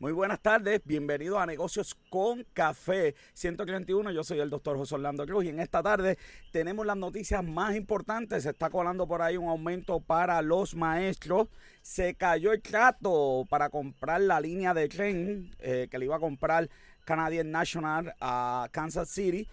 Muy 0.00 0.12
buenas 0.12 0.38
tardes, 0.40 0.80
bienvenidos 0.84 1.40
a 1.40 1.46
Negocios 1.46 1.96
con 2.08 2.46
Café 2.52 3.16
131. 3.34 4.12
Yo 4.12 4.22
soy 4.22 4.38
el 4.38 4.48
doctor 4.48 4.76
José 4.76 4.94
Orlando 4.94 5.26
Cruz 5.26 5.44
y 5.44 5.48
en 5.48 5.58
esta 5.58 5.82
tarde 5.82 6.16
tenemos 6.52 6.86
las 6.86 6.96
noticias 6.96 7.42
más 7.42 7.74
importantes. 7.74 8.44
Se 8.44 8.50
está 8.50 8.70
colando 8.70 9.08
por 9.08 9.22
ahí 9.22 9.36
un 9.36 9.48
aumento 9.48 9.98
para 9.98 10.40
los 10.40 10.76
maestros. 10.76 11.48
Se 11.82 12.14
cayó 12.14 12.52
el 12.52 12.62
trato 12.62 13.44
para 13.50 13.70
comprar 13.70 14.20
la 14.20 14.40
línea 14.40 14.72
de 14.72 14.88
tren 14.88 15.50
eh, 15.58 15.88
que 15.90 15.98
le 15.98 16.04
iba 16.04 16.14
a 16.14 16.20
comprar 16.20 16.68
Canadian 17.04 17.50
National 17.50 18.14
a 18.20 18.68
Kansas 18.70 19.08
City, 19.08 19.48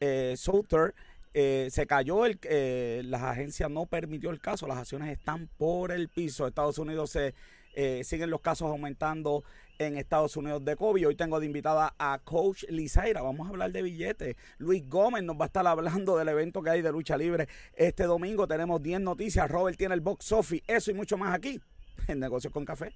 eh, 0.00 0.34
Southern. 0.36 0.92
Eh, 1.32 1.68
se 1.70 1.86
cayó, 1.86 2.26
el, 2.26 2.38
eh, 2.42 3.00
las 3.06 3.22
agencias 3.22 3.70
no 3.70 3.86
permitió 3.86 4.28
el 4.28 4.40
caso, 4.40 4.66
las 4.66 4.76
acciones 4.76 5.10
están 5.10 5.48
por 5.56 5.90
el 5.90 6.10
piso. 6.10 6.46
Estados 6.46 6.76
Unidos 6.76 7.10
se 7.10 7.34
eh, 7.76 8.04
siguen 8.04 8.30
los 8.30 8.40
casos 8.40 8.70
aumentando 8.70 9.44
en 9.78 9.96
Estados 9.98 10.36
Unidos 10.36 10.64
de 10.64 10.76
COVID. 10.76 11.08
Hoy 11.08 11.16
tengo 11.16 11.40
de 11.40 11.46
invitada 11.46 11.94
a 11.98 12.18
Coach 12.22 12.64
Lizaira. 12.68 13.22
Vamos 13.22 13.46
a 13.46 13.50
hablar 13.50 13.72
de 13.72 13.82
billetes. 13.82 14.36
Luis 14.58 14.88
Gómez 14.88 15.22
nos 15.22 15.36
va 15.36 15.44
a 15.44 15.46
estar 15.46 15.66
hablando 15.66 16.16
del 16.16 16.28
evento 16.28 16.62
que 16.62 16.70
hay 16.70 16.82
de 16.82 16.92
lucha 16.92 17.16
libre 17.16 17.48
este 17.74 18.04
domingo. 18.04 18.46
Tenemos 18.46 18.82
10 18.82 19.00
noticias. 19.00 19.50
Robert 19.50 19.76
tiene 19.76 19.94
el 19.94 20.00
box 20.00 20.32
office. 20.32 20.64
Eso 20.66 20.90
y 20.90 20.94
mucho 20.94 21.16
más 21.16 21.34
aquí 21.34 21.60
en 22.08 22.20
Negocios 22.20 22.52
con 22.52 22.64
Café. 22.64 22.92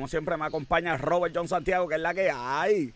Como 0.00 0.08
siempre 0.08 0.34
me 0.38 0.46
acompaña 0.46 0.96
Robert 0.96 1.34
John 1.36 1.46
Santiago, 1.46 1.86
que 1.86 1.96
es 1.96 2.00
la 2.00 2.14
que 2.14 2.30
hay. 2.34 2.90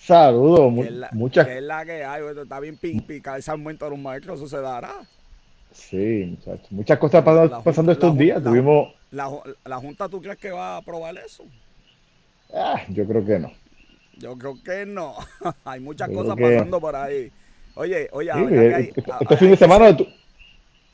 Saludos, 0.00 0.72
la, 0.88 1.08
muchas. 1.10 1.48
que 1.48 1.56
es 1.58 1.62
la 1.64 1.84
que 1.84 2.04
hay. 2.04 2.22
Está 2.40 2.60
bien 2.60 2.76
pi- 2.76 3.00
pica 3.00 3.36
ese 3.36 3.50
aumento 3.50 3.86
de 3.86 3.90
los 3.90 3.98
maestros, 3.98 4.38
eso 4.38 4.48
se 4.48 4.60
dará. 4.62 5.00
Sí, 5.72 6.26
muchachos. 6.30 6.70
Muchas 6.70 6.96
cosas 7.00 7.24
La- 7.50 7.60
pasando 7.60 7.90
estos 7.90 8.14
la- 8.14 8.20
días. 8.22 8.40
la- 8.40 8.50
Tuvimos. 8.50 8.94
La, 9.10 9.26
ju- 9.26 9.56
la 9.64 9.76
Junta, 9.78 10.08
¿tú 10.08 10.22
crees 10.22 10.36
que 10.38 10.52
va 10.52 10.74
a 10.74 10.76
aprobar 10.76 11.16
eso? 11.18 11.42
Ah, 12.54 12.80
yo 12.88 13.04
creo 13.04 13.24
que 13.24 13.40
no. 13.40 13.50
Yo 14.16 14.38
creo 14.38 14.54
que 14.62 14.86
no. 14.86 15.16
hay 15.64 15.80
muchas 15.80 16.08
Yo 16.08 16.14
cosas 16.18 16.36
que- 16.36 16.42
pasando 16.52 16.80
por 16.80 16.94
ahí. 16.94 17.32
Oye, 17.74 18.08
oye, 18.12 18.30
Sí, 18.32 18.38
la 18.38 18.44
verdad 18.44 18.68
que 18.68 18.74
hay- 18.76 18.92
este, 18.94 19.10
a- 19.10 19.18
este 19.22 19.34
hay 19.34 19.38
fin 19.40 19.50
de 19.50 19.56
semana, 19.56 19.96
tu- 19.96 20.06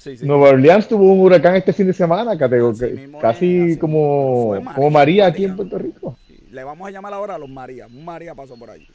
sí, 0.00 0.16
sí. 0.16 0.26
Nueva 0.26 0.48
Orleans 0.50 0.88
tuvo 0.88 1.12
un 1.12 1.20
huracán 1.20 1.54
este 1.56 1.72
fin 1.72 1.86
de 1.86 1.92
semana, 1.92 2.36
catego- 2.36 2.70
Así 2.70 2.80
que- 2.86 2.92
mismo 2.92 3.18
es, 3.18 3.22
casi 3.22 3.60
así 3.60 3.78
como, 3.78 4.46
fue 4.48 4.58
como 4.74 4.90
María, 4.90 4.90
María 4.90 5.26
aquí 5.26 5.32
María. 5.42 5.48
en 5.50 5.56
Puerto 5.56 5.78
Rico. 5.78 6.18
Sí, 6.26 6.40
Le 6.50 6.64
vamos 6.64 6.88
a 6.88 6.90
llamar 6.90 7.12
ahora 7.14 7.34
a 7.36 7.38
los 7.38 7.48
María. 7.48 7.86
Un 7.86 8.04
María 8.04 8.34
pasó 8.34 8.56
por 8.56 8.70
allí. 8.70 8.88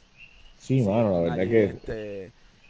Sí, 0.58 0.82
mano, 0.82 1.12
la 1.12 1.20
verdad 1.20 1.40
allí, 1.40 1.50
que 1.52 1.64
este, 1.66 2.26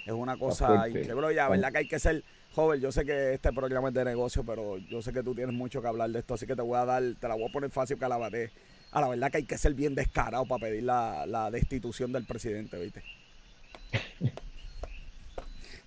es 0.05 0.11
una 0.13 0.37
cosa 0.37 0.87
increíble. 0.87 1.33
La 1.35 1.49
verdad 1.49 1.71
que 1.71 1.77
hay 1.79 1.87
que 1.87 1.99
ser 1.99 2.23
joven. 2.53 2.79
Yo 2.81 2.91
sé 2.91 3.05
que 3.05 3.33
este 3.33 3.51
programa 3.53 3.87
es 3.89 3.93
de 3.93 4.05
negocio, 4.05 4.43
pero 4.45 4.77
yo 4.77 5.01
sé 5.01 5.11
que 5.13 5.23
tú 5.23 5.33
tienes 5.33 5.53
mucho 5.55 5.81
que 5.81 5.87
hablar 5.87 6.09
de 6.09 6.19
esto, 6.19 6.33
así 6.35 6.45
que 6.45 6.55
te 6.55 6.61
voy 6.61 6.77
a 6.77 6.85
dar, 6.85 7.01
te 7.19 7.27
la 7.27 7.35
voy 7.35 7.45
a 7.49 7.51
poner 7.51 7.69
fácil 7.69 7.97
que 7.97 8.07
la 8.07 8.17
bate. 8.17 8.49
A 8.91 9.01
la 9.01 9.09
verdad 9.09 9.29
que 9.31 9.37
hay 9.37 9.43
que 9.43 9.57
ser 9.57 9.73
bien 9.73 9.93
descarado 9.93 10.45
para 10.45 10.61
pedir 10.67 10.83
la, 10.83 11.25
la 11.25 11.51
destitución 11.51 12.11
del 12.13 12.25
presidente, 12.25 12.77
¿viste? 12.79 13.03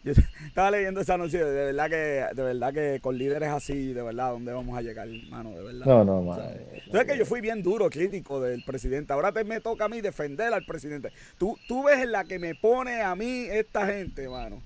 Yo 0.08 0.14
estaba 0.46 0.70
leyendo 0.70 1.00
esa 1.00 1.16
noticia, 1.18 1.44
de 1.44 1.64
verdad 1.66 1.90
que, 1.90 2.34
de 2.34 2.42
verdad 2.42 2.72
que 2.72 3.00
con 3.00 3.18
líderes 3.18 3.50
así, 3.50 3.92
de 3.92 4.02
verdad, 4.02 4.30
¿dónde 4.30 4.52
vamos 4.52 4.76
a 4.78 4.82
llegar, 4.82 5.06
hermano? 5.08 5.50
De 5.52 5.62
verdad. 5.62 5.86
No, 5.86 6.04
no, 6.04 6.22
mano. 6.22 6.42
Entonces 6.72 7.04
que 7.12 7.18
yo 7.18 7.26
fui 7.26 7.40
bien 7.42 7.62
duro, 7.62 7.90
crítico 7.90 8.40
del 8.40 8.62
presidente. 8.62 9.12
Ahora 9.12 9.32
te 9.32 9.44
me 9.44 9.60
toca 9.60 9.84
a 9.84 9.88
mí 9.88 10.00
defender 10.00 10.52
al 10.54 10.64
presidente. 10.64 11.12
Tú, 11.36 11.58
tú 11.68 11.84
ves 11.84 11.98
en 12.00 12.12
la 12.12 12.24
que 12.24 12.38
me 12.38 12.54
pone 12.54 13.02
a 13.02 13.14
mí 13.14 13.46
esta 13.50 13.86
gente, 13.86 14.28
mano. 14.28 14.62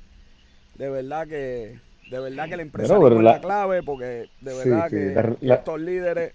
De 0.77 0.89
verdad 0.89 1.27
que, 1.27 1.79
de 2.09 2.21
verdad 2.21 2.47
que 2.49 2.55
el 2.55 2.61
empresario 2.61 3.03
pero 3.03 3.17
es 3.17 3.23
la- 3.25 3.33
la 3.33 3.41
clave, 3.41 3.83
porque 3.83 4.29
de 4.41 4.53
Sí, 4.53 4.59
verdad 4.71 4.85
sí, 4.89 4.97
que 4.97 5.15
la- 5.15 5.37
la- 5.41 5.55
estos 5.57 5.81
líderes 5.81 6.33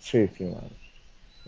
Sí, 0.00 0.28
sí, 0.36 0.44
mano. 0.44 0.70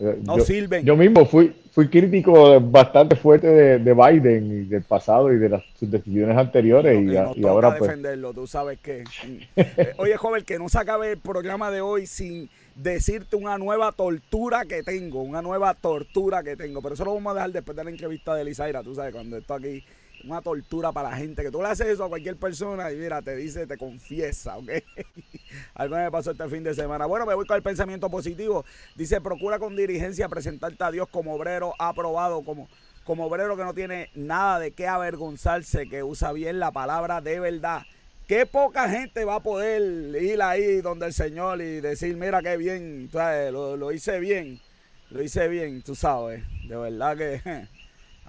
Eh, 0.03 0.19
no 0.25 0.37
yo, 0.39 0.43
sirven. 0.43 0.83
yo 0.83 0.95
mismo 0.97 1.25
fui, 1.27 1.53
fui 1.71 1.87
crítico 1.87 2.59
bastante 2.59 3.15
fuerte 3.15 3.45
de, 3.47 3.77
de 3.79 3.93
Biden 3.93 4.63
y 4.63 4.65
del 4.67 4.81
pasado 4.81 5.31
y 5.31 5.37
de 5.37 5.47
las 5.49 5.63
sus 5.79 5.91
decisiones 5.91 6.35
anteriores 6.35 6.99
y, 6.99 7.11
y 7.11 7.15
a- 7.17 7.31
y 7.35 7.45
ahora 7.45 7.69
pues 7.77 7.81
defenderlo, 7.89 8.33
tú 8.33 8.47
sabes 8.47 8.79
que. 8.79 9.03
Eh, 9.55 9.93
Oye, 9.97 10.17
joven, 10.17 10.43
que 10.43 10.57
no 10.57 10.69
se 10.69 10.79
acabe 10.79 11.11
el 11.11 11.17
programa 11.19 11.69
de 11.69 11.81
hoy 11.81 12.07
sin 12.07 12.49
decirte 12.75 13.35
una 13.35 13.57
nueva 13.59 13.91
tortura 13.91 14.65
que 14.65 14.81
tengo, 14.81 15.21
una 15.21 15.41
nueva 15.43 15.75
tortura 15.75 16.41
que 16.41 16.55
tengo. 16.55 16.81
Pero 16.81 16.95
eso 16.95 17.05
lo 17.05 17.13
vamos 17.13 17.31
a 17.31 17.35
dejar 17.35 17.51
después 17.51 17.77
de 17.77 17.83
la 17.83 17.89
entrevista 17.91 18.33
de 18.33 18.41
Elisaira, 18.41 18.81
tú 18.81 18.95
sabes, 18.95 19.13
cuando 19.13 19.37
esto 19.37 19.53
aquí, 19.53 19.83
una 20.25 20.41
tortura 20.41 20.91
para 20.91 21.09
la 21.09 21.17
gente, 21.17 21.43
que 21.43 21.51
tú 21.51 21.61
le 21.61 21.67
haces 21.67 21.87
eso 21.87 22.05
a 22.05 22.09
cualquier 22.09 22.37
persona 22.37 22.91
y 22.91 22.97
mira, 22.97 23.21
te 23.21 23.35
dice, 23.35 23.67
te 23.67 23.77
confiesa, 23.77 24.57
¿ok? 24.57 24.69
Algo 25.75 25.95
me 25.95 26.11
pasó 26.11 26.31
este 26.31 26.47
fin 26.47 26.63
de 26.63 26.73
semana. 26.73 27.05
Bueno, 27.05 27.25
me 27.25 27.33
voy 27.33 27.45
con 27.45 27.57
el 27.57 27.63
pensamiento 27.63 28.09
positivo. 28.09 28.65
Dice, 28.95 29.21
procura 29.21 29.59
con 29.59 29.75
dirigencia 29.75 30.29
presentarte 30.29 30.83
a 30.83 30.91
Dios 30.91 31.07
como 31.09 31.33
obrero 31.33 31.73
aprobado, 31.79 32.43
como, 32.43 32.69
como 33.03 33.25
obrero 33.25 33.57
que 33.57 33.63
no 33.63 33.73
tiene 33.73 34.09
nada 34.15 34.59
de 34.59 34.71
qué 34.71 34.87
avergonzarse, 34.87 35.87
que 35.89 36.03
usa 36.03 36.31
bien 36.31 36.59
la 36.59 36.71
palabra 36.71 37.21
de 37.21 37.39
verdad. 37.39 37.81
Qué 38.27 38.45
poca 38.45 38.89
gente 38.89 39.25
va 39.25 39.35
a 39.35 39.43
poder 39.43 40.15
ir 40.21 40.41
ahí 40.41 40.81
donde 40.81 41.07
el 41.07 41.13
Señor 41.13 41.61
y 41.61 41.81
decir, 41.81 42.15
mira 42.15 42.41
qué 42.41 42.55
bien, 42.55 43.09
lo, 43.13 43.75
lo 43.75 43.91
hice 43.91 44.19
bien, 44.19 44.61
lo 45.09 45.21
hice 45.21 45.47
bien, 45.49 45.81
tú 45.81 45.95
sabes. 45.95 46.41
De 46.67 46.77
verdad 46.77 47.17
que 47.17 47.67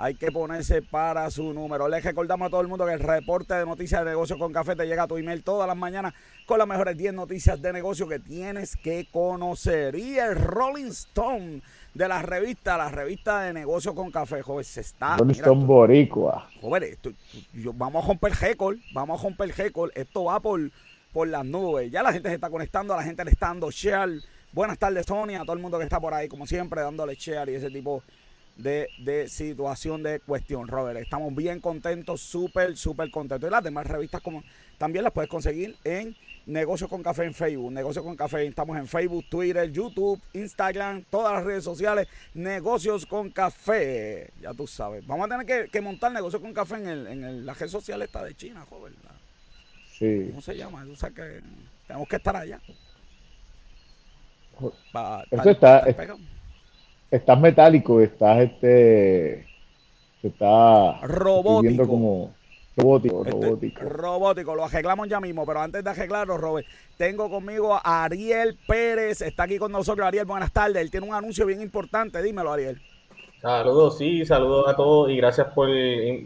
hay 0.02 0.16
que 0.16 0.32
ponerse 0.32 0.82
para 0.82 1.30
su 1.30 1.52
número. 1.54 1.86
Les 1.86 2.02
recordamos 2.02 2.46
a 2.48 2.50
todo 2.50 2.60
el 2.60 2.66
mundo 2.66 2.84
que 2.84 2.92
el 2.92 2.98
reporte 2.98 3.54
de 3.54 3.64
noticias 3.64 4.04
de 4.04 4.10
negocio 4.10 4.36
con 4.36 4.52
café 4.52 4.74
te 4.74 4.84
llega 4.84 5.04
a 5.04 5.06
tu 5.06 5.16
email 5.16 5.44
todas 5.44 5.68
las 5.68 5.76
mañanas 5.76 6.12
con 6.44 6.58
las 6.58 6.66
mejores 6.66 6.96
10 6.96 7.14
noticias 7.14 7.62
de 7.62 7.72
negocio 7.72 8.08
que 8.08 8.18
tienes 8.18 8.74
que 8.76 9.06
conocer. 9.12 9.94
Y 9.94 10.18
el 10.18 10.34
Rolling 10.34 10.86
Stone 10.90 11.62
de 11.94 12.08
la 12.08 12.20
revista, 12.20 12.76
la 12.76 12.88
revista 12.88 13.42
de 13.42 13.52
negocio 13.52 13.94
con 13.94 14.10
café, 14.10 14.42
joven, 14.42 14.64
se 14.64 14.80
está... 14.80 15.18
Rolling 15.18 15.28
mira, 15.34 15.44
Stone 15.44 15.60
tú- 15.60 15.66
Boricua. 15.68 16.48
Esto- 16.82 17.12
yo- 17.52 17.72
vamos 17.72 18.04
a 18.04 18.08
romper 18.08 18.32
récord, 18.32 18.78
vamos 18.92 19.20
a 19.20 19.22
romper 19.22 19.54
récord. 19.56 19.92
Esto 19.94 20.24
va 20.24 20.40
por, 20.40 20.60
por 21.12 21.28
las 21.28 21.44
nubes. 21.44 21.92
Ya 21.92 22.02
la 22.02 22.12
gente 22.12 22.28
se 22.28 22.34
está 22.34 22.50
conectando, 22.50 22.96
la 22.96 23.04
gente 23.04 23.24
le 23.24 23.30
está 23.30 23.46
dando 23.46 23.70
share. 23.70 24.20
Buenas 24.52 24.78
tardes, 24.78 25.06
Sonia, 25.06 25.42
a 25.42 25.44
todo 25.44 25.54
el 25.54 25.62
mundo 25.62 25.78
que 25.78 25.84
está 25.84 26.00
por 26.00 26.12
ahí, 26.12 26.26
como 26.28 26.44
siempre, 26.44 26.80
dándole 26.82 27.14
share 27.14 27.48
y 27.50 27.54
ese 27.54 27.70
tipo 27.70 28.02
de, 28.04 28.22
de 28.56 29.28
situación, 29.28 30.02
de 30.02 30.20
cuestión, 30.20 30.68
Robert. 30.68 31.00
Estamos 31.00 31.34
bien 31.34 31.60
contentos, 31.60 32.20
súper, 32.20 32.76
súper 32.76 33.10
contentos. 33.10 33.48
Y 33.48 33.50
las 33.50 33.64
demás 33.64 33.86
revistas 33.86 34.20
como 34.20 34.42
también 34.78 35.04
las 35.04 35.12
puedes 35.12 35.30
conseguir 35.30 35.76
en 35.84 36.14
Negocios 36.44 36.90
con 36.90 37.02
Café 37.02 37.24
en 37.24 37.34
Facebook. 37.34 37.70
Negocios 37.72 38.04
con 38.04 38.16
Café, 38.16 38.44
estamos 38.46 38.76
en 38.76 38.86
Facebook, 38.88 39.24
Twitter, 39.28 39.70
YouTube, 39.70 40.20
Instagram, 40.32 41.04
todas 41.08 41.34
las 41.34 41.44
redes 41.44 41.62
sociales. 41.64 42.08
Negocios 42.34 43.06
con 43.06 43.30
Café, 43.30 44.30
ya 44.40 44.52
tú 44.52 44.66
sabes. 44.66 45.06
Vamos 45.06 45.26
a 45.26 45.28
tener 45.38 45.46
que, 45.46 45.70
que 45.70 45.80
montar 45.80 46.10
Negocios 46.12 46.42
con 46.42 46.52
Café 46.52 46.76
en, 46.76 46.88
el, 46.88 47.06
en 47.06 47.24
el- 47.24 47.46
la 47.46 47.54
red 47.54 47.69
social 47.69 48.02
esta 48.02 48.22
de 48.24 48.34
China, 48.34 48.66
joven. 48.69 48.92
Sí. 49.98 50.26
¿Cómo 50.30 50.40
se 50.42 50.56
llama? 50.56 50.84
O 50.92 50.96
sea 50.96 51.10
que 51.10 51.40
tenemos 51.86 52.08
que 52.08 52.16
estar 52.16 52.34
allá. 52.36 52.60
Pa- 54.92 55.24
Eso 55.30 55.50
está- 55.50 55.84
pa-. 55.96 56.16
Estás 57.12 57.39
metálico, 57.39 58.00
estás 58.00 58.39
este. 58.41 59.47
Se 60.23 60.28
está 60.28 60.99
Robótico. 61.03 61.61
viendo 61.62 61.87
como 61.87 62.33
robótico, 62.77 63.25
Este, 63.25 63.31
robótico. 63.33 63.81
robótico, 63.85 64.55
lo 64.55 64.64
arreglamos 64.64 65.09
ya 65.09 65.20
mismo, 65.20 65.44
pero 65.44 65.61
antes 65.61 65.85
de 65.85 65.91
arreglarlo, 65.91 66.38
Robert, 66.38 66.67
tengo 66.97 67.29
conmigo 67.29 67.75
a 67.75 68.05
Ariel 68.05 68.56
Pérez, 68.67 69.20
está 69.20 69.43
aquí 69.43 69.59
con 69.59 69.73
nosotros. 69.73 70.06
Ariel, 70.06 70.25
buenas 70.25 70.53
tardes. 70.53 70.76
Él 70.81 70.91
tiene 70.91 71.06
un 71.06 71.14
anuncio 71.14 71.44
bien 71.44 71.61
importante, 71.61 72.23
dímelo, 72.23 72.50
Ariel. 72.53 72.81
Saludos, 73.43 73.99
sí, 73.99 74.25
saludos 74.25 74.69
a 74.69 74.76
todos 74.76 75.11
y 75.11 75.17
gracias 75.17 75.49
por 75.49 75.69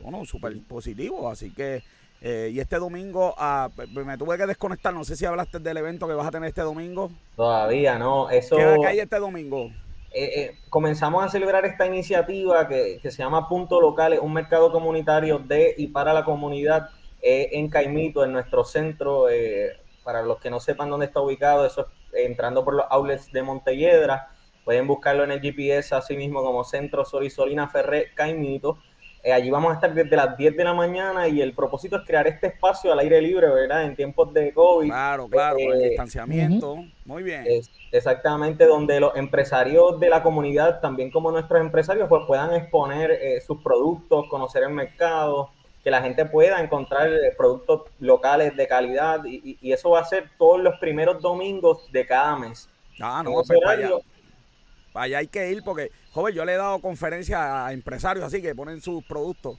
Bueno, 0.00 0.24
súper 0.24 0.60
positivo. 0.68 1.30
Así 1.30 1.50
que, 1.50 1.82
eh, 2.26 2.48
y 2.54 2.58
este 2.58 2.78
domingo, 2.78 3.34
ah, 3.36 3.68
me 3.92 4.16
tuve 4.16 4.38
que 4.38 4.46
desconectar. 4.46 4.94
No 4.94 5.04
sé 5.04 5.14
si 5.14 5.26
hablaste 5.26 5.58
del 5.58 5.76
evento 5.76 6.08
que 6.08 6.14
vas 6.14 6.26
a 6.26 6.30
tener 6.30 6.48
este 6.48 6.62
domingo. 6.62 7.10
Todavía 7.36 7.98
no. 7.98 8.30
Eso... 8.30 8.56
¿Qué 8.56 8.86
hay 8.86 9.00
este 9.00 9.18
domingo? 9.18 9.66
Eh, 10.10 10.30
eh, 10.40 10.58
comenzamos 10.70 11.22
a 11.22 11.28
celebrar 11.28 11.66
esta 11.66 11.86
iniciativa 11.86 12.66
que, 12.66 12.98
se 13.02 13.10
llama 13.10 13.46
Punto 13.46 13.78
Local, 13.78 14.18
un 14.22 14.32
mercado 14.32 14.72
comunitario 14.72 15.38
de 15.38 15.74
y 15.76 15.88
para 15.88 16.14
la 16.14 16.24
comunidad 16.24 16.88
en 17.20 17.68
Caimito, 17.68 18.24
en 18.24 18.32
nuestro 18.32 18.64
centro. 18.64 19.26
para 20.02 20.22
los 20.22 20.38
que 20.38 20.48
no 20.48 20.60
sepan 20.60 20.88
dónde 20.88 21.04
está 21.04 21.20
ubicado, 21.20 21.66
eso 21.66 21.88
es 22.14 22.24
entrando 22.24 22.64
por 22.64 22.72
los 22.72 22.86
outlets 22.88 23.30
de 23.32 23.42
Montelledra. 23.42 24.30
Pueden 24.64 24.86
buscarlo 24.86 25.24
en 25.24 25.30
el 25.30 25.42
GPS 25.42 25.94
así 25.94 26.16
mismo 26.16 26.42
como 26.42 26.64
Centro 26.64 27.04
Sorisolina 27.04 27.68
Ferré 27.68 28.12
Caimito. 28.14 28.78
Eh, 29.24 29.32
allí 29.32 29.50
vamos 29.50 29.70
a 29.70 29.74
estar 29.76 29.94
desde 29.94 30.14
las 30.14 30.36
10 30.36 30.54
de 30.54 30.64
la 30.64 30.74
mañana 30.74 31.26
y 31.26 31.40
el 31.40 31.54
propósito 31.54 31.96
es 31.96 32.02
crear 32.06 32.26
este 32.26 32.48
espacio 32.48 32.92
al 32.92 32.98
aire 32.98 33.22
libre, 33.22 33.48
¿verdad? 33.48 33.84
En 33.84 33.96
tiempos 33.96 34.34
de 34.34 34.52
COVID. 34.52 34.86
Claro, 34.86 35.28
claro, 35.28 35.56
el 35.58 35.82
eh, 35.82 35.88
distanciamiento. 35.88 36.84
Muy 37.06 37.22
bien. 37.22 37.42
exactamente, 37.90 38.66
donde 38.66 39.00
los 39.00 39.16
empresarios 39.16 39.98
de 39.98 40.10
la 40.10 40.22
comunidad, 40.22 40.80
también 40.80 41.10
como 41.10 41.30
nuestros 41.30 41.58
empresarios, 41.58 42.06
pues 42.06 42.22
puedan 42.26 42.52
exponer 42.52 43.12
eh, 43.12 43.40
sus 43.40 43.62
productos, 43.62 44.26
conocer 44.28 44.62
el 44.62 44.74
mercado, 44.74 45.48
que 45.82 45.90
la 45.90 46.02
gente 46.02 46.26
pueda 46.26 46.60
encontrar 46.60 47.08
productos 47.38 47.84
locales 48.00 48.54
de 48.54 48.68
calidad 48.68 49.24
y, 49.24 49.56
eso 49.72 49.88
va 49.88 50.00
a 50.00 50.04
ser 50.04 50.32
todos 50.36 50.60
los 50.60 50.78
primeros 50.78 51.22
domingos 51.22 51.90
de 51.90 52.04
cada 52.04 52.36
mes. 52.36 52.68
Ah, 53.00 53.22
no, 53.24 53.32
pues 53.32 53.48
allá 53.66 53.88
hay 54.94 55.26
que 55.26 55.50
ir 55.50 55.62
porque, 55.64 55.90
joven, 56.12 56.34
yo 56.34 56.44
le 56.44 56.54
he 56.54 56.56
dado 56.56 56.78
conferencias 56.78 57.40
a 57.40 57.72
empresarios 57.72 58.24
así 58.24 58.40
que 58.40 58.54
ponen 58.54 58.80
sus 58.80 59.04
productos. 59.04 59.58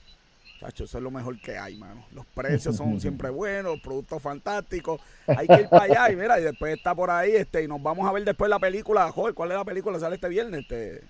Chacho, 0.60 0.84
eso 0.84 0.96
es 0.96 1.04
lo 1.04 1.10
mejor 1.10 1.38
que 1.40 1.58
hay, 1.58 1.76
mano. 1.76 2.06
Los 2.12 2.24
precios 2.26 2.76
son 2.76 2.98
siempre 3.00 3.28
buenos, 3.28 3.78
productos 3.80 4.22
fantásticos. 4.22 5.00
Hay 5.26 5.46
que 5.46 5.62
ir 5.62 5.68
para 5.68 5.84
allá 5.84 6.12
y 6.12 6.16
mira, 6.16 6.40
y 6.40 6.44
después 6.44 6.74
está 6.74 6.94
por 6.94 7.10
ahí, 7.10 7.32
este, 7.32 7.62
y 7.62 7.68
nos 7.68 7.82
vamos 7.82 8.08
a 8.08 8.12
ver 8.12 8.24
después 8.24 8.48
la 8.48 8.58
película. 8.58 9.10
Joder, 9.12 9.34
¿cuál 9.34 9.50
es 9.50 9.58
la 9.58 9.64
película? 9.64 9.98
Sale 9.98 10.14
este 10.14 10.28
viernes, 10.28 10.62
este. 10.62 11.02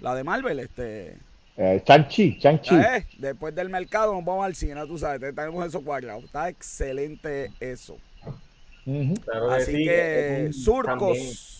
La 0.00 0.14
de 0.14 0.24
Marvel, 0.24 0.58
este. 0.58 1.18
Eh, 1.56 1.82
Chanchi, 1.84 2.38
Chanchi. 2.38 2.74
Eh, 2.74 3.06
después 3.18 3.54
del 3.54 3.68
mercado 3.68 4.14
nos 4.14 4.24
vamos 4.24 4.46
al 4.46 4.54
cine, 4.54 4.84
tú 4.86 4.98
sabes, 4.98 5.20
tenemos 5.34 5.64
eso 5.66 5.82
cuadrado. 5.82 6.20
Está 6.20 6.48
excelente 6.48 7.52
eso. 7.60 7.98
Así 9.50 9.84
que, 9.84 10.50
surcos. 10.52 11.59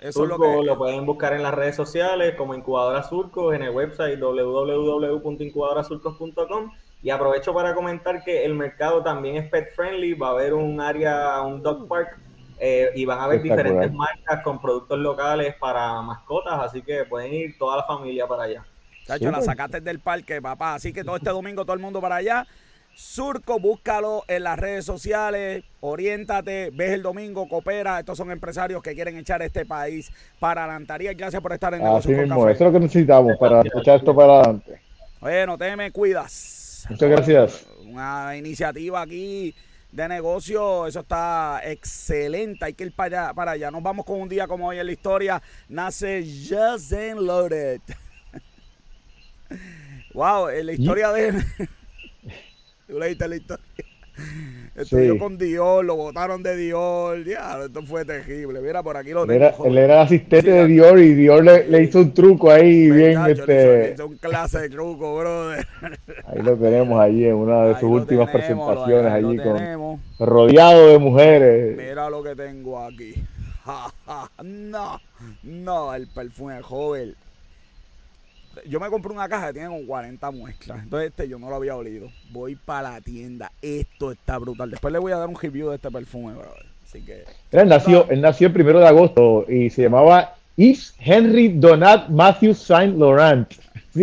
Eso 0.00 0.26
lo, 0.26 0.62
lo, 0.62 0.78
pueden 0.78 1.06
buscar 1.06 1.32
en 1.32 1.42
las 1.42 1.54
redes 1.54 1.74
sociales 1.76 2.34
como 2.36 2.54
Incubadora 2.54 3.02
Surcos, 3.02 3.54
en 3.54 3.62
el 3.62 3.70
website 3.70 4.20
www.incubadorasurcos.com. 4.20 6.70
Y 7.02 7.10
aprovecho 7.10 7.52
para 7.54 7.74
comentar 7.74 8.22
que 8.24 8.44
el 8.44 8.54
mercado 8.54 9.02
también 9.02 9.36
es 9.36 9.48
pet 9.48 9.74
friendly, 9.74 10.12
va 10.14 10.28
a 10.28 10.30
haber 10.32 10.54
un 10.54 10.80
área, 10.80 11.40
un 11.42 11.62
dog 11.62 11.86
park, 11.86 12.18
eh, 12.58 12.90
y 12.96 13.04
van 13.04 13.20
a 13.20 13.24
haber 13.24 13.40
diferentes 13.40 13.92
marcas 13.92 14.42
con 14.42 14.60
productos 14.60 14.98
locales 14.98 15.54
para 15.60 16.02
mascotas, 16.02 16.58
así 16.60 16.82
que 16.82 17.04
pueden 17.04 17.32
ir 17.32 17.56
toda 17.56 17.76
la 17.76 17.84
familia 17.84 18.26
para 18.26 18.42
allá. 18.44 18.64
Chacho, 19.06 19.30
la 19.30 19.40
sacaste 19.40 19.80
del 19.80 20.00
parque, 20.00 20.42
papá. 20.42 20.74
Así 20.74 20.92
que 20.92 21.04
todo 21.04 21.16
este 21.16 21.30
domingo 21.30 21.64
todo 21.64 21.74
el 21.74 21.80
mundo 21.80 22.00
para 22.00 22.16
allá. 22.16 22.46
Surco, 22.98 23.60
búscalo 23.60 24.24
en 24.26 24.42
las 24.42 24.58
redes 24.58 24.84
sociales, 24.84 25.62
oriéntate, 25.80 26.70
ves 26.74 26.90
el 26.90 27.02
domingo, 27.02 27.48
coopera. 27.48 28.00
Estos 28.00 28.18
son 28.18 28.32
empresarios 28.32 28.82
que 28.82 28.92
quieren 28.92 29.16
echar 29.16 29.40
este 29.40 29.64
país 29.64 30.10
para 30.40 30.64
adelantar. 30.64 31.00
Y 31.00 31.06
gracias 31.14 31.40
por 31.40 31.52
estar 31.52 31.72
en 31.74 31.82
el 31.82 31.94
Así 31.94 32.08
mismo, 32.08 32.48
eso 32.48 32.50
es 32.50 32.60
lo 32.60 32.72
que 32.72 32.80
necesitamos 32.80 33.36
para 33.38 33.60
echar 33.60 33.98
esto 33.98 34.16
para 34.16 34.40
adelante. 34.40 34.80
Oye, 35.20 35.46
no 35.46 35.56
te 35.56 35.76
me 35.76 35.92
cuidas. 35.92 36.86
Muchas 36.90 37.08
gracias. 37.08 37.66
Una 37.86 38.36
iniciativa 38.36 39.00
aquí 39.00 39.54
de 39.92 40.08
negocio, 40.08 40.88
eso 40.88 40.98
está 40.98 41.60
excelente. 41.62 42.64
Hay 42.64 42.74
que 42.74 42.82
ir 42.82 42.92
para 42.92 43.26
allá, 43.26 43.34
para 43.34 43.50
allá. 43.52 43.70
Nos 43.70 43.82
vamos 43.84 44.04
con 44.04 44.20
un 44.20 44.28
día 44.28 44.48
como 44.48 44.66
hoy 44.66 44.80
en 44.80 44.86
la 44.86 44.92
historia. 44.92 45.40
Nace 45.68 46.24
Just 46.24 46.90
Loaded. 46.90 47.80
wow, 50.14 50.48
en 50.48 50.66
la 50.66 50.72
historia 50.72 51.12
de 51.12 51.40
Tú 52.88 52.98
leíste 52.98 53.28
la 53.28 53.36
historia. 53.36 53.64
Estudió 54.74 55.18
con 55.18 55.36
Dior, 55.36 55.84
lo 55.84 55.96
botaron 55.96 56.42
de 56.42 56.56
Dior. 56.56 57.22
Ya, 57.24 57.58
esto 57.64 57.82
fue 57.82 58.04
terrible. 58.04 58.60
Mira, 58.60 58.82
por 58.82 58.96
aquí 58.96 59.10
lo 59.10 59.26
tengo. 59.26 59.66
Él 59.66 59.78
era, 59.78 60.02
asistente 60.02 60.50
de 60.50 60.66
Dior 60.66 60.98
y 60.98 61.14
Dior 61.14 61.44
le, 61.44 61.82
hizo 61.82 61.98
un 62.00 62.14
truco 62.14 62.50
ahí 62.50 62.90
bien. 62.90 63.20
este... 63.26 63.92
hizo, 63.94 64.06
un 64.06 64.16
clase 64.16 64.60
de 64.60 64.70
truco, 64.70 65.18
brother. 65.18 65.66
Ahí 66.26 66.42
lo 66.42 66.56
tenemos 66.56 66.98
allí 67.00 67.26
en 67.26 67.34
una 67.34 67.64
de 67.64 67.74
sus 67.74 67.90
últimas 67.90 68.30
presentaciones, 68.30 69.12
allí 69.12 69.36
con, 69.36 70.00
rodeado 70.18 70.88
de 70.88 70.98
mujeres. 70.98 71.76
Mira 71.76 72.08
lo 72.08 72.22
que 72.22 72.34
tengo 72.34 72.82
aquí. 72.82 73.14
no, 74.42 75.00
no, 75.42 75.94
el 75.94 76.06
perfume 76.06 76.62
joven 76.62 77.14
yo 78.66 78.80
me 78.80 78.88
compré 78.88 79.12
una 79.12 79.28
caja 79.28 79.48
que 79.48 79.54
tiene 79.54 79.68
como 79.68 79.86
40 79.86 80.30
muestras. 80.30 80.82
Entonces 80.82 81.10
este 81.10 81.28
yo 81.28 81.38
no 81.38 81.48
lo 81.48 81.56
había 81.56 81.76
olido. 81.76 82.08
Voy 82.30 82.56
para 82.56 82.92
la 82.92 83.00
tienda. 83.00 83.52
Esto 83.62 84.12
está 84.12 84.38
brutal. 84.38 84.70
Después 84.70 84.92
le 84.92 84.98
voy 84.98 85.12
a 85.12 85.18
dar 85.18 85.28
un 85.28 85.36
review 85.36 85.70
de 85.70 85.76
este 85.76 85.90
perfume, 85.90 86.32
brother. 86.32 86.66
Así 86.84 87.00
que. 87.02 87.24
Él 87.52 87.68
nació, 87.68 88.08
él 88.10 88.20
nació 88.20 88.48
el 88.48 88.52
primero 88.52 88.80
de 88.80 88.86
agosto 88.86 89.44
y 89.48 89.70
se 89.70 89.82
llamaba 89.82 90.34
Yves 90.56 90.94
Henry 90.98 91.48
Donat 91.48 92.08
Matthew 92.08 92.54
Saint 92.54 92.96
Laurent. 92.98 93.48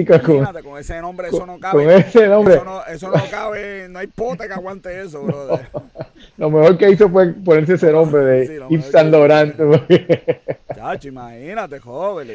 Imagínate, 0.02 0.64
con, 0.64 0.78
ese 0.78 1.02
nombre 1.02 1.28
eso 1.28 1.46
no 1.46 1.60
cabe. 1.60 1.84
Con 1.84 1.94
ese 1.94 2.28
nombre. 2.28 2.56
Eso 2.56 2.64
no, 2.64 2.86
eso 2.86 3.10
no 3.10 3.24
cabe, 3.30 3.88
no 3.90 4.00
hay 4.00 4.08
pote 4.08 4.48
que 4.48 4.54
aguante 4.54 5.02
eso, 5.02 5.24
brother. 5.24 5.68
Lo 6.38 6.50
mejor 6.50 6.78
que 6.78 6.90
hizo 6.90 7.10
fue 7.10 7.34
ponerse 7.34 7.76
ese 7.76 7.92
nombre 7.92 8.22
de 8.22 8.64
Yves 8.70 8.86
Saint 8.88 9.12
Laurent. 9.12 9.56
Chacho, 10.76 11.08
imagínate, 11.08 11.80
joven. 11.80 12.28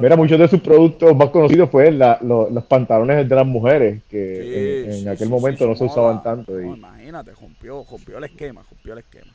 Mira, 0.00 0.16
muchos 0.16 0.38
de 0.38 0.48
sus 0.48 0.60
productos 0.60 1.14
más 1.14 1.28
conocidos 1.30 1.70
fueron 1.70 1.98
los 2.22 2.64
pantalones 2.64 3.28
de 3.28 3.34
las 3.34 3.46
mujeres, 3.46 4.02
que 4.08 5.00
en, 5.00 5.08
aquel 5.08 5.28
momento 5.28 5.66
no 5.66 5.74
se 5.74 5.84
usaban 5.84 6.22
tanto. 6.22 6.60
Y... 6.60 6.64
imagínate, 6.64 7.32
rompió, 7.38 7.84
rompió 7.88 8.18
el 8.18 8.24
esquema, 8.24 8.62
rompió 8.68 8.92
el 8.94 8.98
esquema. 9.00 9.32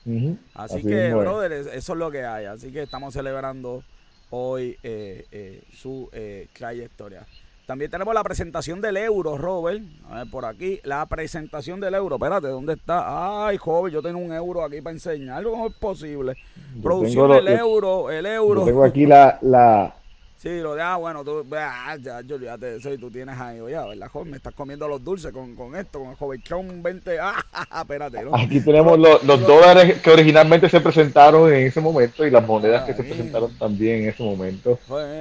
Así, 0.55 0.81
que, 0.81 1.13
brother, 1.13 1.51
eso 1.51 1.93
es 1.93 1.99
lo 1.99 2.09
que 2.09 2.25
hay. 2.25 2.45
Así 2.45 2.71
que 2.71 2.81
estamos 2.81 3.13
celebrando 3.13 3.83
hoy 4.29 4.77
eh, 4.83 5.25
eh, 5.31 5.63
su 5.73 6.09
eh, 6.11 6.47
trayectoria. 6.53 7.25
También 7.67 7.91
tenemos 7.91 8.13
la 8.13 8.23
presentación 8.23 8.79
del 8.79 8.95
euro, 8.95 9.37
Robert. 9.37 9.83
A 10.09 10.19
ver, 10.19 10.31
por 10.31 10.45
aquí, 10.45 10.79
la 10.85 11.05
presentación 11.05 11.81
del 11.81 11.95
euro. 11.95 12.15
Espérate, 12.15 12.47
¿dónde 12.47 12.75
está? 12.75 13.45
Ay, 13.45 13.57
joven, 13.57 13.91
yo 13.91 14.01
tengo 14.01 14.19
un 14.19 14.31
euro 14.31 14.63
aquí 14.63 14.79
para 14.79 14.93
enseñar. 14.93 15.43
¿Cómo 15.43 15.67
es 15.67 15.73
posible? 15.73 16.37
Producción 16.81 17.29
del 17.29 17.49
euro, 17.49 18.09
el 18.09 18.25
euro. 18.25 18.63
tengo 18.63 18.85
aquí 18.85 19.05
la, 19.05 19.37
la... 19.41 19.93
Sí, 20.37 20.61
lo 20.61 20.75
de, 20.75 20.81
ah, 20.81 20.95
bueno, 20.95 21.25
tú, 21.25 21.45
ah, 21.57 21.97
ya, 22.01 22.21
yo 22.21 22.35
olvídate 22.35 22.67
de 22.67 22.77
eso 22.77 22.93
y 22.93 22.97
tú 22.97 23.11
tienes 23.11 23.37
ahí, 23.37 23.59
oye, 23.59 23.75
¿verdad, 23.75 24.07
joven? 24.07 24.31
Me 24.31 24.37
estás 24.37 24.53
comiendo 24.53 24.87
los 24.87 25.03
dulces 25.03 25.33
con, 25.33 25.53
con 25.55 25.75
esto, 25.75 25.99
con 26.17 26.33
el 26.33 26.41
joven 26.47 26.81
20, 26.81 27.19
ah, 27.19 27.43
espérate. 27.81 28.19
Aquí 28.31 28.61
tenemos 28.61 28.97
los, 28.97 29.21
los 29.25 29.45
dólares 29.45 29.99
que 30.01 30.09
originalmente 30.09 30.69
se 30.69 30.79
presentaron 30.79 31.51
en 31.51 31.67
ese 31.67 31.81
momento 31.81 32.25
y 32.25 32.31
las 32.31 32.47
monedas 32.47 32.85
que 32.85 32.93
se 32.93 33.03
presentaron 33.03 33.51
también 33.57 34.03
en 34.03 34.09
ese 34.09 34.23
momento 34.23 34.79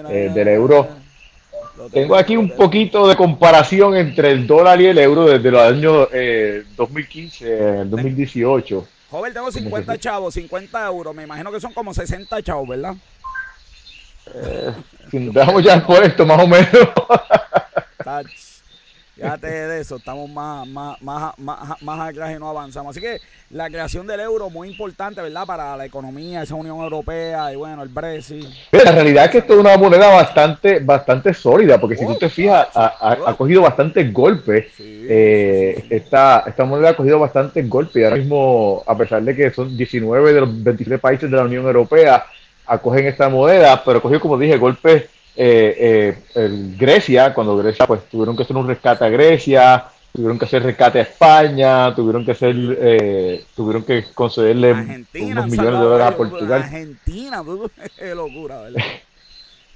eh, 0.09 0.31
del 0.33 0.47
euro. 0.47 0.87
Tengo 1.93 2.17
aquí 2.17 2.37
un 2.37 2.51
poquito 2.51 3.07
de 3.07 3.17
comparación 3.17 3.97
entre 3.97 4.31
el 4.31 4.47
dólar 4.47 4.81
y 4.81 4.87
el 4.87 4.99
euro 4.99 5.27
desde 5.27 5.51
los 5.51 5.63
años 5.63 6.09
eh, 6.13 6.65
2015 6.77 7.81
al 7.81 7.91
2018. 7.91 8.87
Joven, 9.11 9.33
tengo 9.33 9.53
50 9.53 9.99
chavos, 9.99 10.35
50 10.35 10.87
euros. 10.87 11.15
Me 11.15 11.25
imagino 11.25 11.53
que 11.53 11.61
son 11.61 11.73
como 11.73 11.95
60 11.95 12.43
chavos, 12.43 12.69
¿verdad? 12.69 12.95
Eh, 14.35 14.73
dejamos 15.13 15.63
ya 15.63 15.85
por 15.87 16.03
esto, 16.03 16.27
más 16.27 16.43
o 16.43 16.47
menos. 16.47 16.69
Fíjate 19.17 19.47
de 19.47 19.81
eso, 19.81 19.97
estamos 19.97 20.29
más, 20.29 20.69
más, 20.69 21.01
más, 21.01 21.33
más, 21.39 21.83
más 21.83 22.11
atrás 22.11 22.37
y 22.37 22.39
no 22.39 22.51
avanzamos. 22.51 22.91
Así 22.91 23.01
que 23.01 23.19
la 23.49 23.71
creación 23.71 24.07
del 24.07 24.21
euro 24.21 24.51
muy 24.51 24.69
importante, 24.69 25.23
¿verdad? 25.23 25.47
Para 25.47 25.75
la 25.75 25.87
economía, 25.87 26.43
esa 26.43 26.55
Unión 26.55 26.77
Europea 26.83 27.51
y 27.51 27.57
bueno, 27.57 27.83
el 27.83 27.89
Brexit. 27.89 28.45
la 28.73 28.93
realidad 28.93 29.25
es 29.25 29.31
que 29.31 29.39
esto 29.39 29.55
es 29.55 29.61
una 29.61 29.79
moneda 29.79 30.09
bastante, 30.09 30.81
bastante 30.81 31.33
sólida, 31.33 31.81
porque 31.81 31.97
si 31.97 32.07
tú 32.07 32.15
te 32.17 32.29
fijas, 32.29 32.69
ha, 32.75 33.35
cogido 33.39 33.63
bastantes 33.63 34.13
golpes. 34.13 34.67
Eh, 34.79 35.87
esta, 35.89 36.45
esta 36.47 36.67
moneda 36.67 36.91
ha 36.91 36.97
cogido 36.97 37.19
bastantes 37.19 37.67
golpes 37.67 37.97
y 37.97 38.05
ahora 38.05 38.17
mismo, 38.17 38.85
a 38.87 38.99
pesar 38.99 39.23
de 39.23 39.35
que 39.35 39.51
son 39.51 39.75
19 39.75 40.35
de 40.35 40.41
los 40.43 40.63
23 40.63 41.01
países 41.01 41.31
de 41.31 41.37
la 41.39 41.45
Unión 41.45 41.65
Europea, 41.65 42.27
acogen 42.67 43.07
esta 43.07 43.31
moneda, 43.31 43.83
pero 43.83 43.99
ha 43.99 44.03
cogido, 44.03 44.21
como 44.21 44.37
dije, 44.37 44.59
golpes 44.59 45.16
eh, 45.37 46.19
eh, 46.35 46.75
Grecia, 46.79 47.35
cuando 47.35 47.57
Grecia, 47.57 47.87
pues 47.87 48.09
tuvieron 48.09 48.37
que 48.37 48.43
hacer 48.43 48.57
un 48.57 48.67
rescate 48.67 49.05
a 49.05 49.09
Grecia, 49.09 49.85
tuvieron 50.13 50.39
que 50.39 50.47
hacer 50.47 50.63
rescate 50.63 50.99
a 50.99 51.03
España, 51.03 51.95
tuvieron 51.95 52.25
que 52.25 52.33
hacer, 52.33 52.55
eh, 52.81 53.45
tuvieron 53.55 53.83
que 53.85 54.05
concederle 54.15 54.73
unos 54.73 55.47
millones 55.47 55.73
de 55.73 55.85
dólares 55.85 56.07
a 56.07 56.17
Portugal. 56.17 56.63
Argentina, 56.63 57.45
qué 57.99 58.15
locura, 58.15 58.63
¿verdad? 58.63 58.83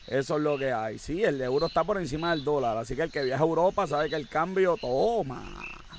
Eso 0.07 0.37
es 0.37 0.43
lo 0.43 0.59
que 0.59 0.73
hay. 0.73 0.99
Sí, 0.99 1.23
el 1.23 1.41
euro 1.41 1.67
está 1.67 1.85
por 1.85 1.99
encima 1.99 2.31
del 2.31 2.43
dólar, 2.43 2.79
así 2.79 2.97
que 2.97 3.03
el 3.03 3.13
que 3.13 3.23
viaja 3.23 3.45
a 3.45 3.47
Europa 3.47 3.87
sabe 3.87 4.09
que 4.09 4.17
el 4.17 4.29
cambio 4.29 4.77
toma. 4.81 5.43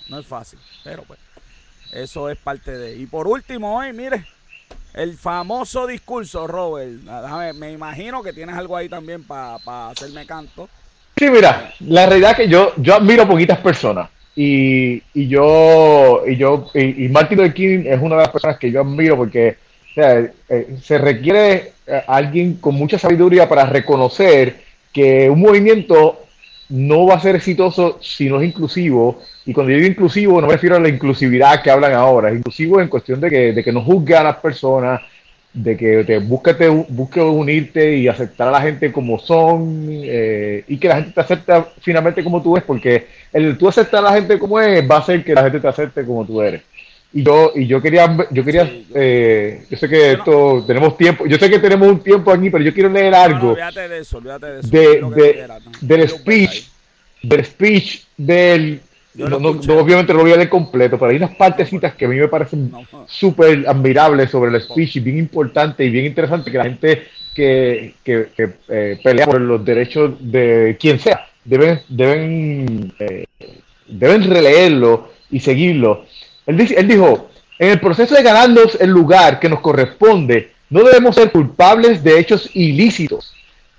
No 0.09 0.19
es 0.19 0.25
fácil, 0.25 0.59
pero 0.83 1.03
pues 1.03 1.19
eso 1.91 2.29
es 2.29 2.37
parte 2.37 2.71
de. 2.77 2.97
Y 2.97 3.05
por 3.05 3.27
último, 3.27 3.77
hoy, 3.77 3.93
mire, 3.93 4.25
el 4.93 5.17
famoso 5.17 5.87
discurso, 5.87 6.47
Robert. 6.47 6.91
me 7.55 7.71
imagino 7.71 8.21
que 8.21 8.33
tienes 8.33 8.55
algo 8.55 8.75
ahí 8.75 8.89
también 8.89 9.23
para 9.23 9.89
hacerme 9.89 10.25
canto. 10.25 10.69
Sí, 11.17 11.29
mira, 11.29 11.73
la 11.81 12.05
realidad 12.07 12.31
es 12.31 12.37
que 12.37 12.47
yo, 12.47 12.73
yo 12.77 12.95
admiro 12.95 13.27
poquitas 13.27 13.59
personas. 13.59 14.09
Y, 14.35 15.03
y 15.13 15.27
yo, 15.27 16.23
y 16.25 16.37
yo, 16.37 16.67
y, 16.73 17.09
Martin 17.09 17.37
Luther 17.37 17.53
King 17.53 17.83
es 17.85 18.01
una 18.01 18.15
de 18.15 18.21
las 18.21 18.31
personas 18.31 18.57
que 18.57 18.71
yo 18.71 18.81
admiro 18.81 19.17
porque 19.17 19.57
eh, 19.95 20.31
se 20.81 20.97
requiere 20.97 21.73
eh, 21.85 22.03
alguien 22.07 22.55
con 22.55 22.75
mucha 22.75 22.97
sabiduría 22.97 23.49
para 23.49 23.65
reconocer 23.65 24.61
que 24.93 25.29
un 25.29 25.41
movimiento 25.41 26.21
no 26.69 27.05
va 27.05 27.15
a 27.15 27.19
ser 27.19 27.35
exitoso 27.35 27.99
si 28.01 28.29
no 28.29 28.39
es 28.41 28.47
inclusivo. 28.47 29.21
Y 29.45 29.53
cuando 29.53 29.73
digo 29.73 29.87
inclusivo, 29.87 30.39
no 30.39 30.47
me 30.47 30.53
refiero 30.53 30.75
a 30.75 30.79
la 30.79 30.89
inclusividad 30.89 31.61
que 31.61 31.71
hablan 31.71 31.93
ahora, 31.93 32.29
es 32.29 32.37
inclusivo 32.37 32.79
en 32.79 32.87
cuestión 32.87 33.19
de 33.19 33.29
que, 33.29 33.53
de 33.53 33.63
que 33.63 33.71
no 33.71 33.81
juzgue 33.81 34.15
a 34.15 34.23
las 34.23 34.37
personas, 34.37 35.01
de 35.53 35.75
que 35.75 36.03
te 36.05 36.19
busque, 36.19 36.53
busque 36.89 37.21
unirte 37.21 37.97
y 37.97 38.07
aceptar 38.07 38.47
a 38.47 38.51
la 38.51 38.61
gente 38.61 38.91
como 38.91 39.19
son 39.19 39.87
eh, 39.89 40.63
y 40.67 40.77
que 40.77 40.87
la 40.87 40.95
gente 40.95 41.11
te 41.11 41.21
acepte 41.21 41.53
finalmente 41.81 42.23
como 42.23 42.41
tú 42.41 42.55
eres, 42.55 42.65
porque 42.65 43.07
el 43.33 43.57
tú 43.57 43.67
aceptar 43.67 43.99
a 43.99 44.09
la 44.09 44.13
gente 44.13 44.39
como 44.39 44.59
es 44.59 44.89
va 44.89 44.97
a 44.97 44.99
hacer 44.99 45.23
que 45.23 45.33
la 45.33 45.43
gente 45.43 45.59
te 45.59 45.67
acepte 45.67 46.05
como 46.05 46.25
tú 46.25 46.41
eres. 46.41 46.61
Y 47.13 47.23
yo, 47.23 47.51
y 47.53 47.67
yo 47.67 47.81
quería, 47.81 48.15
yo 48.31 48.45
quería, 48.45 48.71
eh, 48.95 49.65
yo 49.69 49.77
sé 49.77 49.89
que 49.89 50.13
esto, 50.13 50.63
tenemos 50.65 50.95
tiempo, 50.95 51.25
yo 51.27 51.37
sé 51.37 51.49
que 51.49 51.59
tenemos 51.59 51.89
un 51.89 51.99
tiempo 51.99 52.31
aquí, 52.31 52.49
pero 52.49 52.63
yo 52.63 52.73
quiero 52.73 52.89
leer 52.89 53.13
algo. 53.13 53.53
de 53.53 53.99
eso, 53.99 54.17
olvídate 54.17 54.45
de 54.45 54.59
eso. 54.61 54.69
De, 54.69 55.47
del 55.81 56.07
speech, 56.07 56.69
del 57.21 57.43
speech 57.43 58.03
del, 58.15 58.81
no, 59.13 59.35
obviamente 59.35 60.13
no 60.13 60.19
lo 60.19 60.23
voy 60.23 60.33
a 60.33 60.37
leer 60.37 60.49
completo, 60.49 60.97
pero 60.97 61.11
hay 61.11 61.17
unas 61.17 61.35
partecitas 61.35 61.95
que 61.95 62.05
a 62.05 62.07
mí 62.07 62.15
me 62.15 62.27
parecen 62.27 62.71
súper 63.07 63.67
admirables 63.67 64.29
sobre 64.29 64.55
el 64.55 64.61
speech 64.61 64.97
y 64.97 64.99
bien 65.01 65.17
importante 65.17 65.83
y 65.83 65.89
bien 65.89 66.05
interesante 66.05 66.51
que 66.51 66.57
la 66.57 66.63
gente 66.63 67.07
que, 67.33 67.95
que, 68.03 68.27
eh, 68.69 68.99
pelea 69.03 69.25
por 69.25 69.41
los 69.41 69.63
derechos 69.63 70.11
de 70.19 70.77
quien 70.79 70.99
sea. 70.99 71.27
Deben, 71.43 71.81
deben, 71.89 72.93
eh, 72.99 73.25
deben 73.87 74.29
releerlo 74.29 75.09
y 75.29 75.39
seguirlo. 75.39 76.05
Él, 76.45 76.87
dijo, 76.87 77.29
en 77.59 77.69
el 77.69 77.79
proceso 77.79 78.15
de 78.15 78.23
ganarnos 78.23 78.77
el 78.79 78.89
lugar 78.89 79.39
que 79.39 79.49
nos 79.49 79.59
corresponde, 79.59 80.51
no 80.69 80.83
debemos 80.83 81.15
ser 81.15 81.31
culpables 81.31 82.03
de 82.03 82.19
hechos 82.19 82.49
ilícitos. 82.53 83.33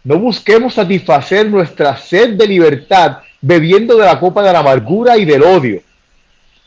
No 0.05 0.19
busquemos 0.19 0.75
satisfacer 0.75 1.49
nuestra 1.49 1.97
sed 1.97 2.31
de 2.31 2.47
libertad 2.47 3.19
bebiendo 3.43 3.97
de 3.97 4.07
la 4.07 4.19
copa 4.19 4.43
de 4.43 4.53
la 4.53 4.61
amargura 4.61 5.19
y 5.19 5.25
del 5.25 5.43
odio. 5.43 5.83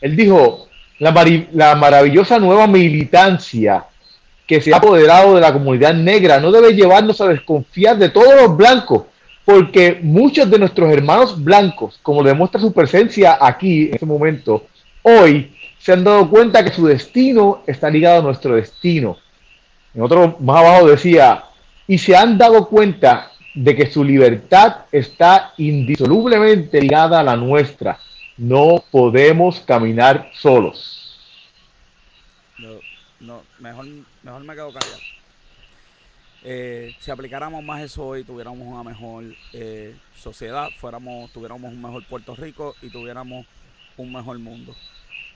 Él 0.00 0.14
dijo, 0.14 0.68
la, 0.98 1.12
la 1.52 1.74
maravillosa 1.74 2.38
nueva 2.38 2.66
militancia 2.66 3.86
que 4.46 4.60
se 4.60 4.72
ha 4.72 4.76
apoderado 4.76 5.34
de 5.34 5.40
la 5.40 5.52
comunidad 5.52 5.94
negra 5.94 6.38
no 6.38 6.52
debe 6.52 6.74
llevarnos 6.74 7.20
a 7.20 7.28
desconfiar 7.28 7.96
de 7.98 8.10
todos 8.10 8.40
los 8.40 8.56
blancos, 8.56 9.04
porque 9.44 9.98
muchos 10.02 10.48
de 10.48 10.58
nuestros 10.58 10.92
hermanos 10.92 11.42
blancos, 11.42 11.98
como 12.02 12.22
demuestra 12.22 12.60
su 12.60 12.72
presencia 12.72 13.38
aquí 13.40 13.86
en 13.86 13.94
este 13.94 14.06
momento, 14.06 14.66
hoy 15.02 15.52
se 15.78 15.92
han 15.92 16.04
dado 16.04 16.28
cuenta 16.28 16.64
que 16.64 16.72
su 16.72 16.86
destino 16.86 17.62
está 17.66 17.88
ligado 17.88 18.20
a 18.20 18.22
nuestro 18.22 18.54
destino. 18.54 19.16
En 19.94 20.02
otro 20.02 20.36
más 20.40 20.58
abajo 20.58 20.88
decía, 20.88 21.44
y 21.88 21.98
se 21.98 22.14
han 22.14 22.36
dado 22.36 22.68
cuenta 22.68 23.30
de 23.56 23.74
que 23.74 23.90
su 23.90 24.04
libertad 24.04 24.84
está 24.92 25.54
indisolublemente 25.56 26.80
ligada 26.80 27.20
a 27.20 27.24
la 27.24 27.36
nuestra. 27.36 27.98
No 28.36 28.84
podemos 28.90 29.60
caminar 29.60 30.30
solos. 30.34 31.18
No, 33.18 33.42
mejor, 33.58 33.86
mejor 34.22 34.44
me 34.44 34.54
quedo 34.54 34.72
callado. 34.72 34.98
Eh, 36.44 36.94
si 37.00 37.10
aplicáramos 37.10 37.64
más 37.64 37.82
eso 37.82 38.06
hoy, 38.06 38.24
tuviéramos 38.24 38.60
una 38.60 38.84
mejor 38.84 39.24
eh, 39.54 39.96
sociedad, 40.16 40.68
fuéramos, 40.78 41.32
tuviéramos 41.32 41.72
un 41.72 41.80
mejor 41.82 42.04
Puerto 42.04 42.36
Rico 42.36 42.76
y 42.82 42.90
tuviéramos 42.90 43.46
un 43.96 44.12
mejor 44.12 44.38
mundo. 44.38 44.76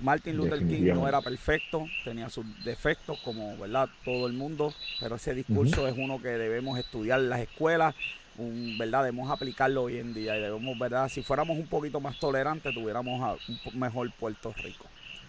Martin 0.02 0.36
Luther 0.36 0.58
King 0.58 0.92
no 0.94 1.08
era 1.08 1.20
perfecto, 1.20 1.86
tenía 2.04 2.28
sus 2.30 2.44
defectos 2.64 3.18
como 3.20 3.56
verdad 3.58 3.88
todo 4.04 4.26
el 4.26 4.32
mundo, 4.32 4.72
pero 4.98 5.16
ese 5.16 5.34
discurso 5.34 5.86
es 5.86 5.94
uno 5.96 6.20
que 6.20 6.28
debemos 6.28 6.78
estudiar 6.78 7.20
en 7.20 7.30
las 7.30 7.40
escuelas, 7.40 7.94
un, 8.38 8.76
verdad 8.78 9.04
debemos 9.04 9.30
aplicarlo 9.30 9.84
hoy 9.84 9.98
en 9.98 10.14
día 10.14 10.36
y 10.36 10.40
debemos 10.40 10.78
verdad 10.78 11.08
si 11.08 11.22
fuéramos 11.22 11.58
un 11.58 11.66
poquito 11.66 12.00
más 12.00 12.18
tolerantes 12.18 12.72
tuviéramos 12.74 13.38
un 13.48 13.78
mejor 13.78 14.10
Puerto 14.18 14.54
Rico. 14.62 14.86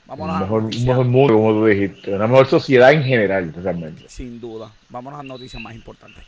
Vámonos 0.08 0.36
un 0.36 0.42
mejor, 0.42 0.64
un 0.64 0.86
mejor 0.86 1.06
mundo, 1.06 1.34
como 1.36 1.52
tú 1.52 1.66
dijiste, 1.66 2.14
una 2.14 2.28
mejor 2.28 2.48
sociedad 2.48 2.92
en 2.92 3.04
general, 3.04 3.54
realmente. 3.54 4.04
Sin 4.08 4.42
duda. 4.42 4.72
Vámonos 4.90 5.20
a 5.20 5.24
noticias 5.24 5.62
más 5.62 5.76
importantes. 5.76 6.24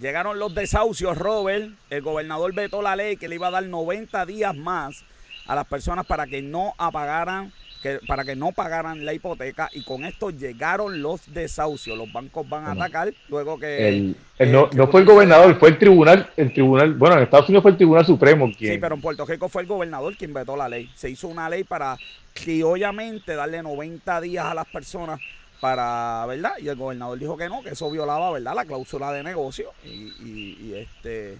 Llegaron 0.00 0.38
los 0.38 0.54
desahucios, 0.54 1.16
Robert. 1.16 1.70
El 1.88 2.02
gobernador 2.02 2.54
vetó 2.54 2.82
la 2.82 2.96
ley 2.96 3.16
que 3.16 3.28
le 3.28 3.36
iba 3.36 3.48
a 3.48 3.50
dar 3.50 3.64
90 3.64 4.26
días 4.26 4.54
más 4.54 5.04
a 5.46 5.54
las 5.54 5.66
personas 5.66 6.04
para 6.04 6.26
que 6.26 6.42
no 6.42 6.74
apagaran, 6.76 7.52
que, 7.82 8.00
para 8.06 8.24
que 8.24 8.36
no 8.36 8.52
pagaran 8.52 9.06
la 9.06 9.14
hipoteca. 9.14 9.70
Y 9.72 9.84
con 9.84 10.04
esto 10.04 10.30
llegaron 10.30 11.00
los 11.00 11.32
desahucios. 11.32 11.96
Los 11.96 12.12
bancos 12.12 12.46
van 12.46 12.66
a 12.66 12.72
atacar 12.72 13.14
luego 13.28 13.58
que. 13.58 14.14
Eh, 14.38 14.46
no, 14.46 14.68
fue 14.88 15.00
el 15.00 15.06
gobernador, 15.06 15.58
fue 15.58 15.70
el 15.70 15.78
tribunal, 15.78 16.28
el 16.36 16.52
tribunal, 16.52 16.92
bueno, 16.92 17.16
en 17.16 17.22
Estados 17.22 17.48
Unidos 17.48 17.62
fue 17.62 17.70
el 17.70 17.76
Tribunal 17.78 18.04
Supremo 18.04 18.52
quien. 18.56 18.74
Sí, 18.74 18.78
pero 18.78 18.96
en 18.96 19.00
Puerto 19.00 19.24
Rico 19.24 19.48
fue 19.48 19.62
el 19.62 19.68
gobernador 19.68 20.14
quien 20.16 20.34
vetó 20.34 20.56
la 20.56 20.68
ley. 20.68 20.90
Se 20.94 21.08
hizo 21.08 21.28
una 21.28 21.48
ley 21.48 21.64
para 21.64 21.96
obviamente 22.64 23.34
darle 23.34 23.62
90 23.62 24.20
días 24.20 24.44
a 24.44 24.54
las 24.54 24.66
personas 24.66 25.20
para, 25.66 26.24
¿verdad? 26.26 26.52
Y 26.60 26.68
el 26.68 26.76
gobernador 26.76 27.18
dijo 27.18 27.36
que 27.36 27.48
no, 27.48 27.60
que 27.60 27.70
eso 27.70 27.90
violaba, 27.90 28.30
¿verdad? 28.30 28.54
La 28.54 28.64
cláusula 28.64 29.10
de 29.10 29.24
negocio 29.24 29.72
y, 29.84 30.74
este 30.74 31.38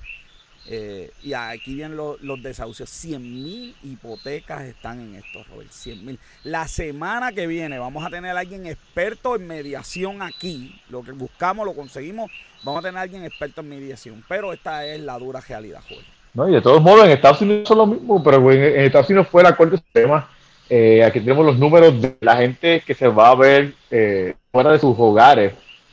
eh, 0.68 1.12
y 1.22 1.32
aquí 1.32 1.76
vienen 1.76 1.96
los, 1.96 2.42
desahucios. 2.42 2.90
100 2.90 3.22
mil 3.22 3.76
hipotecas 3.84 4.62
están 4.62 5.00
en 5.00 5.14
esto, 5.14 5.44
Robert. 5.48 5.70
100 5.70 6.04
mil. 6.04 6.18
La 6.42 6.66
semana 6.66 7.30
que 7.30 7.46
viene 7.46 7.78
vamos 7.78 8.04
a 8.04 8.10
tener 8.10 8.36
a 8.36 8.40
alguien 8.40 8.66
experto 8.66 9.36
en 9.36 9.46
mediación 9.46 10.22
aquí. 10.22 10.74
Lo 10.88 11.04
que 11.04 11.12
buscamos, 11.12 11.64
lo 11.64 11.72
conseguimos. 11.72 12.28
Vamos 12.64 12.80
a 12.80 12.88
tener 12.88 12.98
a 12.98 13.02
alguien 13.02 13.24
experto 13.24 13.60
en 13.60 13.68
mediación. 13.68 14.24
Pero 14.28 14.52
esta 14.52 14.84
es 14.86 15.00
la 15.02 15.16
dura 15.20 15.40
realidad, 15.40 15.82
Joel. 15.88 16.04
No, 16.34 16.48
y 16.48 16.52
de 16.52 16.60
todos 16.60 16.82
modos, 16.82 17.04
en 17.04 17.12
Estados 17.12 17.40
Unidos 17.42 17.68
son 17.68 17.78
lo 17.78 17.86
mismo, 17.86 18.24
pero 18.24 18.50
en, 18.50 18.80
Estados 18.80 19.08
Unidos 19.08 19.28
fue 19.30 19.42
el 19.42 19.46
acuerdo 19.46 19.78
tema 19.92 20.28
eh, 20.68 21.04
aquí 21.04 21.20
tenemos 21.20 21.46
los 21.46 21.58
números 21.58 22.00
de 22.02 22.16
la 22.20 22.36
gente 22.36 22.82
que 22.84 22.94
se 22.94 23.06
va 23.06 23.30
a 23.30 23.36
ver 23.36 23.74
eh, 23.90 24.34
fuera 24.50 24.72
de 24.72 24.80
sus 24.80 24.96
hogares 24.98 25.52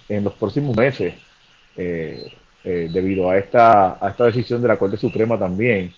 en 0.10 0.24
los 0.24 0.34
próximos 0.34 0.75
meses, 0.75 1.13
eh, 1.77 2.32
debido 2.63 3.30
a 3.30 3.38
esta, 3.38 3.98
a 4.03 4.10
esta 4.10 4.25
decisión 4.25 4.62
de 4.62 4.68
la 4.68 4.77
Corte 4.77 4.98
Suprema 4.98 5.38
también. 5.38 5.94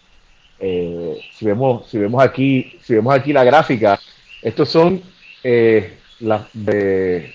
si 0.59 1.45
vemos, 1.45 1.89
si 1.89 1.97
vemos 1.97 2.23
aquí, 2.23 2.77
si 2.81 2.95
vemos 2.95 3.13
aquí 3.13 3.31
la 3.33 3.43
gráfica, 3.43 3.99
estos 4.41 4.69
son 4.69 5.01
de, 5.43 5.93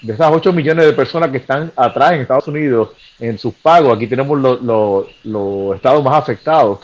esas 0.06 0.32
8 0.32 0.52
millones 0.52 0.86
de 0.86 0.92
personas 0.92 1.30
que 1.30 1.38
están 1.38 1.72
atrás 1.76 2.12
en 2.12 2.20
Estados 2.22 2.48
Unidos 2.48 2.90
en 3.18 3.38
sus 3.38 3.54
pagos, 3.54 3.96
aquí 3.96 4.06
tenemos 4.06 4.38
los 4.40 5.76
estados 5.76 6.04
más 6.04 6.14
afectados. 6.14 6.80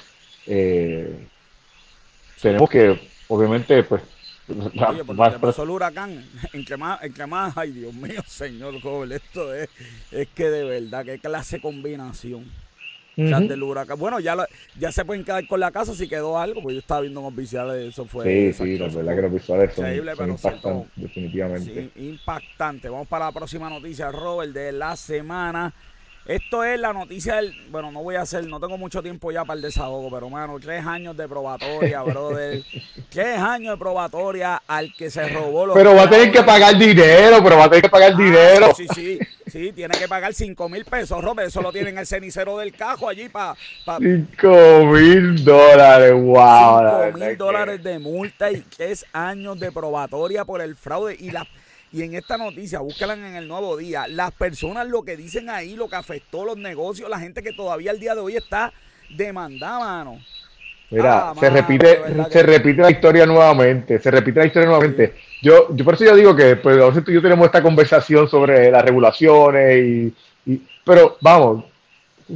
Tenemos 2.41 2.71
que, 2.71 3.01
obviamente, 3.29 3.83
pues. 3.83 4.16
Oye, 4.49 5.05
porque 5.05 5.39
pasó 5.41 5.63
el 5.65 5.71
huracán, 5.71 6.25
entre 6.53 6.77
más, 6.77 7.03
entre 7.03 7.27
más, 7.27 7.57
ay 7.57 7.73
Dios 7.73 7.95
mío, 7.95 8.23
señor 8.27 8.81
joven, 8.81 9.13
esto 9.13 9.53
es, 9.55 9.69
es 10.11 10.29
que 10.29 10.51
de 10.51 10.65
verdad, 10.65 11.05
qué 11.05 11.19
clase 11.19 11.61
combinación. 11.61 12.45
Bueno, 13.97 14.21
ya, 14.21 14.37
ya 14.79 14.93
se 14.93 15.05
pueden 15.05 15.25
quedar 15.25 15.47
con 15.47 15.59
la 15.59 15.71
casa 15.71 15.95
si 15.95 16.07
quedó 16.07 16.39
algo, 16.39 16.61
porque 16.61 16.75
yo 16.75 16.81
estaba 16.81 17.01
viendo 17.01 17.21
unos 17.21 17.35
visuales, 17.35 17.89
eso 17.89 18.05
fue. 18.05 18.53
Sí, 18.53 18.65
sí, 18.65 18.79
la 18.79 18.89
verdad 18.89 19.17
que 19.17 19.23
los 19.23 19.33
visuales 19.33 19.75
son, 19.75 20.29
impactantes, 20.29 20.91
definitivamente. 20.97 21.91
impactante. 21.97 22.89
Vamos 22.91 23.09
para 23.09 23.27
la 23.27 23.33
próxima 23.33 23.71
noticia, 23.71 24.13
Robert, 24.13 24.53
de 24.53 24.73
la 24.73 24.97
semana. 24.97 25.73
Esto 26.27 26.65
es 26.65 26.81
la 26.81 26.93
noticia 26.93 27.37
del. 27.37 27.55
Bueno, 27.71 27.93
no 27.93 28.03
voy 28.03 28.17
a 28.17 28.23
hacer, 28.23 28.45
no 28.47 28.59
tengo 28.59 28.77
mucho 28.77 29.01
tiempo 29.01 29.31
ya 29.31 29.45
para 29.45 29.57
el 29.57 29.63
desahogo, 29.63 30.11
pero 30.11 30.29
mano, 30.29 30.59
tres 30.59 30.85
años 30.85 31.17
de 31.17 31.29
probatoria, 31.29 32.03
brother. 32.03 32.65
tres 33.11 33.39
años 33.39 33.75
de 33.75 33.79
probatoria 33.79 34.61
al 34.67 34.93
que 34.93 35.09
se 35.09 35.29
robó 35.29 35.67
los. 35.67 35.77
Pero 35.77 35.95
va 35.95 36.03
a 36.03 36.11
tener 36.11 36.33
que 36.33 36.43
pagar 36.43 36.77
dinero, 36.77 37.39
pero 37.45 37.57
va 37.57 37.65
a 37.65 37.69
tener 37.69 37.83
que 37.83 37.89
pagar 37.89 38.13
ah, 38.13 38.17
dinero. 38.17 38.75
Sí, 38.77 38.89
sí, 38.93 39.19
sí, 39.47 39.73
tiene 39.73 39.97
que 39.97 40.09
pagar 40.09 40.35
cinco 40.35 40.69
mil 40.69 40.85
pesos, 40.85 41.23
Robert. 41.23 41.49
Eso 41.49 41.63
lo 41.63 41.73
tienen 41.73 41.97
el 41.97 42.07
cenicero 42.07 42.59
del 42.59 42.73
cajo 42.73 43.09
allí 43.09 43.29
para. 43.29 43.55
cinco 44.01 44.85
mil 44.87 45.45
dólares, 45.45 46.13
wow. 46.13 47.05
Cinco 47.05 47.19
mil 47.19 47.37
dólares 47.37 47.85
de 47.85 48.01
multa 48.01 48.51
y 48.51 48.63
tres 48.63 49.07
años 49.13 49.61
de 49.61 49.71
probatoria 49.71 50.45
por 50.45 50.61
el 50.61 50.75
fraude 50.75 51.17
y 51.21 51.31
la 51.31 51.47
y 51.97 52.03
en 52.03 52.15
esta 52.15 52.37
noticia, 52.37 52.81
búscala 52.81 53.15
en 53.15 53.37
el 53.37 53.49
nuevo 53.49 53.75
día, 53.75 54.07
las 54.07 54.31
personas 54.33 54.87
lo 54.87 55.03
que 55.03 55.17
dicen 55.17 55.49
ahí, 55.49 55.77
lo 55.77 55.89
que 55.89 55.97
afectó 55.97 56.45
los 56.45 56.59
negocios, 56.59 57.09
la 57.09 57.19
gente 57.19 57.43
que 57.43 57.55
todavía 57.55 57.91
al 57.91 57.99
día 57.99 58.15
de 58.15 58.21
hoy 58.21 58.37
está 58.37 58.71
demandada, 59.17 59.79
mano. 59.79 60.21
Mira, 60.91 61.31
ah, 61.31 61.35
se 61.41 61.49
repite, 61.49 62.01
se 62.31 62.43
repite 62.43 62.83
la 62.83 62.91
historia 62.91 63.25
nuevamente, 63.25 63.99
se 63.99 64.11
repite 64.11 64.41
la 64.41 64.47
historia 64.47 64.69
nuevamente. 64.69 65.15
Yo, 65.41 65.75
yo 65.75 65.85
por 65.87 65.95
eso 65.95 66.05
yo 66.05 66.15
digo 66.15 66.37
que 66.37 66.57
pues 66.57 66.77
a 66.77 67.03
tú 67.03 67.11
y 67.11 67.15
yo 67.15 67.23
tenemos 67.23 67.47
esta 67.47 67.63
conversación 67.63 68.29
sobre 68.29 68.71
las 68.71 68.85
regulaciones 68.85 70.13
y, 70.45 70.63
pero 70.85 71.17
vamos, 71.23 71.65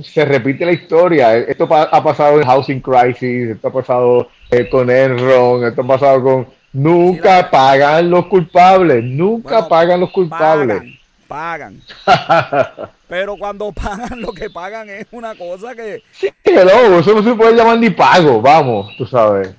se 0.03 0.25
repite 0.25 0.65
la 0.65 0.73
historia. 0.73 1.37
Esto 1.37 1.69
ha 1.71 2.03
pasado 2.03 2.41
en 2.41 2.47
Housing 2.47 2.81
Crisis, 2.81 3.51
esto 3.51 3.69
ha 3.69 3.73
pasado 3.73 4.29
eh, 4.51 4.71
con 4.71 4.89
Enron, 4.89 5.67
esto 5.67 5.83
ha 5.83 5.87
pasado 5.87 6.23
con 6.23 6.60
Nunca 6.73 7.51
pagan 7.51 8.11
los 8.11 8.27
culpables, 8.27 9.03
nunca 9.03 9.69
pagan 9.69 10.01
los 10.01 10.11
culpables. 10.13 10.83
Pagan. 11.27 11.81
Pero 13.09 13.37
cuando 13.37 13.73
pagan, 13.73 14.21
lo 14.21 14.33
que 14.33 14.51
pagan 14.51 14.89
es 14.89 15.07
una 15.11 15.35
cosa 15.35 15.75
que. 15.75 16.03
Sí, 16.13 16.29
hello, 16.45 17.01
eso 17.01 17.15
no 17.15 17.23
se 17.23 17.35
puede 17.35 17.57
llamar 17.57 17.79
ni 17.79 17.91
pago, 17.91 18.41
vamos, 18.41 18.97
tú 18.97 19.05
sabes. 19.07 19.53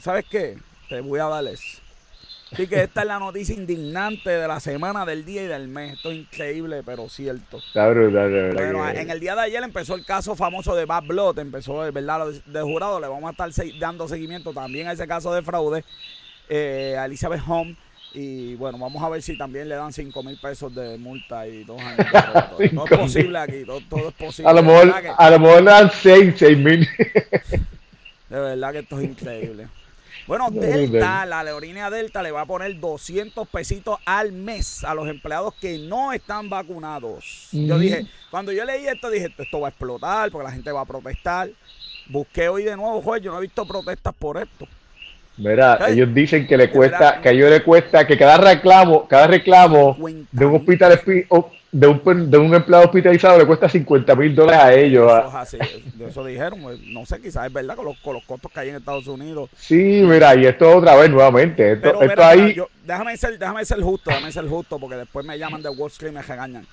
¿Sabes 0.00 0.24
qué? 0.28 0.56
Te 0.88 1.00
voy 1.00 1.20
a 1.20 1.26
darles. 1.26 1.82
Así 2.52 2.68
que 2.68 2.82
esta 2.82 3.02
es 3.02 3.06
la 3.08 3.18
noticia 3.18 3.54
indignante 3.54 4.30
de 4.30 4.48
la 4.48 4.60
semana, 4.60 5.04
del 5.04 5.24
día 5.24 5.42
y 5.42 5.46
del 5.46 5.68
mes. 5.68 5.94
Esto 5.94 6.10
es 6.10 6.18
increíble, 6.18 6.82
pero 6.84 7.08
cierto. 7.08 7.60
bueno, 7.74 8.88
en 8.88 9.10
el 9.10 9.20
día 9.20 9.34
de 9.34 9.42
ayer 9.42 9.62
empezó 9.62 9.94
el 9.94 10.04
caso 10.04 10.34
famoso 10.36 10.74
de 10.74 10.84
Bad 10.84 11.04
Blood, 11.04 11.38
empezó, 11.40 11.78
¿verdad? 11.92 12.28
De 12.46 12.62
jurado, 12.62 13.00
le 13.00 13.08
vamos 13.08 13.28
a 13.28 13.46
estar 13.48 13.66
dando 13.78 14.08
seguimiento 14.08 14.52
también 14.52 14.86
a 14.88 14.92
ese 14.92 15.06
caso 15.06 15.34
de 15.34 15.42
fraude 15.42 15.84
eh, 16.48 16.96
a 16.98 17.06
Elizabeth 17.06 17.42
Home. 17.46 17.76
Y 18.14 18.54
bueno, 18.54 18.78
vamos 18.78 19.02
a 19.02 19.10
ver 19.10 19.20
si 19.20 19.36
también 19.36 19.68
le 19.68 19.74
dan 19.74 19.92
5 19.92 20.22
mil 20.22 20.38
pesos 20.38 20.74
de 20.74 20.96
multa 20.96 21.46
y 21.46 21.64
dos 21.64 21.80
años. 21.80 22.06
todo, 22.50 22.84
es 22.86 22.98
posible 22.98 23.38
aquí, 23.38 23.64
todo, 23.64 24.08
es 24.08 24.14
posible. 24.14 24.50
A 24.50 24.54
lo 24.54 24.62
mejor, 24.62 24.94
a 25.18 25.30
lo 25.30 25.38
mejor 25.38 25.62
le 25.62 25.70
dan 25.70 25.90
6, 25.90 26.34
6 26.38 26.58
mil. 26.58 26.88
De 28.28 28.40
verdad 28.40 28.72
que 28.72 28.78
esto 28.80 28.98
es 28.98 29.04
increíble. 29.04 29.68
Bueno, 30.26 30.50
Delta, 30.52 31.24
la 31.26 31.40
aerolínea 31.40 31.90
Delta 31.90 32.22
le 32.22 32.32
va 32.32 32.42
a 32.42 32.46
poner 32.46 32.78
200 32.78 33.46
pesitos 33.48 33.98
al 34.04 34.32
mes 34.32 34.82
a 34.84 34.94
los 34.94 35.08
empleados 35.08 35.54
que 35.54 35.78
no 35.78 36.12
están 36.12 36.48
vacunados. 36.48 37.48
Yo 37.52 37.78
dije, 37.78 38.06
cuando 38.30 38.52
yo 38.52 38.64
leí 38.64 38.86
esto, 38.86 39.10
dije, 39.10 39.32
esto 39.36 39.60
va 39.60 39.68
a 39.68 39.70
explotar 39.70 40.30
porque 40.30 40.48
la 40.48 40.52
gente 40.52 40.72
va 40.72 40.80
a 40.80 40.86
protestar. 40.86 41.50
Busqué 42.08 42.48
hoy 42.48 42.64
de 42.64 42.76
nuevo, 42.76 43.02
juez, 43.02 43.22
yo 43.22 43.32
no 43.32 43.38
he 43.38 43.42
visto 43.42 43.66
protestas 43.66 44.14
por 44.14 44.36
esto. 44.38 44.66
Mira, 45.38 45.78
ellos 45.88 46.12
dicen 46.14 46.46
que 46.46 46.56
le 46.56 46.70
cuesta, 46.70 47.20
que 47.20 47.28
a 47.28 47.32
ellos 47.32 47.50
le 47.50 47.62
cuesta, 47.62 48.06
que 48.06 48.16
cada 48.16 48.38
reclamo, 48.38 49.06
cada 49.06 49.26
reclamo 49.26 49.96
de 50.32 50.46
un 50.46 50.56
hospital 50.56 50.98
de 51.72 51.86
un, 51.86 52.30
de 52.30 52.38
un 52.38 52.54
empleado 52.54 52.86
hospitalizado 52.86 53.38
le 53.38 53.44
cuesta 53.44 53.68
50 53.68 54.14
mil 54.16 54.34
dólares 54.34 54.62
a 54.62 54.72
ellos. 54.72 55.12
Eso, 55.42 55.58
eso 56.06 56.24
dijeron, 56.24 56.62
pues, 56.62 56.80
no 56.80 57.04
sé, 57.04 57.20
quizás 57.20 57.46
es 57.46 57.52
verdad 57.52 57.76
con 57.76 57.84
los, 57.84 57.98
con 57.98 58.14
los 58.14 58.24
costos 58.24 58.50
que 58.50 58.60
hay 58.60 58.70
en 58.70 58.76
Estados 58.76 59.06
Unidos. 59.08 59.50
Sí, 59.56 60.02
mira, 60.04 60.34
y 60.36 60.46
esto 60.46 60.74
otra 60.74 60.94
vez 60.96 61.10
nuevamente. 61.10 61.72
Esto, 61.72 62.00
esto 62.00 62.24
ahí... 62.24 62.56
déjame, 62.82 63.16
ser, 63.18 63.38
déjame 63.38 63.64
ser 63.64 63.80
justo, 63.82 64.10
déjame 64.10 64.32
ser 64.32 64.46
justo, 64.48 64.78
porque 64.78 64.96
después 64.96 65.26
me 65.26 65.38
llaman 65.38 65.60
de 65.60 65.68
Wall 65.68 65.90
Street 65.90 66.12
y 66.12 66.14
me 66.14 66.22
regañan. 66.22 66.66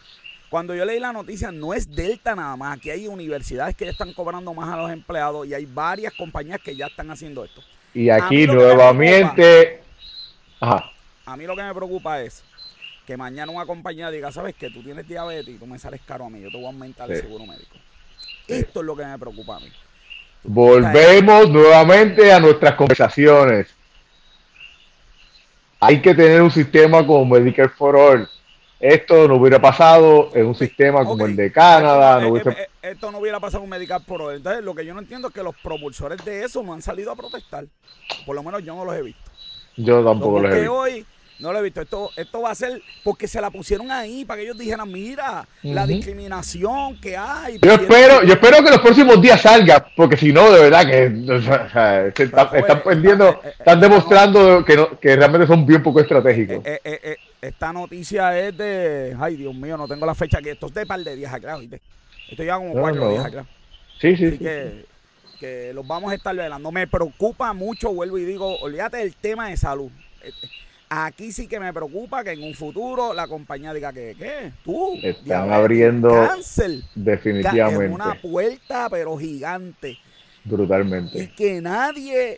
Cuando 0.50 0.74
yo 0.76 0.86
leí 0.86 1.00
la 1.00 1.12
noticia, 1.12 1.52
no 1.52 1.74
es 1.74 1.94
Delta 1.94 2.36
nada 2.36 2.56
más. 2.56 2.78
Aquí 2.78 2.90
hay 2.90 3.08
universidades 3.08 3.76
que 3.76 3.86
ya 3.86 3.92
están 3.92 4.14
cobrando 4.14 4.54
más 4.54 4.72
a 4.72 4.78
los 4.78 4.92
empleados 4.92 5.48
y 5.48 5.54
hay 5.54 5.66
varias 5.66 6.14
compañías 6.14 6.62
que 6.62 6.76
ya 6.76 6.86
están 6.86 7.10
haciendo 7.12 7.44
esto. 7.44 7.62
Y 7.94 8.10
aquí 8.10 8.48
nuevamente. 8.48 9.82
A 10.60 11.38
mí 11.38 11.46
lo 11.46 11.56
que 11.56 11.64
me 11.64 11.74
preocupa 11.74 12.22
es 12.22 12.44
que 13.06 13.18
mañana 13.18 13.52
una 13.52 13.66
compañía 13.66 14.10
diga, 14.10 14.32
sabes 14.32 14.56
que 14.56 14.70
tú 14.70 14.82
tienes 14.82 15.08
diabetes 15.08 15.56
y 15.56 15.58
tú 15.58 15.68
me 15.68 15.78
sales 15.78 16.02
caro 16.06 16.26
a 16.26 16.30
mí, 16.30 16.42
yo 16.42 16.50
te 16.50 16.58
voy 16.58 16.66
a 16.66 16.70
aumentar 16.70 17.12
el 17.12 17.22
seguro 17.22 17.46
médico. 17.46 17.76
Esto 18.48 18.80
es 18.80 18.86
lo 18.86 18.96
que 18.96 19.06
me 19.06 19.18
preocupa 19.20 19.58
a 19.58 19.60
mí. 19.60 19.72
Volvemos 20.44 21.50
nuevamente 21.50 22.32
a 22.32 22.40
nuestras 22.40 22.76
conversaciones. 22.76 23.68
Hay 25.80 26.02
que 26.02 26.14
tener 26.16 26.42
un 26.42 26.52
sistema 26.52 27.06
como 27.06 27.26
Medicare 27.26 27.70
for 27.70 27.96
All 27.96 28.30
esto 28.84 29.30
no 29.30 29.36
hubiera 29.36 29.62
pasado 29.62 30.30
en 30.34 30.46
un 30.46 30.56
sistema 30.56 31.06
como 31.06 31.26
el 31.26 31.38
de 31.38 31.54
Canadá. 31.54 32.20
No 32.20 32.36
eh, 32.36 32.44
eh, 32.46 32.68
esto 32.82 33.14
no 33.14 33.20
hubiera 33.20 33.40
pasado 33.40 33.64
en 33.64 33.70
Medical 33.70 34.04
Pro. 34.04 34.34
Entonces, 34.34 34.62
lo 34.62 34.76
que 34.76 34.86
yo 34.86 34.94
no 34.94 35.00
entiendo 35.00 35.30
es 35.30 35.34
que 35.34 35.42
los 35.42 35.56
propulsores 35.56 36.24
de 36.26 36.44
eso 36.44 36.62
no 36.64 36.74
han 36.74 36.82
salido 36.82 37.10
a 37.10 37.16
protestar. 37.16 37.66
Por 38.26 38.36
lo 38.36 38.44
menos 38.44 38.62
yo 38.62 38.76
no 38.76 38.84
los 38.84 38.94
he 38.94 39.02
visto. 39.02 39.32
Yo 39.78 40.04
tampoco 40.04 40.42
los 40.42 40.52
he 40.52 40.60
visto. 40.60 40.74
hoy 40.74 41.06
no 41.40 41.52
lo 41.52 41.60
he 41.60 41.62
visto. 41.64 41.82
Esto, 41.82 42.12
esto 42.16 42.42
va 42.42 42.52
a 42.52 42.56
ser 42.56 42.82
porque 43.04 43.28
se 43.28 43.42
la 43.42 43.50
pusieron 43.50 43.92
ahí 43.92 44.26
para 44.26 44.38
que 44.38 44.44
ellos 44.44 44.58
dijeran, 44.58 44.92
mira, 44.92 45.48
la 45.62 45.86
discriminación 45.86 47.00
que 47.00 47.18
hay. 47.18 47.60
Yo 47.62 47.74
espero, 47.74 48.24
yo 48.24 48.34
espero 48.34 48.64
que 48.64 48.70
los 48.70 48.80
próximos 48.80 49.22
días 49.22 49.42
salga, 49.42 49.86
porque 49.96 50.18
si 50.18 50.32
no, 50.32 50.52
de 50.52 50.70
verdad 50.70 50.86
que 52.14 52.24
están, 52.24 52.84
perdiendo, 52.84 53.30
eh, 53.44 53.54
están 53.58 53.80
demostrando 53.80 54.64
que, 54.64 54.88
que 55.02 55.16
realmente 55.16 55.48
son 55.48 55.66
bien 55.66 55.84
poco 55.84 56.00
estratégicos. 56.00 56.64
Esta 57.44 57.74
noticia 57.74 58.40
es 58.40 58.58
de. 58.58 59.18
Ay, 59.20 59.36
Dios 59.36 59.54
mío, 59.54 59.76
no 59.76 59.86
tengo 59.86 60.06
la 60.06 60.16
fecha 60.16 60.38
aquí. 60.38 60.50
Esto 60.50 60.68
es 60.68 60.74
de 60.74 60.86
par 60.86 61.02
de 61.02 61.16
días 61.16 61.34
acá, 61.34 61.58
¿viste? 61.58 61.82
Esto 62.30 62.42
ya 62.42 62.56
como 62.56 62.72
cuatro 62.72 63.10
días 63.10 63.26
acá. 63.26 63.46
Sí, 64.00 64.16
sí. 64.16 64.28
Así 64.28 64.38
Que, 64.38 64.86
que 65.42 65.74
los 65.74 65.86
vamos 65.86 66.14
a 66.14 66.16
estar 66.16 66.34
velando. 66.34 66.72
Me 66.72 66.88
preocupa 66.88 67.52
mucho, 67.52 67.94
vuelvo 67.94 68.18
y 68.18 68.24
digo, 68.24 68.58
olvídate 68.60 68.98
del 68.98 69.14
tema 69.14 69.50
de 69.50 69.58
salud. 69.58 69.92
Aquí 70.96 71.32
sí 71.32 71.48
que 71.48 71.60
me 71.60 71.74
preocupa 71.74 72.24
que 72.24 72.34
en 72.34 72.44
un 72.44 72.54
futuro 72.54 73.16
la 73.16 73.26
compañía 73.26 73.74
diga 73.74 73.92
que, 73.92 74.16
¿qué? 74.16 74.52
Tú. 74.64 74.94
Están 75.02 75.52
abriendo. 75.52 76.10
Cáncer. 76.10 76.84
Definitivamente. 76.94 77.86
Es 77.86 77.92
una 77.92 78.14
puerta, 78.22 78.90
pero 78.92 79.18
gigante. 79.18 79.98
Brutalmente. 80.44 81.18
Y 81.18 81.28
que 81.30 81.60
nadie. 81.62 82.38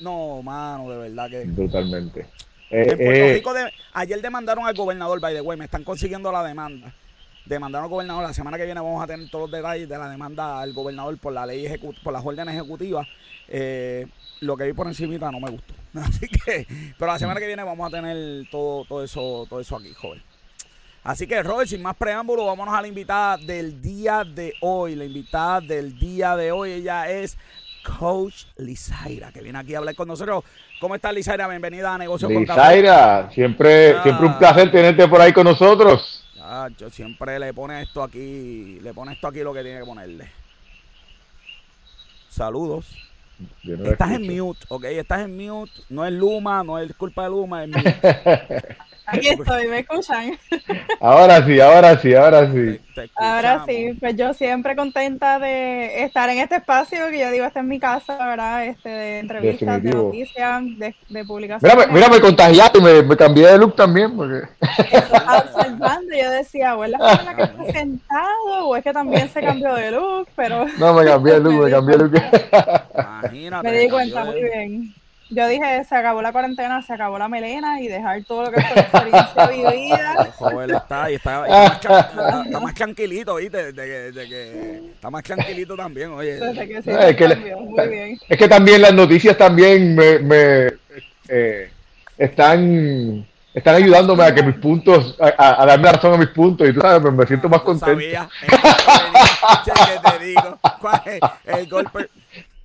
No, 0.00 0.42
mano, 0.42 0.90
de 0.90 0.98
verdad 0.98 1.30
que. 1.30 1.44
Brutalmente. 1.46 2.26
Eh, 2.68 2.86
en 2.90 2.98
Puerto 2.98 3.02
eh, 3.02 3.32
Rico 3.32 3.54
ayer 3.94 4.20
demandaron 4.20 4.66
al 4.66 4.74
gobernador, 4.74 5.18
by 5.18 5.34
the 5.34 5.40
way, 5.40 5.56
me 5.56 5.64
están 5.64 5.82
consiguiendo 5.82 6.30
la 6.30 6.44
demanda. 6.44 6.92
Demandaron 7.46 7.84
al 7.84 7.90
gobernador, 7.90 8.24
la 8.24 8.34
semana 8.34 8.58
que 8.58 8.66
viene 8.66 8.80
vamos 8.80 9.02
a 9.02 9.06
tener 9.06 9.30
todos 9.30 9.48
los 9.48 9.58
detalles 9.58 9.88
de 9.88 9.96
la 9.96 10.10
demanda 10.10 10.60
al 10.60 10.74
gobernador 10.74 11.16
por 11.16 11.32
la 11.32 11.46
ley 11.46 11.66
por 12.04 12.12
las 12.12 12.26
órdenes 12.26 12.56
ejecutivas. 12.56 13.08
Eh, 13.48 14.06
lo 14.40 14.54
que 14.54 14.64
vi 14.64 14.74
por 14.74 14.86
encima 14.86 15.32
no 15.32 15.40
me 15.40 15.50
gustó. 15.50 15.75
Así 16.04 16.28
que, 16.28 16.66
pero 16.98 17.12
la 17.12 17.18
semana 17.18 17.40
que 17.40 17.46
viene 17.46 17.62
vamos 17.62 17.86
a 17.92 17.96
tener 17.96 18.48
todo, 18.50 18.84
todo 18.84 19.02
eso, 19.02 19.46
todo 19.48 19.60
eso 19.60 19.76
aquí, 19.76 19.92
joven. 19.94 20.22
Así 21.02 21.26
que, 21.26 21.40
Robert, 21.42 21.68
sin 21.68 21.82
más 21.82 21.94
preámbulo, 21.94 22.44
vámonos 22.46 22.74
a 22.74 22.82
la 22.82 22.88
invitada 22.88 23.36
del 23.36 23.80
día 23.80 24.24
de 24.24 24.54
hoy. 24.60 24.96
La 24.96 25.04
invitada 25.04 25.60
del 25.60 25.96
día 25.96 26.34
de 26.34 26.50
hoy, 26.50 26.72
ella 26.72 27.08
es 27.08 27.38
Coach 27.98 28.46
Lizaira, 28.56 29.30
que 29.30 29.40
viene 29.40 29.58
aquí 29.58 29.74
a 29.74 29.78
hablar 29.78 29.94
con 29.94 30.08
nosotros. 30.08 30.42
¿Cómo 30.80 30.96
estás, 30.96 31.14
Lizaira? 31.14 31.46
Bienvenida 31.46 31.94
a 31.94 31.98
Negocios 31.98 32.32
con 32.32 32.42
Lizaira, 32.42 33.30
siempre, 33.30 33.92
ah. 33.92 34.02
siempre 34.02 34.26
un 34.26 34.38
placer 34.38 34.70
tenerte 34.72 35.06
por 35.06 35.20
ahí 35.20 35.32
con 35.32 35.44
nosotros. 35.44 36.24
Ah, 36.40 36.68
yo 36.76 36.90
siempre 36.90 37.38
le 37.38 37.54
pone 37.54 37.82
esto 37.82 38.02
aquí, 38.02 38.80
le 38.82 38.92
pone 38.92 39.12
esto 39.12 39.28
aquí 39.28 39.40
lo 39.40 39.54
que 39.54 39.62
tiene 39.62 39.78
que 39.78 39.86
ponerle. 39.86 40.28
Saludos. 42.28 43.05
Estás 43.62 44.12
en 44.12 44.22
mute, 44.26 44.64
ok, 44.68 44.84
estás 44.84 45.20
en 45.22 45.36
mute. 45.36 45.72
No 45.88 46.04
es 46.06 46.12
Luma, 46.12 46.62
no 46.64 46.78
es 46.78 46.94
culpa 46.94 47.24
de 47.24 47.30
Luma, 47.30 47.64
es 47.64 47.70
mute. 47.74 47.96
Aquí 49.06 49.28
estoy, 49.28 49.68
¿me 49.68 49.78
escuchan? 49.80 50.36
Ahora 51.00 51.44
sí, 51.46 51.60
ahora 51.60 51.96
sí, 52.00 52.14
ahora 52.14 52.50
sí. 52.50 52.80
ahora 53.14 53.64
sí, 53.66 53.96
pues 54.00 54.16
yo 54.16 54.34
siempre 54.34 54.74
contenta 54.74 55.38
de 55.38 56.02
estar 56.02 56.28
en 56.28 56.38
este 56.38 56.56
espacio 56.56 57.08
que 57.10 57.20
yo 57.20 57.30
digo, 57.30 57.44
esta 57.44 57.60
es 57.60 57.66
mi 57.66 57.78
casa, 57.78 58.16
¿verdad? 58.16 58.66
Este, 58.66 58.88
de 58.88 59.18
entrevistas, 59.20 59.82
de 59.82 59.90
noticias, 59.90 60.62
de, 60.78 60.94
de 61.08 61.24
publicaciones. 61.24 61.76
Mira, 61.76 61.92
mira, 61.92 62.08
me 62.08 62.20
contagiaste, 62.20 62.80
me, 62.80 63.02
me 63.02 63.16
cambié 63.16 63.46
de 63.46 63.58
look 63.58 63.76
también. 63.76 64.16
Porque... 64.16 64.48
observando, 64.60 66.16
yo 66.20 66.30
decía, 66.30 66.74
o 66.74 66.84
es 66.84 66.90
la 66.90 66.98
forma 66.98 67.36
que 67.36 67.42
está 67.42 67.64
sentado, 67.72 68.68
o 68.68 68.76
es 68.76 68.82
que 68.82 68.92
también 68.92 69.28
se 69.28 69.40
cambió 69.40 69.74
de 69.74 69.90
look, 69.92 70.28
pero... 70.34 70.66
No, 70.78 70.94
me 70.94 71.04
cambié 71.04 71.34
de 71.34 71.40
look, 71.40 71.64
me, 71.64 71.70
cambié 71.70 71.96
de 71.96 72.04
look. 72.04 72.22
Imagínate. 73.22 73.70
Me 73.70 73.78
di 73.78 73.88
cuenta 73.88 74.24
muy 74.24 74.42
bien. 74.42 74.94
Yo 75.28 75.48
dije, 75.48 75.84
se 75.84 75.96
acabó 75.96 76.22
la 76.22 76.30
cuarentena, 76.30 76.80
se 76.82 76.92
acabó 76.92 77.18
la 77.18 77.28
melena 77.28 77.80
y 77.80 77.88
dejar 77.88 78.22
todo 78.24 78.44
lo 78.44 78.52
que 78.52 78.62
fue 78.62 78.74
la 78.74 78.82
experiencia 78.82 79.46
vivida. 79.48 80.32
Joven 80.36 80.74
está, 80.74 81.10
y 81.10 81.14
está, 81.14 81.74
está, 81.74 82.60
más, 82.60 82.74
tranquilito, 82.74 83.36
¿viste? 83.36 83.72
De, 83.72 84.12
de, 84.12 84.28
que 84.28 84.82
está 84.94 85.10
más 85.10 85.24
tranquilito 85.24 85.76
también, 85.76 86.12
oye. 86.12 86.38
Que 86.38 86.82
sí, 86.82 86.90
es, 86.90 87.16
que 87.16 87.56
muy 87.56 87.88
bien. 87.88 88.18
es 88.28 88.38
que 88.38 88.48
también 88.48 88.82
las 88.82 88.94
noticias 88.94 89.36
también 89.36 89.96
me, 89.96 90.20
me 90.20 90.72
eh, 91.28 91.70
están 92.16 93.26
están 93.56 93.74
ayudándome 93.74 94.22
a 94.22 94.32
que 94.34 94.42
mis 94.42 94.56
puntos, 94.56 95.16
a, 95.18 95.62
a, 95.62 95.66
darme 95.66 95.90
razón 95.90 96.12
a 96.12 96.18
mis 96.18 96.28
puntos 96.28 96.68
y 96.68 96.74
tú 96.74 96.80
sabes, 96.82 97.10
me, 97.10 97.26
siento 97.26 97.48
más 97.48 97.62
contento. 97.62 97.86
Sabía, 97.86 98.28
que 99.64 99.72
te 100.10 100.24
digo, 100.26 100.58
¿cuál 100.80 101.02
es 101.06 101.20
el 101.46 101.66
golpe? 101.66 102.10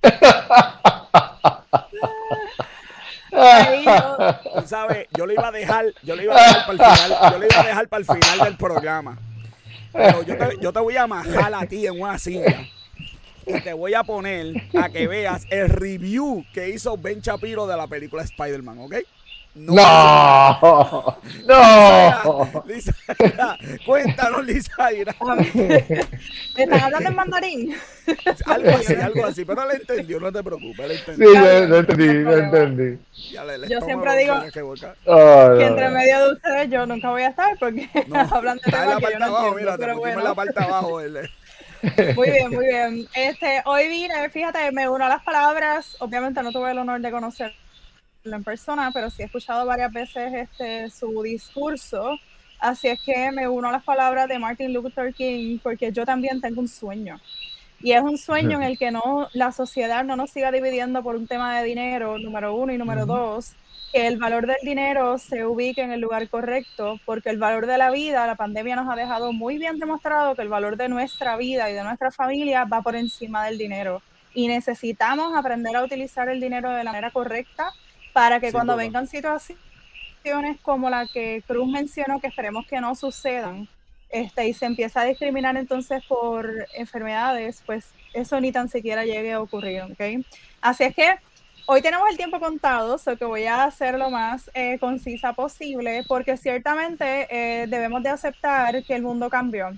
¿sabes? 4.66 5.08
Yo 5.16 5.26
lo 5.26 5.32
iba 5.32 5.48
a 5.48 5.52
dejar, 5.52 5.86
yo 6.02 6.16
lo 6.16 6.22
iba 6.22 6.36
a 6.36 6.46
dejar 6.46 6.66
para 6.66 6.72
el 6.72 6.96
final, 6.96 7.32
yo 7.32 7.38
lo 7.38 7.46
iba 7.46 7.60
a 7.60 7.66
dejar 7.66 7.88
para 7.88 8.00
el 8.00 8.06
final 8.06 8.38
del 8.40 8.56
programa. 8.56 9.18
Pero 9.92 10.22
yo 10.22 10.36
te, 10.36 10.56
yo 10.60 10.72
te 10.72 10.80
voy 10.80 10.96
a 10.96 11.06
majar 11.06 11.54
a 11.54 11.66
ti 11.66 11.86
en 11.86 12.00
una 12.00 12.18
silla 12.18 12.66
y 13.46 13.60
te 13.60 13.72
voy 13.72 13.94
a 13.94 14.04
poner 14.04 14.54
a 14.80 14.88
que 14.88 15.06
veas 15.06 15.46
el 15.50 15.68
review 15.68 16.44
que 16.52 16.70
hizo 16.70 16.96
Ben 16.96 17.20
Shapiro 17.20 17.66
de 17.66 17.76
la 17.76 17.86
película 17.86 18.22
Spider-Man, 18.22 18.78
¿ok? 18.78 18.96
No, 19.54 19.74
no, 20.62 21.18
no. 21.46 22.64
Lisa, 22.66 22.94
cuéntanos, 23.84 24.46
Lisa. 24.46 24.88
¿Me 25.54 26.62
están 26.64 26.80
hablando 26.80 27.10
en 27.10 27.14
mandarín? 27.14 27.76
Algo 28.46 28.70
así, 28.70 28.94
algo 28.94 29.26
así, 29.26 29.44
pero 29.44 29.68
le 29.68 29.74
entendió, 29.74 30.20
no 30.20 30.32
te 30.32 30.42
preocupes, 30.42 30.88
le 30.88 30.94
entendió. 30.94 31.28
Sí, 31.28 31.68
lo 31.68 31.76
entendí, 31.76 32.06
lo 32.06 32.38
entendí. 32.38 32.98
yo 33.68 33.80
siempre 33.82 34.16
digo 34.16 34.40
que, 34.40 35.66
entre 35.66 35.90
medio 35.90 36.26
de 36.26 36.32
ustedes 36.32 36.70
yo 36.70 36.86
nunca 36.86 37.10
voy 37.10 37.22
a 37.22 37.28
estar 37.28 37.58
porque 37.58 37.90
no, 38.08 38.20
hablan 38.30 38.56
de 38.56 38.70
temas 38.70 38.96
que 38.96 39.12
yo 39.12 39.18
no 39.18 39.24
abajo, 39.26 39.48
entiendo, 39.48 39.72
mira, 39.72 39.76
pero 39.76 39.98
bueno. 39.98 40.18
en 40.18 40.24
la 40.24 40.34
parte 40.34 40.62
abajo. 40.62 41.00
El... 41.00 41.30
Muy 42.14 42.30
bien, 42.30 42.48
muy 42.48 42.66
bien. 42.68 43.08
Este, 43.12 43.60
hoy 43.64 43.88
vine, 43.88 44.30
fíjate, 44.30 44.70
me 44.70 44.88
uno 44.88 45.04
a 45.04 45.08
las 45.08 45.22
palabras, 45.24 45.96
obviamente 45.98 46.40
no 46.40 46.52
tuve 46.52 46.70
el 46.70 46.78
honor 46.78 47.00
de 47.00 47.10
conocer 47.10 47.52
en 48.24 48.44
persona, 48.44 48.90
pero 48.92 49.10
sí 49.10 49.22
he 49.22 49.24
escuchado 49.24 49.66
varias 49.66 49.92
veces 49.92 50.32
este, 50.32 50.90
su 50.90 51.22
discurso. 51.22 52.18
Así 52.60 52.88
es 52.88 53.00
que 53.02 53.32
me 53.32 53.48
uno 53.48 53.68
a 53.68 53.72
las 53.72 53.82
palabras 53.82 54.28
de 54.28 54.38
Martin 54.38 54.72
Luther 54.72 55.12
King 55.12 55.58
porque 55.62 55.90
yo 55.90 56.06
también 56.06 56.40
tengo 56.40 56.60
un 56.60 56.68
sueño. 56.68 57.20
Y 57.80 57.92
es 57.92 58.02
un 58.02 58.16
sueño 58.16 58.58
en 58.58 58.62
el 58.62 58.78
que 58.78 58.92
no 58.92 59.28
la 59.32 59.50
sociedad 59.50 60.04
no 60.04 60.14
nos 60.14 60.30
siga 60.30 60.52
dividiendo 60.52 61.02
por 61.02 61.16
un 61.16 61.26
tema 61.26 61.58
de 61.58 61.66
dinero, 61.66 62.16
número 62.16 62.54
uno, 62.54 62.72
y 62.72 62.78
número 62.78 63.06
dos, 63.06 63.54
que 63.92 64.06
el 64.06 64.18
valor 64.18 64.46
del 64.46 64.58
dinero 64.62 65.18
se 65.18 65.44
ubique 65.44 65.82
en 65.82 65.90
el 65.90 66.00
lugar 66.00 66.28
correcto, 66.28 67.00
porque 67.04 67.30
el 67.30 67.38
valor 67.38 67.66
de 67.66 67.78
la 67.78 67.90
vida, 67.90 68.24
la 68.24 68.36
pandemia 68.36 68.76
nos 68.76 68.88
ha 68.88 68.94
dejado 68.94 69.32
muy 69.32 69.58
bien 69.58 69.80
demostrado 69.80 70.36
que 70.36 70.42
el 70.42 70.48
valor 70.48 70.76
de 70.76 70.88
nuestra 70.88 71.36
vida 71.36 71.68
y 71.70 71.74
de 71.74 71.82
nuestra 71.82 72.12
familia 72.12 72.64
va 72.66 72.82
por 72.82 72.94
encima 72.94 73.44
del 73.46 73.58
dinero. 73.58 74.00
Y 74.32 74.46
necesitamos 74.46 75.34
aprender 75.34 75.74
a 75.74 75.82
utilizar 75.82 76.28
el 76.28 76.40
dinero 76.40 76.70
de 76.70 76.84
la 76.84 76.92
manera 76.92 77.10
correcta 77.10 77.72
para 78.12 78.40
que 78.40 78.52
cuando 78.52 78.76
vengan 78.76 79.06
situaciones 79.06 79.58
como 80.62 80.90
la 80.90 81.06
que 81.06 81.42
Cruz 81.46 81.68
mencionó, 81.68 82.20
que 82.20 82.28
esperemos 82.28 82.66
que 82.66 82.80
no 82.80 82.94
sucedan, 82.94 83.68
este, 84.10 84.46
y 84.46 84.52
se 84.52 84.66
empieza 84.66 85.00
a 85.00 85.04
discriminar 85.04 85.56
entonces 85.56 86.04
por 86.06 86.66
enfermedades, 86.74 87.62
pues 87.64 87.92
eso 88.12 88.40
ni 88.40 88.52
tan 88.52 88.68
siquiera 88.68 89.04
llegue 89.04 89.32
a 89.32 89.40
ocurrir, 89.40 89.82
¿ok? 89.82 90.24
Así 90.60 90.84
es 90.84 90.94
que 90.94 91.14
hoy 91.66 91.80
tenemos 91.80 92.08
el 92.10 92.18
tiempo 92.18 92.38
contado, 92.38 92.98
so 92.98 93.16
que 93.16 93.24
voy 93.24 93.44
a 93.44 93.64
hacer 93.64 93.98
lo 93.98 94.10
más 94.10 94.50
eh, 94.52 94.78
concisa 94.78 95.32
posible, 95.32 96.04
porque 96.06 96.36
ciertamente 96.36 97.26
eh, 97.30 97.66
debemos 97.66 98.02
de 98.02 98.10
aceptar 98.10 98.84
que 98.84 98.94
el 98.94 99.02
mundo 99.02 99.30
cambió 99.30 99.70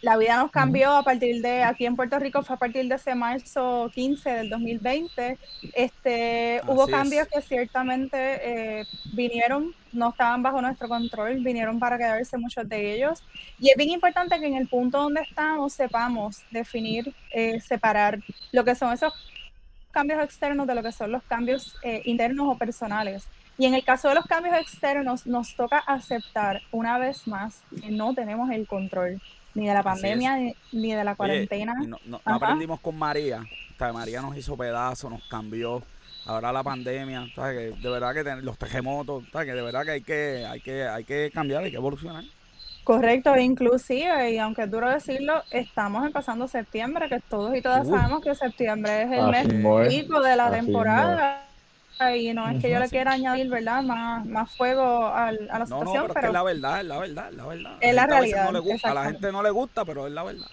la 0.00 0.16
vida 0.16 0.36
nos 0.36 0.50
cambió 0.50 0.92
a 0.92 1.02
partir 1.02 1.42
de, 1.42 1.64
aquí 1.64 1.84
en 1.84 1.96
Puerto 1.96 2.18
Rico 2.18 2.42
fue 2.42 2.54
a 2.54 2.58
partir 2.58 2.86
de 2.86 2.94
ese 2.94 3.14
marzo 3.14 3.90
15 3.92 4.30
del 4.30 4.50
2020. 4.50 5.38
Este, 5.72 6.60
hubo 6.68 6.86
cambios 6.86 7.26
que 7.26 7.42
ciertamente 7.42 8.18
eh, 8.80 8.86
vinieron, 9.12 9.74
no 9.92 10.10
estaban 10.10 10.42
bajo 10.42 10.62
nuestro 10.62 10.88
control, 10.88 11.42
vinieron 11.42 11.80
para 11.80 11.98
quedarse 11.98 12.38
muchos 12.38 12.68
de 12.68 12.94
ellos. 12.94 13.24
Y 13.58 13.70
es 13.70 13.76
bien 13.76 13.90
importante 13.90 14.38
que 14.38 14.46
en 14.46 14.54
el 14.54 14.68
punto 14.68 15.02
donde 15.02 15.22
estamos 15.22 15.72
sepamos 15.72 16.44
definir, 16.52 17.12
eh, 17.32 17.60
separar 17.60 18.20
lo 18.52 18.64
que 18.64 18.76
son 18.76 18.92
esos 18.92 19.12
cambios 19.90 20.22
externos 20.22 20.68
de 20.68 20.76
lo 20.76 20.82
que 20.82 20.92
son 20.92 21.10
los 21.10 21.24
cambios 21.24 21.74
eh, 21.82 22.02
internos 22.04 22.46
o 22.48 22.56
personales. 22.56 23.26
Y 23.60 23.66
en 23.66 23.74
el 23.74 23.82
caso 23.82 24.08
de 24.08 24.14
los 24.14 24.26
cambios 24.26 24.56
externos, 24.56 25.26
nos 25.26 25.56
toca 25.56 25.78
aceptar 25.78 26.62
una 26.70 26.98
vez 26.98 27.26
más 27.26 27.62
que 27.80 27.90
no 27.90 28.14
tenemos 28.14 28.48
el 28.50 28.68
control 28.68 29.20
ni 29.54 29.66
de 29.66 29.74
la 29.74 29.82
pandemia, 29.82 30.54
ni, 30.72 30.92
de 30.92 31.04
la 31.04 31.14
cuarentena. 31.14 31.74
no, 32.04 32.20
aprendimos 32.24 32.80
con 32.80 32.96
María. 32.96 33.42
María 33.92 34.20
nos 34.20 34.36
hizo 34.36 34.56
pedazos, 34.56 35.10
nos 35.10 35.22
cambió. 35.28 35.82
Ahora 36.26 36.52
la 36.52 36.62
pandemia, 36.62 37.26
de 37.36 37.90
verdad 37.90 38.12
que 38.12 38.42
los 38.42 38.58
terremotos, 38.58 39.24
que 39.32 39.44
de 39.44 39.62
verdad 39.62 39.84
que 39.84 39.90
hay 39.92 40.02
que, 40.02 40.46
hay 40.46 40.60
que, 40.60 40.82
hay 40.86 41.04
que 41.04 41.30
cambiar, 41.32 41.64
hay 41.64 41.70
que 41.70 41.76
evolucionar. 41.76 42.24
Correcto, 42.84 43.36
inclusive, 43.36 44.32
y 44.32 44.38
aunque 44.38 44.62
es 44.62 44.70
duro 44.70 44.90
decirlo, 44.90 45.42
estamos 45.50 46.04
empezando 46.04 46.48
septiembre, 46.48 47.08
que 47.08 47.20
todos 47.20 47.56
y 47.56 47.62
todas 47.62 47.86
sabemos 47.86 48.22
que 48.22 48.34
septiembre 48.34 49.02
es 49.02 49.12
el 49.12 49.28
mes 49.28 49.88
pico 49.88 50.20
de 50.20 50.36
la 50.36 50.50
temporada 50.50 51.47
y 52.16 52.32
no 52.32 52.48
es 52.48 52.62
que 52.62 52.70
yo 52.70 52.78
le 52.78 52.88
quiera 52.88 53.12
añadir, 53.12 53.48
¿verdad? 53.48 53.82
Más, 53.82 54.24
más 54.26 54.56
fuego 54.56 55.06
a 55.06 55.32
la 55.32 55.66
situación, 55.66 56.10
pero, 56.14 56.28
es 56.28 56.32
la 56.32 56.42
verdad, 56.42 56.80
es 56.80 56.86
la 56.86 56.98
verdad, 56.98 57.28
es 57.28 57.36
la 57.36 57.46
verdad. 57.46 57.76
Es 57.80 57.94
la, 57.94 58.06
realidad. 58.06 58.48
a 58.84 58.94
la 58.94 59.04
gente 59.04 59.32
no 59.32 59.42
le 59.42 59.50
gusta, 59.50 59.84
pero 59.84 60.06
es 60.06 60.12
la 60.12 60.22
verdad. 60.22 60.46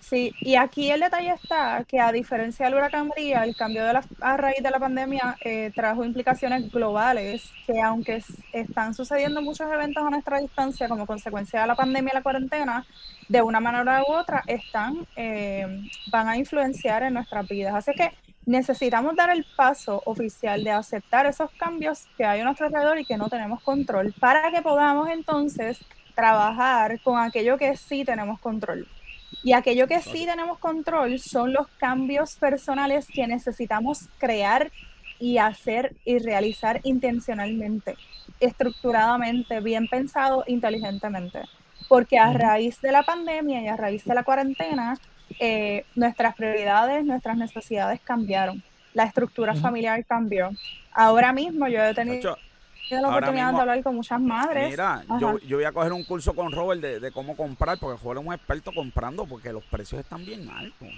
Sí, 0.00 0.34
y 0.40 0.56
aquí 0.56 0.90
el 0.90 1.00
detalle 1.00 1.30
está 1.30 1.84
que 1.86 2.00
a 2.00 2.10
diferencia 2.10 2.66
del 2.66 2.74
huracán 2.74 3.08
María, 3.08 3.44
el 3.44 3.54
cambio 3.54 3.84
de 3.84 3.92
la, 3.92 4.02
a 4.20 4.36
raíz 4.36 4.60
de 4.62 4.70
la 4.70 4.80
pandemia 4.80 5.36
eh, 5.44 5.70
trajo 5.72 6.04
implicaciones 6.04 6.72
globales 6.72 7.52
que 7.66 7.80
aunque 7.80 8.20
están 8.52 8.94
sucediendo 8.94 9.40
muchos 9.40 9.70
eventos 9.70 10.02
a 10.02 10.10
nuestra 10.10 10.40
distancia 10.40 10.88
como 10.88 11.06
consecuencia 11.06 11.60
de 11.60 11.66
la 11.68 11.76
pandemia 11.76 12.12
y 12.12 12.16
la 12.16 12.22
cuarentena, 12.22 12.86
de 13.28 13.42
una 13.42 13.60
manera 13.60 14.02
u 14.02 14.12
otra 14.12 14.42
están, 14.48 15.06
eh, 15.14 15.88
van 16.10 16.28
a 16.28 16.36
influenciar 16.36 17.04
en 17.04 17.14
nuestras 17.14 17.46
vidas. 17.46 17.74
Así 17.74 17.92
que 17.92 18.10
necesitamos 18.46 19.14
dar 19.16 19.30
el 19.30 19.44
paso 19.56 20.02
oficial 20.06 20.64
de 20.64 20.70
aceptar 20.70 21.26
esos 21.26 21.50
cambios 21.52 22.06
que 22.16 22.24
hay 22.24 22.40
a 22.40 22.44
nuestro 22.44 22.66
alrededor 22.66 22.98
y 22.98 23.04
que 23.04 23.16
no 23.16 23.28
tenemos 23.28 23.62
control 23.62 24.14
para 24.18 24.50
que 24.50 24.62
podamos 24.62 25.08
entonces 25.10 25.78
trabajar 26.14 27.00
con 27.02 27.18
aquello 27.18 27.58
que 27.58 27.76
sí 27.76 28.04
tenemos 28.04 28.40
control. 28.40 28.86
Y 29.42 29.52
aquello 29.52 29.86
que 29.86 30.00
sí 30.00 30.26
tenemos 30.26 30.58
control 30.58 31.18
son 31.18 31.52
los 31.52 31.68
cambios 31.78 32.36
personales 32.36 33.06
que 33.06 33.26
necesitamos 33.26 34.08
crear 34.18 34.70
y 35.18 35.38
hacer 35.38 35.94
y 36.04 36.18
realizar 36.18 36.80
intencionalmente, 36.82 37.94
estructuradamente, 38.40 39.60
bien 39.60 39.86
pensado, 39.86 40.44
inteligentemente. 40.46 41.42
Porque 41.88 42.18
a 42.18 42.32
raíz 42.32 42.80
de 42.80 42.92
la 42.92 43.02
pandemia 43.02 43.62
y 43.62 43.68
a 43.68 43.76
raíz 43.76 44.04
de 44.04 44.14
la 44.14 44.24
cuarentena, 44.24 44.98
eh, 45.38 45.84
nuestras 45.94 46.34
prioridades, 46.34 47.04
nuestras 47.04 47.36
necesidades 47.36 48.00
cambiaron. 48.00 48.62
La 48.94 49.04
estructura 49.04 49.54
familiar 49.54 50.04
cambió. 50.04 50.50
Ahora 50.92 51.32
mismo 51.32 51.68
yo 51.68 51.82
he 51.84 51.94
tenido 51.94 52.36
la 52.90 53.08
oportunidad 53.08 53.52
de 53.52 53.60
hablar 53.60 53.82
con 53.82 53.96
muchas 53.96 54.20
madres. 54.20 54.70
Mira, 54.70 55.04
yo, 55.20 55.38
yo, 55.40 55.56
voy 55.56 55.64
a 55.64 55.72
coger 55.72 55.92
un 55.92 56.04
curso 56.04 56.34
con 56.34 56.52
Robert 56.52 56.80
de, 56.80 57.00
de 57.00 57.12
cómo 57.12 57.36
comprar, 57.36 57.78
porque 57.78 58.02
Robert 58.02 58.20
es 58.20 58.26
un 58.26 58.32
experto 58.34 58.72
comprando, 58.72 59.26
porque 59.26 59.52
los 59.52 59.64
precios 59.64 60.00
están 60.00 60.24
bien 60.24 60.48
altos. 60.48 60.88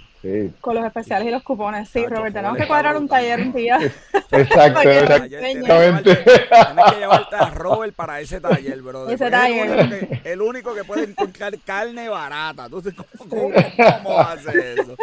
Con 0.61 0.75
los 0.75 0.85
especiales 0.85 1.27
y 1.27 1.31
los 1.31 1.43
cupones, 1.43 1.89
sí, 1.89 2.05
Robert, 2.07 2.33
tenemos 2.33 2.57
que 2.57 2.65
cuadrar 2.65 2.95
un 2.95 3.07
taller 3.07 3.41
un 3.41 3.53
día. 3.53 3.77
Exacto, 4.31 4.89
exactamente. 4.89 6.15
Tienes 6.15 6.91
que 6.91 6.99
llevarte 6.99 7.35
a 7.35 7.49
Robert 7.49 7.93
para 7.93 8.19
ese 8.21 8.39
taller, 8.39 8.81
bro. 8.81 9.09
Ese 9.09 9.29
taller. 9.29 9.69
El 9.69 9.79
único, 9.79 9.99
que, 9.99 10.31
el 10.31 10.41
único 10.41 10.75
que 10.75 10.83
puede 10.83 11.03
encontrar 11.03 11.53
carne 11.65 12.09
barata. 12.09 12.69
¿cómo, 12.69 12.81
cómo, 13.29 13.51
cómo 13.75 14.19
hace 14.19 14.73
eso? 14.73 14.95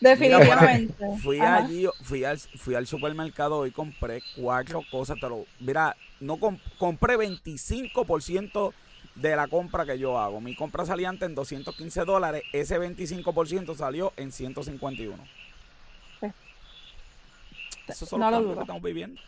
Definitivamente. 0.00 1.04
fui 1.22 1.40
allí, 1.40 1.86
fui 2.02 2.24
al, 2.24 2.38
fui 2.38 2.74
al 2.74 2.86
supermercado 2.86 3.66
y 3.66 3.70
compré 3.70 4.22
cuatro 4.36 4.82
cosas. 4.90 5.18
Te 5.20 5.28
lo, 5.28 5.46
mira, 5.60 5.96
no 6.20 6.38
compré 6.78 7.16
25% 7.16 8.72
de 9.16 9.36
la 9.36 9.48
compra 9.48 9.84
que 9.84 9.98
yo 9.98 10.18
hago. 10.18 10.40
Mi 10.40 10.54
compra 10.54 10.84
salía 10.84 11.08
antes 11.08 11.28
en 11.28 11.34
215 11.34 12.04
dólares, 12.04 12.42
ese 12.52 12.78
25% 12.78 13.74
salió 13.74 14.12
en 14.16 14.32
151. 14.32 15.16
Esos 17.88 18.08
son 18.08 18.20
los 18.20 18.30
cambios 18.30 18.54
que 18.54 18.60
estamos 18.60 18.82
viviendo. 18.82 19.20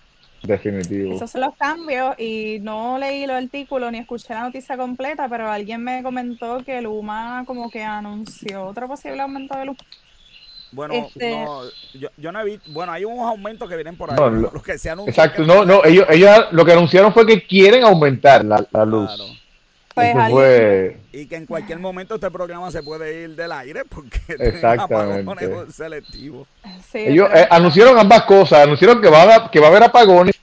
Definitivo. 0.42 1.14
Esos 1.14 1.30
son 1.30 1.40
los 1.40 1.56
cambios 1.56 2.18
y 2.18 2.58
no 2.60 2.98
leí 2.98 3.24
el 3.24 3.30
artículo 3.30 3.90
ni 3.90 3.98
escuché 3.98 4.34
la 4.34 4.42
noticia 4.42 4.76
completa, 4.76 5.28
pero 5.28 5.50
alguien 5.50 5.82
me 5.82 6.02
comentó 6.02 6.62
que 6.64 6.80
Luma 6.80 7.44
como 7.46 7.70
que 7.70 7.82
anunció 7.82 8.66
otro 8.66 8.86
posible 8.86 9.20
aumento 9.20 9.58
de 9.58 9.64
luz. 9.66 9.76
Bueno, 10.72 10.94
este 10.94 11.30
no, 11.30 11.62
yo, 11.94 12.08
yo, 12.16 12.32
no 12.32 12.40
he 12.40 12.44
visto, 12.44 12.70
bueno, 12.72 12.92
hay 12.92 13.04
unos 13.04 13.26
aumentos 13.26 13.68
que 13.68 13.74
vienen 13.74 13.96
por 13.96 14.10
ahí, 14.10 14.18
los 14.52 14.62
que 14.62 14.78
se 14.78 14.90
anuncian. 14.90 15.26
Exacto, 15.26 15.44
no, 15.44 15.64
no, 15.64 15.84
ellos, 15.84 16.06
ellos 16.10 16.46
lo 16.50 16.64
que 16.64 16.72
anunciaron 16.72 17.12
fue 17.12 17.26
que 17.26 17.46
quieren 17.46 17.84
aumentar 17.84 18.44
la, 18.44 18.64
la 18.70 18.84
luz. 18.84 19.10
Claro. 19.14 19.38
Pues 20.30 20.96
y 21.12 21.26
que 21.26 21.36
en 21.36 21.46
cualquier 21.46 21.78
momento 21.78 22.14
este 22.14 22.30
programa 22.30 22.70
se 22.70 22.82
puede 22.82 23.22
ir 23.22 23.34
del 23.34 23.50
aire 23.50 23.82
porque 23.88 24.20
Exactamente. 24.38 25.72
selectivo. 25.72 26.46
Ellos 26.92 27.28
eh, 27.34 27.46
anunciaron 27.50 27.98
ambas 27.98 28.22
cosas, 28.22 28.60
anunciaron 28.60 29.00
que 29.00 29.08
va 29.08 29.50
que 29.50 29.58
va 29.58 29.66
a 29.66 29.70
haber 29.70 29.82
apagones 29.82 30.37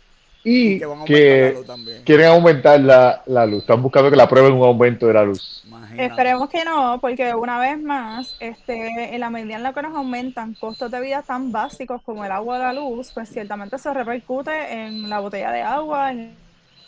y, 0.45 0.79
que, 1.05 1.57
quieren 2.05 2.27
aumentar 2.27 2.79
la, 2.79 3.23
la, 3.25 3.47
luz. 3.47 3.61
Están 3.61 3.81
buscando 3.81 4.11
que 4.11 4.15
la 4.15 4.23
aprueben 4.23 4.53
un 4.53 4.63
aumento 4.63 5.07
de 5.07 5.13
la 5.13 5.23
luz. 5.23 5.63
Esperemos 5.97 6.49
que 6.49 6.63
no, 6.63 6.99
porque 7.01 7.33
una 7.33 7.57
vez 7.59 7.81
más, 7.81 8.37
este, 8.39 9.15
en 9.15 9.19
la 9.19 9.31
medida 9.31 9.55
en 9.55 9.63
la 9.63 9.73
que 9.73 9.81
nos 9.81 9.95
aumentan 9.95 10.53
costos 10.53 10.91
de 10.91 11.01
vida 11.01 11.23
tan 11.23 11.51
básicos 11.51 12.01
como 12.03 12.23
el 12.23 12.31
agua 12.31 12.57
o 12.57 12.59
la 12.59 12.73
luz, 12.73 13.11
pues 13.11 13.29
ciertamente 13.29 13.79
se 13.79 13.91
repercute 13.91 14.85
en 14.85 15.09
la 15.09 15.19
botella 15.19 15.51
de 15.51 15.63
agua, 15.63 16.11
en 16.11 16.35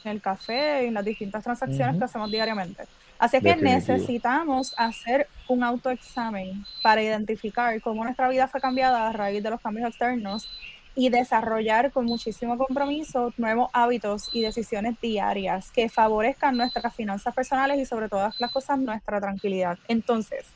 el 0.04 0.22
café, 0.22 0.86
en 0.86 0.93
las 0.93 1.04
distintas 1.04 1.43
transacciones 1.43 1.98
que 1.98 2.04
hacemos 2.04 2.30
diariamente. 2.30 2.84
Así 3.17 3.41
que 3.41 3.56
necesitamos 3.56 4.76
hacer 4.78 5.28
un 5.48 5.63
autoexamen 5.63 6.63
para 6.84 7.02
identificar 7.02 7.82
cómo 7.82 8.04
nuestra 8.04 8.30
vida 8.30 8.48
fue 8.48 8.62
cambiada 8.62 9.10
a 9.10 9.13
raíz 9.13 9.41
de 9.41 9.50
los 9.50 9.60
cambios 9.60 9.89
externos 9.89 10.48
y 10.97 11.10
desarrollar 11.10 11.91
con 11.91 12.05
muchísimo 12.05 12.57
compromiso 12.57 13.31
nuevos 13.38 13.69
hábitos 13.71 14.29
y 14.33 14.41
decisiones 14.41 14.99
diarias 14.99 15.71
que 15.71 15.89
favorezcan 15.89 16.57
nuestras 16.57 16.93
finanzas 16.95 17.33
personales 17.36 17.79
y 17.79 17.86
sobre 17.86 18.10
todas 18.10 18.41
las 18.41 18.51
cosas 18.51 18.79
nuestra 18.79 19.21
tranquilidad. 19.21 19.77
Entonces, 19.88 20.47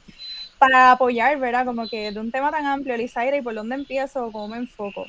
para 0.57 0.91
apoyar, 0.91 1.37
¿verdad? 1.39 1.65
Como 1.65 1.87
que 1.87 2.11
de 2.11 2.19
un 2.19 2.31
tema 2.31 2.49
tan 2.49 2.65
amplio, 2.65 2.95
Elisaira, 2.95 3.37
¿y 3.37 3.41
por 3.41 3.53
dónde 3.53 3.75
empiezo 3.75 4.25
o 4.25 4.31
cómo 4.31 4.49
me 4.49 4.57
enfoco? 4.57 5.05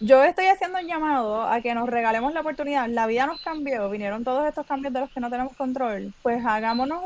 yo 0.00 0.22
estoy 0.24 0.46
haciendo 0.46 0.78
un 0.78 0.86
llamado 0.86 1.42
a 1.42 1.60
que 1.60 1.74
nos 1.74 1.88
regalemos 1.88 2.34
la 2.34 2.40
oportunidad. 2.40 2.88
La 2.88 3.06
vida 3.06 3.26
nos 3.26 3.40
cambió, 3.40 3.88
vinieron 3.88 4.24
todos 4.24 4.46
estos 4.46 4.66
cambios 4.66 4.92
de 4.92 5.00
los 5.00 5.10
que 5.10 5.20
no 5.20 5.30
tenemos 5.30 5.56
control. 5.56 6.12
Pues 6.22 6.44
hagámonos 6.44 7.02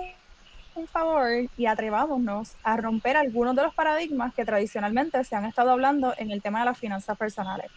un 0.80 0.86
favor 0.86 1.28
y 1.56 1.66
atrevámonos 1.66 2.54
a 2.62 2.76
romper 2.76 3.16
algunos 3.16 3.54
de 3.54 3.62
los 3.62 3.74
paradigmas 3.74 4.34
que 4.34 4.44
tradicionalmente 4.44 5.22
se 5.24 5.36
han 5.36 5.44
estado 5.44 5.70
hablando 5.70 6.14
en 6.16 6.30
el 6.30 6.42
tema 6.42 6.60
de 6.60 6.66
las 6.66 6.78
finanzas 6.78 7.16
personales. 7.16 7.70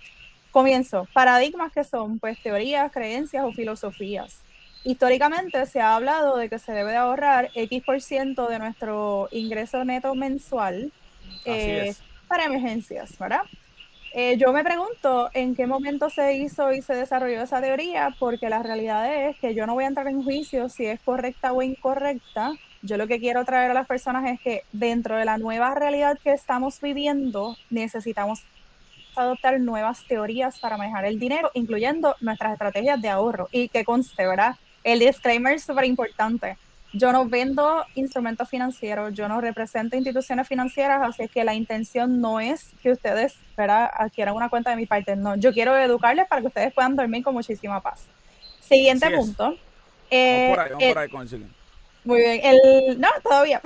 Comienzo. 0.52 1.08
Paradigmas 1.14 1.72
que 1.72 1.84
son 1.84 2.20
pues 2.20 2.42
teorías, 2.42 2.92
creencias 2.92 3.44
o 3.44 3.52
filosofías. 3.52 4.42
Históricamente 4.84 5.66
se 5.66 5.82
ha 5.82 5.96
hablado 5.96 6.38
de 6.38 6.50
que 6.50 6.60
se 6.60 6.74
debe 6.74 6.92
de 6.92 6.98
ahorrar 6.98 7.50
X 7.56 7.84
por 7.84 8.02
ciento 8.02 8.48
de 8.48 8.60
nuestro 8.60 9.30
ingreso 9.32 9.84
neto 9.86 10.14
mensual 10.14 10.92
eh, 11.46 11.96
para 12.28 12.46
emergencias, 12.46 13.18
¿verdad? 13.18 13.42
Eh, 14.16 14.38
yo 14.38 14.54
me 14.54 14.64
pregunto 14.64 15.32
en 15.34 15.56
qué 15.56 15.66
momento 15.66 16.08
se 16.12 16.34
hizo 16.34 16.72
y 16.72 16.84
se 16.84 16.94
desarrolló 16.94 17.42
esa 17.42 17.62
teoría, 17.62 18.16
porque 18.20 18.48
la 18.48 18.62
realidad 18.62 19.28
es 19.28 19.40
que 19.40 19.56
yo 19.56 19.66
no 19.66 19.74
voy 19.74 19.86
a 19.86 19.88
entrar 19.88 20.08
en 20.08 20.24
juicio 20.24 20.70
si 20.70 20.86
es 20.86 21.00
correcta 21.00 21.52
o 21.52 21.64
incorrecta. 21.64 22.52
Yo 22.84 22.98
lo 22.98 23.08
que 23.08 23.20
quiero 23.20 23.44
traer 23.46 23.72
a 23.72 23.74
las 23.74 23.88
personas 23.88 24.30
es 24.30 24.40
que 24.40 24.64
dentro 24.72 25.18
de 25.18 25.26
la 25.26 25.38
nueva 25.38 25.74
realidad 25.74 26.20
que 26.24 26.32
estamos 26.32 26.80
viviendo, 26.80 27.58
necesitamos 27.72 28.44
adoptar 29.16 29.60
nuevas 29.60 30.06
teorías 30.06 30.60
para 30.60 30.78
manejar 30.78 31.06
el 31.06 31.20
dinero, 31.20 31.50
incluyendo 31.56 32.16
nuestras 32.22 32.54
estrategias 32.54 33.02
de 33.02 33.10
ahorro. 33.10 33.48
Y 33.52 33.70
que 33.70 33.84
conste, 33.84 34.28
¿verdad? 34.28 34.56
El 34.84 35.00
disclaimer 35.00 35.54
es 35.54 35.64
súper 35.64 35.86
importante 35.86 36.58
yo 36.94 37.12
no 37.12 37.28
vendo 37.28 37.84
instrumentos 37.96 38.48
financieros, 38.48 39.14
yo 39.14 39.28
no 39.28 39.42
represento 39.42 39.98
instituciones 39.98 40.48
financieras, 40.48 41.02
así 41.02 41.28
que 41.28 41.44
la 41.44 41.56
intención 41.56 42.22
no 42.22 42.40
es 42.40 42.70
que 42.84 42.92
ustedes 42.92 43.36
adquieran 43.58 44.36
una 44.36 44.50
cuenta 44.50 44.70
de 44.70 44.76
mi 44.76 44.86
parte, 44.86 45.16
no, 45.16 45.36
yo 45.36 45.52
quiero 45.54 45.76
educarles 45.76 46.28
para 46.28 46.42
que 46.42 46.48
ustedes 46.48 46.74
puedan 46.74 46.96
dormir 46.96 47.24
con 47.24 47.34
muchísima 47.34 47.82
paz. 47.82 48.06
Siguiente 48.60 49.10
punto. 49.10 49.58
Eh, 50.12 50.54
vamos 50.56 50.56
por 50.56 50.60
ahí, 50.60 50.70
vamos 50.70 50.94
por 50.94 50.98
ahí 51.00 51.10
con 51.10 51.22
el 51.22 51.63
muy 52.04 52.20
bien. 52.20 52.42
El... 52.44 53.00
No, 53.00 53.08
todavía. 53.24 53.62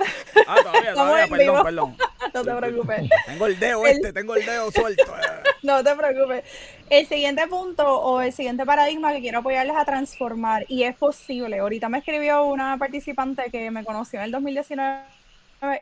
Ah, 0.46 0.56
todavía, 0.62 0.92
todavía, 0.94 1.26
perdón, 1.26 1.64
perdón. 1.64 1.96
no 2.34 2.44
te 2.44 2.54
preocupes. 2.54 3.10
Tengo 3.26 3.46
el 3.46 3.58
dedo 3.58 3.86
este, 3.86 4.12
tengo 4.12 4.36
el 4.36 4.46
dedo 4.46 4.70
suelto. 4.70 5.04
no 5.62 5.82
te 5.82 5.94
preocupes. 5.94 6.44
El 6.90 7.06
siguiente 7.06 7.46
punto 7.48 7.84
o 8.00 8.20
el 8.20 8.32
siguiente 8.32 8.64
paradigma 8.64 9.12
que 9.12 9.20
quiero 9.20 9.40
apoyarles 9.40 9.76
a 9.76 9.84
transformar, 9.84 10.64
y 10.68 10.84
es 10.84 10.96
posible. 10.96 11.58
Ahorita 11.58 11.88
me 11.88 11.98
escribió 11.98 12.44
una 12.44 12.76
participante 12.78 13.50
que 13.50 13.70
me 13.70 13.84
conoció 13.84 14.20
en 14.20 14.26
el 14.26 14.32
2019 14.32 15.02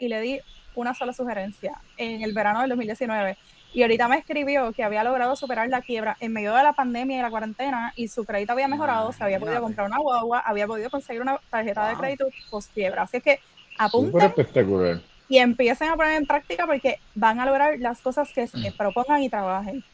y 0.00 0.08
le 0.08 0.20
di 0.20 0.40
una 0.74 0.94
sola 0.94 1.12
sugerencia 1.12 1.78
en 1.96 2.22
el 2.22 2.32
verano 2.32 2.60
del 2.60 2.70
2019 2.70 3.36
y 3.72 3.82
ahorita 3.82 4.08
me 4.08 4.18
escribió 4.18 4.72
que 4.72 4.82
había 4.82 5.04
logrado 5.04 5.36
superar 5.36 5.68
la 5.68 5.82
quiebra 5.82 6.16
en 6.20 6.32
medio 6.32 6.54
de 6.54 6.62
la 6.62 6.72
pandemia 6.72 7.18
y 7.18 7.22
la 7.22 7.30
cuarentena 7.30 7.92
y 7.96 8.08
su 8.08 8.24
crédito 8.24 8.52
había 8.52 8.68
mejorado, 8.68 9.12
se 9.12 9.22
había 9.22 9.38
podido 9.38 9.60
comprar 9.60 9.86
una 9.86 9.98
guagua, 9.98 10.40
había 10.40 10.66
podido 10.66 10.88
conseguir 10.90 11.22
una 11.22 11.38
tarjeta 11.50 11.88
de 11.88 11.96
crédito 11.96 12.26
post 12.50 12.72
quiebra. 12.72 13.02
Así 13.02 13.20
que 13.20 13.40
apunten 13.78 14.32
y 15.28 15.38
empiecen 15.38 15.88
a 15.90 15.96
poner 15.96 16.14
en 16.14 16.26
práctica 16.26 16.66
porque 16.66 16.98
van 17.14 17.40
a 17.40 17.46
lograr 17.46 17.78
las 17.78 18.00
cosas 18.00 18.32
que 18.32 18.46
se 18.46 18.70
mm. 18.70 18.76
propongan 18.76 19.22
y 19.22 19.28
trabajen. 19.28 19.84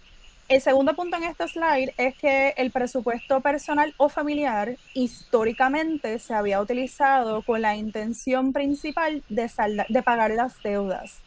El 0.49 0.61
segundo 0.61 0.95
punto 0.95 1.17
en 1.17 1.25
este 1.25 1.49
slide 1.49 1.95
es 1.97 2.15
que 2.17 2.53
el 2.57 2.71
presupuesto 2.71 3.41
personal 3.41 3.95
o 3.97 4.09
familiar 4.09 4.77
históricamente 4.93 6.19
se 6.19 6.35
había 6.35 6.61
utilizado 6.61 7.43
con 7.43 7.63
la 7.63 7.75
intención 7.75 8.53
principal 8.53 9.23
de, 9.31 9.51
de 9.89 10.03
pagar 10.03 10.33
las 10.33 10.63
deudas. 10.63 11.23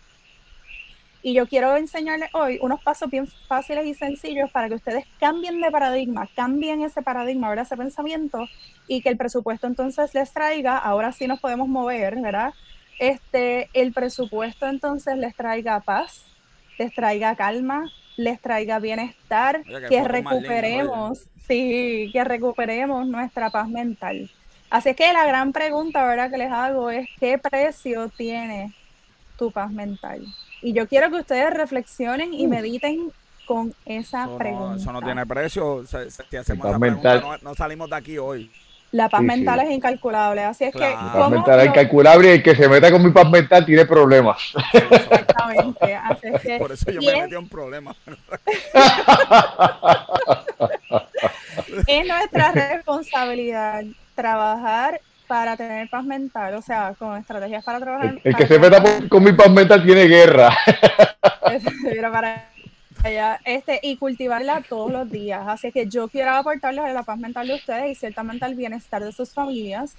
Y 1.26 1.34
yo 1.34 1.48
quiero 1.48 1.76
enseñarles 1.76 2.30
hoy 2.36 2.60
unos 2.62 2.84
pasos 2.84 3.10
bien 3.10 3.26
fáciles 3.26 3.84
y 3.88 3.96
sencillos 3.96 4.52
para 4.52 4.70
que 4.70 4.76
ustedes 4.76 5.08
cambien 5.20 5.60
de 5.60 5.72
paradigma, 5.72 6.30
cambien 6.36 6.84
ese 6.84 7.02
paradigma, 7.02 7.50
¿verdad? 7.50 7.66
ese 7.66 7.76
pensamiento, 7.76 8.48
y 8.88 9.02
que 9.02 9.10
el 9.10 9.18
presupuesto 9.18 9.66
entonces 9.66 10.14
les 10.14 10.32
traiga, 10.32 10.78
ahora 10.78 11.12
sí 11.14 11.26
nos 11.26 11.40
podemos 11.40 11.68
mover, 11.68 12.22
¿verdad? 12.22 12.54
Este, 13.00 13.72
el 13.74 13.92
presupuesto 13.92 14.68
entonces 14.68 15.18
les 15.18 15.36
traiga 15.36 15.80
paz, 15.80 16.28
les 16.78 16.94
traiga 16.94 17.36
calma, 17.36 17.92
les 18.18 18.40
traiga 18.40 18.78
bienestar, 18.78 19.64
que, 19.90 20.04
recuperemos, 20.04 21.26
sí, 21.48 22.12
que 22.14 22.24
recuperemos 22.24 23.08
nuestra 23.08 23.50
paz 23.50 23.68
mental. 23.68 24.30
Así 24.70 24.94
que 24.94 25.12
la 25.12 25.26
gran 25.26 25.54
pregunta, 25.54 26.06
¿verdad? 26.06 26.30
Que 26.30 26.38
les 26.38 26.52
hago 26.52 26.92
es, 26.92 27.10
¿qué 27.20 27.40
precio 27.40 28.10
tiene 28.10 28.76
tu 29.40 29.50
paz 29.50 29.72
mental? 29.72 30.24
Y 30.66 30.74
yo 30.74 30.88
quiero 30.88 31.12
que 31.12 31.18
ustedes 31.18 31.54
reflexionen 31.54 32.34
y 32.34 32.48
mediten 32.48 33.12
con 33.46 33.72
esa 33.86 34.28
pregunta. 34.36 34.78
eso 34.78 34.92
no 34.92 35.00
tiene 35.00 35.24
precio. 35.24 35.86
Si 35.86 35.96
hacemos 36.36 36.66
esa 36.66 36.80
pregunta, 36.80 37.38
no, 37.44 37.54
salimos 37.54 37.88
de 37.88 37.96
aquí 37.96 38.18
hoy. 38.18 38.50
La 38.92 39.08
paz 39.08 39.22
mental 39.22 39.60
es 39.60 39.70
incalculable, 39.70 40.44
así 40.44 40.64
es 40.64 40.74
que... 40.74 40.80
La 40.80 41.14
paz 41.14 41.30
mental 41.30 41.60
es 41.60 41.68
incalculable 41.68 42.30
y 42.30 42.32
el 42.32 42.42
que 42.42 42.56
se 42.56 42.68
meta 42.68 42.90
con 42.90 43.06
mi 43.06 43.12
paz 43.12 43.30
mental 43.30 43.64
tiene 43.64 43.86
problemas. 43.86 44.56
Exactamente. 44.74 45.94
Así 46.04 46.30
es 46.34 46.42
que, 46.42 46.58
Por 46.58 46.72
eso 46.72 46.90
yo 46.90 47.00
me 47.00 47.22
metí 47.22 47.36
en 47.36 47.48
problemas. 47.48 47.96
es 51.86 52.08
nuestra 52.08 52.52
responsabilidad 52.74 53.84
trabajar 54.16 55.00
para 55.28 55.58
tener 55.58 55.90
paz 55.90 56.06
mental, 56.06 56.56
o 56.56 56.62
sea, 56.62 56.94
con 56.98 57.18
estrategias 57.18 57.64
para 57.64 57.80
trabajar. 57.80 58.20
El, 58.24 58.36
que 58.36 58.48
se 58.48 58.60
meta 58.60 58.82
con 59.10 59.24
mi 59.24 59.34
paz 59.34 59.50
mental 59.50 59.84
tiene 59.84 60.06
guerra. 60.06 60.56
para 62.12 62.50
este, 63.46 63.80
y 63.84 63.98
cultivarla 63.98 64.64
todos 64.68 64.92
los 64.92 65.10
días. 65.10 65.44
Así 65.48 65.72
que 65.72 65.88
yo 65.88 66.08
quiero 66.08 66.32
aportarles 66.32 66.86
a 66.86 66.94
la 66.94 67.04
paz 67.04 67.18
mental 67.18 67.48
de 67.48 67.56
ustedes 67.56 67.92
y 67.92 67.96
ciertamente 67.96 68.46
al 68.46 68.56
bienestar 68.56 69.04
de 69.04 69.12
sus 69.12 69.34
familias. 69.34 69.96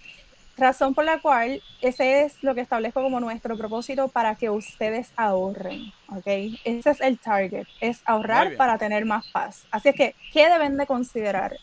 Razón 0.58 0.94
por 0.94 1.04
la 1.04 1.20
cual 1.20 1.62
ese 1.82 2.22
es 2.22 2.42
lo 2.42 2.54
que 2.54 2.62
establezco 2.62 3.02
como 3.02 3.20
nuestro 3.20 3.58
propósito 3.58 4.08
para 4.08 4.36
que 4.36 4.48
ustedes 4.48 5.12
ahorren, 5.14 5.92
¿ok? 6.08 6.26
Ese 6.64 6.90
es 6.90 7.00
el 7.02 7.18
target, 7.18 7.66
es 7.80 8.00
ahorrar 8.06 8.56
para 8.56 8.78
tener 8.78 9.04
más 9.04 9.28
paz. 9.28 9.66
Así 9.70 9.92
que, 9.92 10.14
¿qué 10.32 10.48
deben 10.48 10.78
de 10.78 10.86
considerar? 10.86 11.58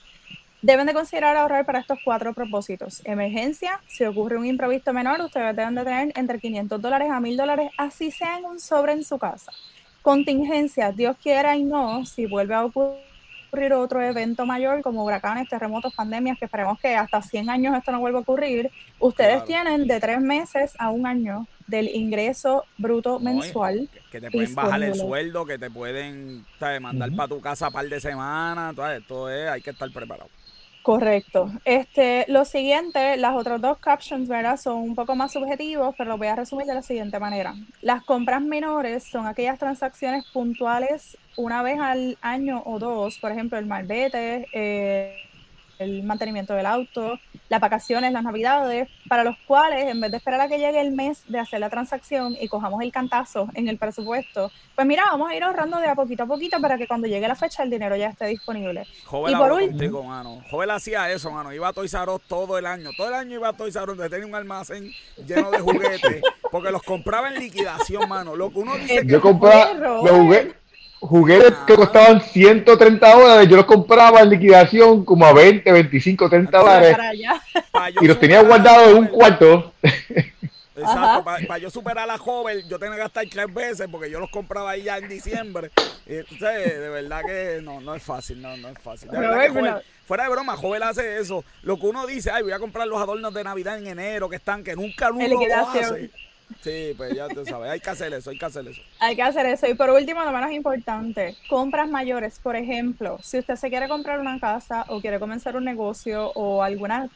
Deben 0.63 0.87
de 0.87 0.93
considerar 0.93 1.35
ahorrar 1.35 1.65
para 1.65 1.79
estos 1.79 1.99
cuatro 2.05 2.33
propósitos. 2.33 3.01
Emergencia, 3.03 3.81
si 3.85 4.05
ocurre 4.05 4.37
un 4.37 4.45
imprevisto 4.45 4.93
menor, 4.93 5.19
ustedes 5.19 5.53
deben 5.57 5.75
de 5.75 5.83
tener 5.83 6.13
entre 6.15 6.39
500 6.39 6.81
dólares 6.81 7.11
a 7.11 7.19
1000 7.19 7.35
dólares, 7.35 7.69
así 7.77 8.11
sea 8.11 8.37
en 8.37 8.45
un 8.45 8.61
sobre 8.61 8.93
en 8.93 9.03
su 9.03 9.17
casa. 9.19 9.51
Contingencia, 10.01 10.93
Dios 10.93 11.17
quiera 11.21 11.57
y 11.57 11.65
no, 11.65 12.05
si 12.05 12.27
vuelve 12.27 12.55
a 12.55 12.63
ocurrir 12.63 13.73
otro 13.73 14.01
evento 14.01 14.45
mayor 14.45 14.81
como 14.81 15.03
huracanes, 15.03 15.49
terremotos, 15.49 15.93
pandemias, 15.93 16.39
que 16.39 16.45
esperemos 16.45 16.79
que 16.79 16.95
hasta 16.95 17.21
100 17.21 17.49
años 17.49 17.77
esto 17.77 17.91
no 17.91 17.99
vuelva 17.99 18.19
a 18.19 18.21
ocurrir, 18.21 18.71
ustedes 18.99 19.43
tienen 19.43 19.85
de 19.85 19.99
tres 19.99 20.21
meses 20.21 20.75
a 20.79 20.91
un 20.91 21.05
año 21.05 21.45
del 21.67 21.89
ingreso 21.89 22.63
bruto 22.77 23.19
mensual. 23.19 23.89
Que, 24.09 24.21
te 24.21 24.31
pueden 24.31 24.55
bajar 24.55 24.81
el 24.81 24.95
sueldo, 24.95 25.45
que 25.45 25.57
te 25.57 25.69
pueden 25.69 26.45
mandar 26.79 27.11
para 27.17 27.27
tu 27.27 27.41
casa 27.41 27.67
un 27.67 27.73
par 27.73 27.89
de 27.89 27.99
semanas, 27.99 28.73
todo 28.73 28.89
esto 28.89 29.29
es, 29.29 29.49
hay 29.49 29.61
que 29.61 29.71
estar 29.71 29.91
preparado. 29.91 30.29
Correcto. 30.83 31.49
Este, 31.63 32.25
lo 32.27 32.43
siguiente, 32.43 33.15
las 33.15 33.37
otras 33.37 33.61
dos 33.61 33.77
captions, 33.77 34.27
¿verdad? 34.27 34.57
Son 34.57 34.75
un 34.75 34.95
poco 34.95 35.15
más 35.15 35.31
subjetivos, 35.31 35.95
pero 35.97 36.09
lo 36.09 36.17
voy 36.17 36.27
a 36.27 36.35
resumir 36.35 36.67
de 36.67 36.73
la 36.73 36.81
siguiente 36.81 37.19
manera. 37.19 37.55
Las 37.81 38.03
compras 38.03 38.41
menores 38.41 39.05
son 39.05 39.25
aquellas 39.25 39.57
transacciones 39.57 40.25
puntuales 40.33 41.17
una 41.37 41.63
vez 41.63 41.79
al 41.79 42.17
año 42.21 42.61
o 42.65 42.79
dos, 42.79 43.17
por 43.17 43.31
ejemplo, 43.31 43.57
el 43.57 43.65
malvete, 43.65 44.45
eh, 44.51 45.15
el 45.83 46.03
mantenimiento 46.03 46.53
del 46.53 46.65
auto, 46.65 47.19
las 47.49 47.61
vacaciones, 47.61 48.11
las 48.11 48.23
navidades, 48.23 48.89
para 49.07 49.23
los 49.23 49.37
cuales 49.45 49.85
en 49.87 50.01
vez 50.01 50.11
de 50.11 50.17
esperar 50.17 50.41
a 50.41 50.47
que 50.47 50.57
llegue 50.57 50.81
el 50.81 50.91
mes 50.91 51.23
de 51.27 51.39
hacer 51.39 51.59
la 51.59 51.69
transacción 51.69 52.35
y 52.39 52.47
cojamos 52.47 52.81
el 52.81 52.91
cantazo 52.91 53.47
en 53.53 53.67
el 53.67 53.77
presupuesto, 53.77 54.51
pues 54.75 54.87
mira, 54.87 55.03
vamos 55.11 55.29
a 55.29 55.35
ir 55.35 55.43
ahorrando 55.43 55.77
de 55.77 55.87
a 55.87 55.95
poquito 55.95 56.23
a 56.23 56.25
poquito 56.25 56.59
para 56.59 56.77
que 56.77 56.87
cuando 56.87 57.07
llegue 57.07 57.27
la 57.27 57.35
fecha 57.35 57.63
el 57.63 57.69
dinero 57.69 57.95
ya 57.95 58.07
esté 58.09 58.25
disponible. 58.25 58.85
Joven 59.05 59.33
y 59.33 59.35
por 59.35 59.51
último, 59.51 60.03
mano. 60.03 60.41
Joven 60.49 60.71
hacía 60.71 61.11
eso, 61.11 61.29
mano. 61.31 61.53
Iba 61.53 61.67
a 61.67 61.73
Toys 61.73 61.93
R 61.93 62.11
todo 62.27 62.57
el 62.57 62.65
año. 62.65 62.89
Todo 62.97 63.09
el 63.09 63.13
año 63.13 63.35
iba 63.35 63.49
a 63.49 63.53
Toys 63.53 63.75
R 63.75 63.91
Us, 63.91 64.09
tenía 64.09 64.25
un 64.25 64.35
almacén 64.35 64.91
lleno 65.27 65.51
de 65.51 65.59
juguetes, 65.59 66.21
porque 66.51 66.71
los 66.71 66.81
compraba 66.83 67.29
en 67.29 67.39
liquidación, 67.39 68.07
mano. 68.09 68.35
Lo 68.35 68.49
que 68.51 68.59
uno 68.59 68.75
dice 68.75 69.01
que 69.01 69.07
yo 69.07 69.21
compraba 69.21 69.73
los 69.73 70.09
juguetes 70.09 70.62
juguetes 71.07 71.53
que 71.67 71.75
costaban 71.75 72.21
130 72.21 73.13
dólares, 73.13 73.49
yo 73.49 73.57
los 73.57 73.65
compraba 73.65 74.21
en 74.21 74.29
liquidación 74.29 75.03
como 75.03 75.25
a 75.25 75.33
20, 75.33 75.71
25, 75.71 76.29
30 76.29 76.57
dólares. 76.57 76.97
Y 78.01 78.07
los 78.07 78.19
tenía 78.19 78.41
guardados 78.41 78.89
en 78.89 78.97
un 78.97 79.07
cuarto. 79.07 79.73
Exacto, 80.75 81.23
para 81.23 81.57
yo 81.59 81.69
superar 81.69 82.05
a 82.05 82.07
la 82.07 82.17
joven, 82.17 82.67
yo 82.67 82.79
tenía 82.79 82.95
que 82.95 83.01
gastar 83.01 83.25
tres 83.29 83.53
veces 83.53 83.87
porque 83.91 84.09
yo 84.09 84.19
los 84.19 84.31
compraba 84.31 84.71
ahí 84.71 84.83
ya 84.83 84.97
en 84.97 85.07
diciembre. 85.07 85.69
Y, 86.07 86.15
entonces, 86.15 86.79
de 86.79 86.89
verdad 86.89 87.21
que 87.25 87.59
no, 87.61 87.79
no 87.79 87.93
es 87.93 88.01
fácil, 88.01 88.41
no, 88.41 88.57
no 88.57 88.69
es 88.69 88.79
fácil. 88.79 89.09
fuera 90.07 90.23
de 90.23 90.29
broma, 90.29 90.57
joven 90.57 90.81
hace 90.83 91.19
eso. 91.19 91.43
Lo 91.61 91.77
que 91.77 91.85
uno 91.85 92.07
dice, 92.07 92.31
ay, 92.31 92.43
voy 92.43 92.53
a 92.53 92.59
comprar 92.59 92.87
los 92.87 92.99
adornos 92.99 93.33
de 93.33 93.43
Navidad 93.43 93.77
en 93.77 93.87
enero 93.87 94.29
que 94.29 94.37
están, 94.37 94.63
que 94.63 94.75
nunca, 94.75 95.09
nunca 95.09 95.27
lo 95.27 95.67
hace. 95.67 96.09
Sí, 96.61 96.93
pues 96.95 97.13
ya 97.15 97.27
tú 97.27 97.45
sabes, 97.45 97.69
hay 97.69 97.79
que 97.79 97.89
hacer 97.89 98.13
eso, 98.13 98.29
hay 98.29 98.37
que 98.37 98.45
hacer 98.45 98.67
eso. 98.67 98.81
Hay 98.99 99.15
que 99.15 99.21
hacer 99.21 99.45
eso. 99.47 99.67
Y 99.67 99.73
por 99.73 99.89
último, 99.89 100.23
lo 100.23 100.31
menos 100.31 100.51
importante, 100.51 101.35
compras 101.49 101.89
mayores. 101.89 102.39
Por 102.39 102.55
ejemplo, 102.55 103.17
si 103.21 103.39
usted 103.39 103.55
se 103.55 103.69
quiere 103.69 103.87
comprar 103.87 104.19
una 104.19 104.39
casa 104.39 104.85
o 104.87 105.01
quiere 105.01 105.19
comenzar 105.19 105.55
un 105.55 105.65
negocio 105.65 106.31
o 106.35 106.63
alguna 106.63 107.09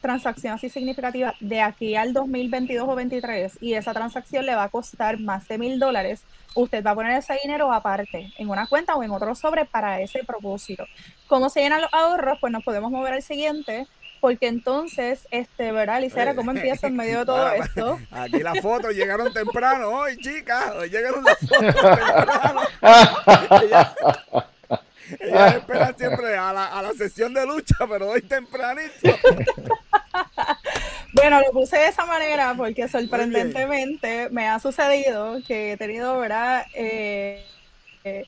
transacción 0.00 0.54
así 0.54 0.68
significativa 0.68 1.34
de 1.40 1.60
aquí 1.60 1.96
al 1.96 2.12
2022 2.12 2.84
o 2.84 2.86
2023 2.94 3.58
y 3.60 3.74
esa 3.74 3.92
transacción 3.92 4.46
le 4.46 4.54
va 4.54 4.64
a 4.64 4.68
costar 4.68 5.18
más 5.18 5.48
de 5.48 5.58
mil 5.58 5.80
dólares, 5.80 6.22
usted 6.54 6.84
va 6.84 6.92
a 6.92 6.94
poner 6.94 7.18
ese 7.18 7.36
dinero 7.42 7.72
aparte 7.72 8.32
en 8.38 8.48
una 8.48 8.68
cuenta 8.68 8.94
o 8.94 9.02
en 9.02 9.10
otro 9.10 9.34
sobre 9.34 9.64
para 9.64 10.00
ese 10.00 10.22
propósito. 10.24 10.84
¿Cómo 11.26 11.50
se 11.50 11.60
llenan 11.60 11.80
los 11.80 11.92
ahorros? 11.92 12.38
Pues 12.40 12.52
nos 12.52 12.62
podemos 12.62 12.92
mover 12.92 13.14
al 13.14 13.22
siguiente 13.22 13.88
porque 14.20 14.48
entonces, 14.48 15.26
este, 15.30 15.72
¿verdad, 15.72 16.00
Licera? 16.00 16.34
¿Cómo 16.34 16.50
empieza 16.50 16.86
en 16.86 16.96
medio 16.96 17.20
de 17.20 17.26
todo 17.26 17.50
esto? 17.52 17.98
Aquí 18.10 18.40
las 18.40 18.60
fotos 18.60 18.94
llegaron 18.94 19.32
temprano 19.32 19.88
hoy, 19.88 20.16
chicas. 20.18 20.72
Hoy 20.76 20.90
llegaron 20.90 21.24
las 21.24 21.38
fotos 21.38 21.74
temprano. 21.74 22.60
Ellas, 25.20 25.54
esperan 25.54 25.96
siempre 25.96 26.36
a 26.36 26.52
la, 26.52 26.66
a 26.66 26.82
la 26.82 26.92
sesión 26.92 27.32
de 27.32 27.46
lucha, 27.46 27.76
pero 27.88 28.10
hoy 28.10 28.22
tempranito. 28.22 28.90
Bueno, 31.12 31.40
lo 31.40 31.50
puse 31.52 31.76
de 31.76 31.88
esa 31.88 32.04
manera 32.04 32.54
porque 32.56 32.88
sorprendentemente 32.88 34.28
me 34.30 34.48
ha 34.48 34.58
sucedido 34.58 35.38
que 35.46 35.72
he 35.72 35.76
tenido, 35.76 36.18
¿verdad? 36.18 36.66
Eh, 36.74 37.44
eh, 38.04 38.26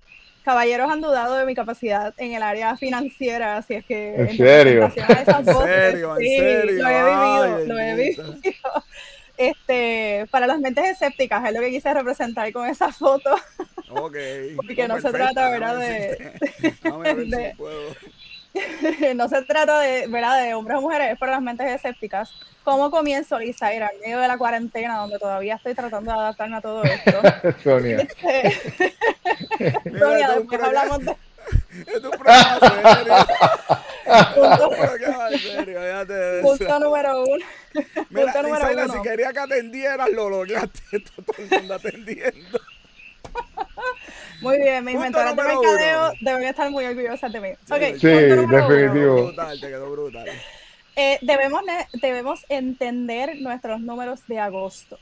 caballeros 0.48 0.90
han 0.90 1.02
dudado 1.02 1.36
de 1.36 1.44
mi 1.44 1.54
capacidad 1.54 2.14
en 2.16 2.32
el 2.32 2.42
área 2.42 2.74
financiera, 2.78 3.58
así 3.58 3.74
es 3.74 3.84
que... 3.84 4.14
¿En, 4.14 4.28
serio? 4.38 4.84
¿En 4.84 4.92
serio? 4.92 6.16
Sí, 6.18 6.36
¿En 6.36 6.40
serio? 6.40 6.82
lo 6.82 6.88
he 6.88 7.04
vivido, 7.04 7.66
lo 7.66 7.78
he 7.78 7.94
vivido. 7.94 8.34
Este, 9.36 10.26
para 10.30 10.46
las 10.46 10.58
mentes 10.58 10.84
escépticas 10.86 11.46
es 11.46 11.54
lo 11.54 11.60
que 11.60 11.70
quise 11.70 11.92
representar 11.92 12.50
con 12.50 12.66
esa 12.66 12.90
foto. 12.92 13.34
Ok. 13.90 14.16
Porque 14.56 14.88
no, 14.88 15.00
se 15.00 15.12
trata, 15.12 15.50
¿verdad? 15.50 15.78
De, 15.78 16.32
de, 17.26 17.54
no 19.14 19.28
se 19.28 19.42
trata 19.42 19.80
de, 19.80 20.06
¿verdad? 20.08 20.42
de 20.42 20.54
hombres 20.54 20.78
o 20.78 20.80
mujeres, 20.80 21.12
es 21.12 21.18
para 21.18 21.32
las 21.32 21.42
mentes 21.42 21.70
escépticas. 21.70 22.32
¿Cómo 22.64 22.90
comienzo, 22.90 23.38
Lizaira, 23.38 23.90
en 23.94 24.00
medio 24.00 24.18
de 24.18 24.28
la 24.28 24.38
cuarentena, 24.38 24.98
donde 24.98 25.18
todavía 25.18 25.56
estoy 25.56 25.74
tratando 25.74 26.12
de 26.12 26.18
adaptarme 26.18 26.56
a 26.56 26.60
todo 26.60 26.82
esto? 26.84 27.20
Sonia. 27.62 27.98
Este, 27.98 28.94
Sonia, 29.98 30.30
después 30.32 30.62
hablamos 30.62 31.04
de... 31.04 31.16
Es 31.86 32.04
un 32.04 32.10
programa 32.10 32.58
serio. 32.60 33.14
Punto, 36.42 36.78
número 36.80 37.24
uno. 37.24 37.44
Mira, 38.10 38.32
Punto 38.32 38.42
número 38.42 38.72
uno. 38.72 38.92
si 38.92 39.02
quería 39.02 39.32
que 39.32 39.38
atendieras, 39.38 40.10
lo 40.10 40.28
lograste. 40.28 41.00
Todo 41.00 41.32
el 41.38 41.48
mundo 41.50 41.74
atendiendo. 41.74 42.60
Muy 44.40 44.58
bien, 44.58 44.84
mis 44.84 44.96
mentores 44.96 45.34
de 45.34 45.42
mercadeo 45.42 46.12
deben 46.20 46.42
estar 46.44 46.70
muy 46.70 46.84
orgullosas 46.84 47.32
de 47.32 47.40
mí. 47.40 47.48
Sí, 47.66 48.06
definitivo. 48.06 49.24
Brutal, 49.26 49.60
te 49.60 49.68
quedó 49.68 49.90
brutal. 49.90 50.28
Eh, 50.94 51.18
debemos, 51.22 51.62
debemos 52.00 52.44
entender 52.48 53.36
nuestros 53.40 53.80
números 53.80 54.26
de 54.26 54.38
agosto 54.40 54.98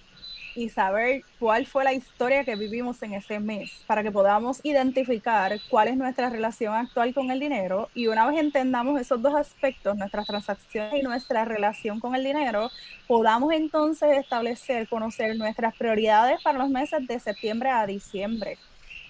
y 0.56 0.70
saber 0.70 1.22
cuál 1.38 1.66
fue 1.66 1.84
la 1.84 1.92
historia 1.92 2.42
que 2.44 2.56
vivimos 2.56 3.02
en 3.02 3.12
ese 3.12 3.38
mes 3.38 3.84
para 3.86 4.02
que 4.02 4.10
podamos 4.10 4.60
identificar 4.64 5.60
cuál 5.68 5.88
es 5.88 5.96
nuestra 5.96 6.30
relación 6.30 6.74
actual 6.74 7.12
con 7.12 7.30
el 7.30 7.38
dinero 7.38 7.90
y 7.94 8.06
una 8.06 8.26
vez 8.26 8.40
entendamos 8.40 8.98
esos 9.00 9.20
dos 9.20 9.34
aspectos, 9.34 9.96
nuestras 9.96 10.26
transacciones 10.26 10.94
y 10.94 11.02
nuestra 11.02 11.44
relación 11.44 12.00
con 12.00 12.14
el 12.14 12.24
dinero, 12.24 12.70
podamos 13.06 13.52
entonces 13.52 14.16
establecer, 14.16 14.88
conocer 14.88 15.36
nuestras 15.36 15.76
prioridades 15.76 16.42
para 16.42 16.58
los 16.58 16.70
meses 16.70 17.06
de 17.06 17.20
septiembre 17.20 17.68
a 17.68 17.86
diciembre. 17.86 18.58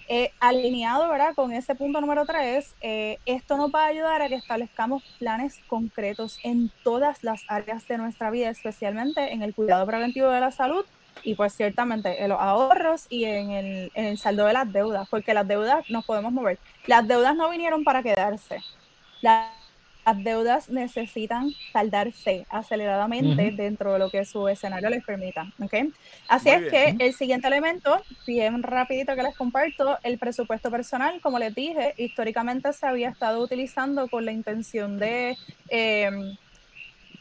Eh, 0.09 0.31
alineado 0.39 1.09
¿verdad? 1.09 1.35
con 1.35 1.51
ese 1.51 1.75
punto 1.75 1.99
número 1.99 2.25
tres, 2.25 2.75
eh, 2.79 3.17
esto 3.25 3.57
nos 3.57 3.73
va 3.73 3.83
a 3.83 3.87
ayudar 3.87 4.21
a 4.21 4.29
que 4.29 4.35
establezcamos 4.35 5.03
planes 5.19 5.59
concretos 5.67 6.39
en 6.43 6.71
todas 6.83 7.23
las 7.23 7.43
áreas 7.49 7.85
de 7.87 7.97
nuestra 7.97 8.31
vida, 8.31 8.49
especialmente 8.49 9.33
en 9.33 9.43
el 9.43 9.53
cuidado 9.53 9.85
preventivo 9.85 10.29
de 10.29 10.39
la 10.39 10.51
salud 10.51 10.85
y 11.23 11.35
pues 11.35 11.53
ciertamente 11.53 12.23
en 12.23 12.29
los 12.29 12.39
ahorros 12.39 13.05
y 13.09 13.25
en 13.25 13.51
el, 13.51 13.91
en 13.93 14.05
el 14.05 14.17
saldo 14.17 14.45
de 14.45 14.53
las 14.53 14.71
deudas, 14.71 15.07
porque 15.09 15.33
las 15.33 15.47
deudas 15.47 15.89
nos 15.89 16.05
podemos 16.05 16.31
mover. 16.31 16.59
Las 16.85 17.07
deudas 17.07 17.35
no 17.35 17.49
vinieron 17.49 17.83
para 17.83 18.03
quedarse. 18.03 18.59
Las 19.21 19.51
las 20.07 20.23
deudas 20.23 20.69
necesitan 20.69 21.51
saldarse 21.73 22.45
aceleradamente 22.49 23.51
dentro 23.51 23.91
de 23.91 23.99
lo 23.99 24.09
que 24.09 24.23
su 24.23 24.47
escenario 24.47 24.89
les 24.89 25.03
permita. 25.03 25.51
¿okay? 25.61 25.91
Así 26.29 26.49
es 26.49 26.71
que 26.71 26.95
el 26.97 27.13
siguiente 27.13 27.47
elemento, 27.47 28.01
bien 28.25 28.63
rapidito 28.63 29.17
que 29.17 29.23
les 29.23 29.35
comparto, 29.35 29.97
el 30.03 30.17
presupuesto 30.17 30.71
personal, 30.71 31.19
como 31.19 31.39
les 31.39 31.53
dije, 31.53 31.93
históricamente 31.97 32.71
se 32.71 32.87
había 32.87 33.09
estado 33.09 33.41
utilizando 33.41 34.07
con 34.07 34.23
la 34.23 34.31
intención 34.31 34.97
de 34.97 35.37
em, 35.67 36.37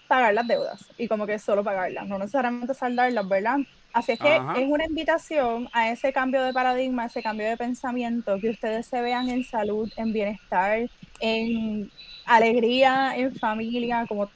pagar 0.06 0.34
las 0.34 0.46
deudas 0.46 0.86
y 0.96 1.08
como 1.08 1.26
que 1.26 1.40
solo 1.40 1.64
pagarlas, 1.64 2.06
no 2.06 2.20
necesariamente 2.20 2.72
saldarlas, 2.72 3.28
¿verdad? 3.28 3.58
Así 3.96 4.12
es 4.12 4.18
que 4.18 4.36
es 4.36 4.68
una 4.68 4.84
invitación 4.84 5.70
a 5.72 5.90
ese 5.90 6.12
cambio 6.12 6.42
de 6.44 6.52
paradigma, 6.52 7.06
ese 7.06 7.22
cambio 7.22 7.48
de 7.48 7.56
pensamiento, 7.56 8.38
que 8.38 8.50
ustedes 8.50 8.84
se 8.84 9.00
vean 9.00 9.30
en 9.30 9.42
salud, 9.42 9.90
en 9.96 10.12
bienestar, 10.12 10.86
en 11.18 11.90
alegría 12.26 13.16
en 13.16 13.34
familia, 13.36 14.04
como 14.06 14.28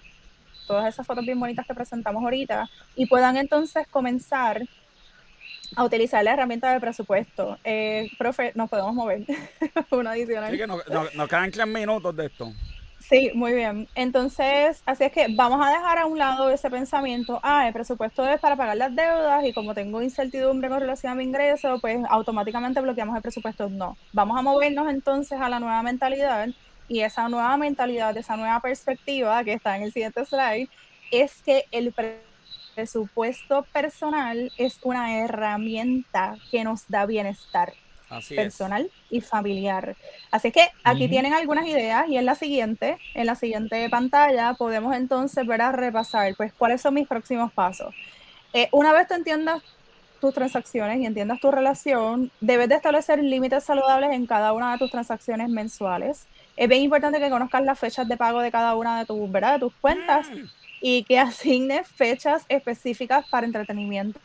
todas 0.67 0.95
esas 0.95 1.07
fotos 1.07 1.27
bien 1.27 1.39
bonitas 1.39 1.67
que 1.67 1.75
presentamos 1.75 2.25
ahorita, 2.25 2.71
y 2.97 3.05
puedan 3.05 3.37
entonces 3.37 3.87
comenzar 3.89 4.63
a 5.77 5.85
utilizar 5.85 6.25
la 6.25 6.33
herramienta 6.33 6.73
de 6.73 6.81
presupuesto. 6.81 7.59
Eh, 7.63 8.09
profe, 8.17 8.53
nos 8.55 8.71
podemos 8.71 8.95
mover. 8.95 9.27
Una 9.91 10.13
adicional. 10.13 10.53
Sí, 10.53 10.57
que 10.57 10.67
nos, 10.67 10.83
nos, 11.15 11.29
quedan 11.29 11.51
tres 11.51 11.67
minutos 11.67 12.17
de 12.17 12.25
esto. 12.25 12.51
Sí, 13.11 13.33
muy 13.35 13.53
bien. 13.55 13.89
Entonces, 13.97 14.83
así 14.87 15.03
es 15.03 15.11
que 15.11 15.27
vamos 15.35 15.61
a 15.67 15.71
dejar 15.71 15.99
a 15.99 16.07
un 16.07 16.17
lado 16.17 16.49
ese 16.49 16.71
pensamiento, 16.71 17.41
ah, 17.43 17.67
el 17.67 17.73
presupuesto 17.73 18.25
es 18.29 18.39
para 18.39 18.55
pagar 18.55 18.77
las 18.77 18.95
deudas 18.95 19.45
y 19.45 19.53
como 19.53 19.75
tengo 19.75 20.01
incertidumbre 20.01 20.69
con 20.69 20.79
relación 20.79 21.13
a 21.13 21.17
mi 21.17 21.25
ingreso, 21.25 21.81
pues 21.81 21.99
automáticamente 22.09 22.81
bloqueamos 22.81 23.17
el 23.17 23.23
presupuesto. 23.23 23.69
No, 23.69 23.97
vamos 24.13 24.39
a 24.39 24.43
movernos 24.43 24.89
entonces 24.89 25.41
a 25.41 25.49
la 25.49 25.59
nueva 25.59 25.83
mentalidad 25.83 26.51
y 26.89 27.01
esa 27.01 27.29
nueva 27.29 27.57
mentalidad, 27.57 28.17
esa 28.17 28.37
nueva 28.37 28.61
perspectiva 28.61 29.43
que 29.43 29.55
está 29.55 29.77
en 29.77 29.83
el 29.83 29.93
siguiente 29.93 30.25
slide, 30.25 30.69
es 31.11 31.43
que 31.43 31.65
el 31.73 31.93
presupuesto 32.77 33.67
personal 33.73 34.53
es 34.57 34.79
una 34.85 35.19
herramienta 35.19 36.37
que 36.53 36.63
nos 36.63 36.89
da 36.89 37.07
bienestar 37.07 37.73
personal 38.35 38.91
y 39.11 39.21
familiar. 39.21 39.97
Así 40.31 40.51
que 40.53 40.69
aquí 40.85 41.09
tienen 41.09 41.33
algunas 41.33 41.67
ideas 41.67 42.09
y 42.09 42.17
en 42.17 42.27
la 42.27 42.35
siguiente, 42.35 42.99
en 43.15 43.27
la 43.27 43.35
siguiente 43.35 43.89
pantalla 43.89 44.55
podemos 44.55 44.95
entonces 44.95 45.47
ver 45.47 45.63
a 45.63 45.73
repasar 45.73 46.35
pues 46.37 46.53
cuáles 46.53 46.81
son 46.81 46.95
mis 46.95 47.09
próximos 47.09 47.53
pasos. 47.53 47.95
Eh, 48.53 48.69
una 48.73 48.93
vez 48.93 49.07
tú 49.07 49.15
entiendas 49.15 49.63
tus 50.21 50.35
transacciones 50.35 50.99
y 50.99 51.07
entiendas 51.07 51.41
tu 51.41 51.51
relación, 51.51 52.31
debes 52.41 52.69
de 52.69 52.75
establecer 52.75 53.23
límites 53.23 53.65
saludables 53.65 54.11
en 54.13 54.27
cada 54.27 54.53
una 54.53 54.73
de 54.73 54.79
tus 54.79 54.91
transacciones 54.91 55.49
mensuales. 55.49 56.27
Es 56.57 56.69
bien 56.69 56.83
importante 56.83 57.19
que 57.19 57.31
conozcas 57.31 57.63
las 57.63 57.79
fechas 57.79 58.07
de 58.07 58.17
pago 58.17 58.41
de 58.41 58.51
cada 58.51 58.75
una 58.75 58.99
de 58.99 59.07
tus, 59.07 59.31
¿verdad? 59.31 59.55
De 59.55 59.61
tus 59.61 59.75
cuentas 59.75 60.29
mm. 60.29 60.45
y 60.83 61.05
que 61.05 61.19
asignes 61.19 61.89
fechas 61.89 62.45
específicas 62.49 63.27
para 63.31 63.47
entretenimiento, 63.47 64.21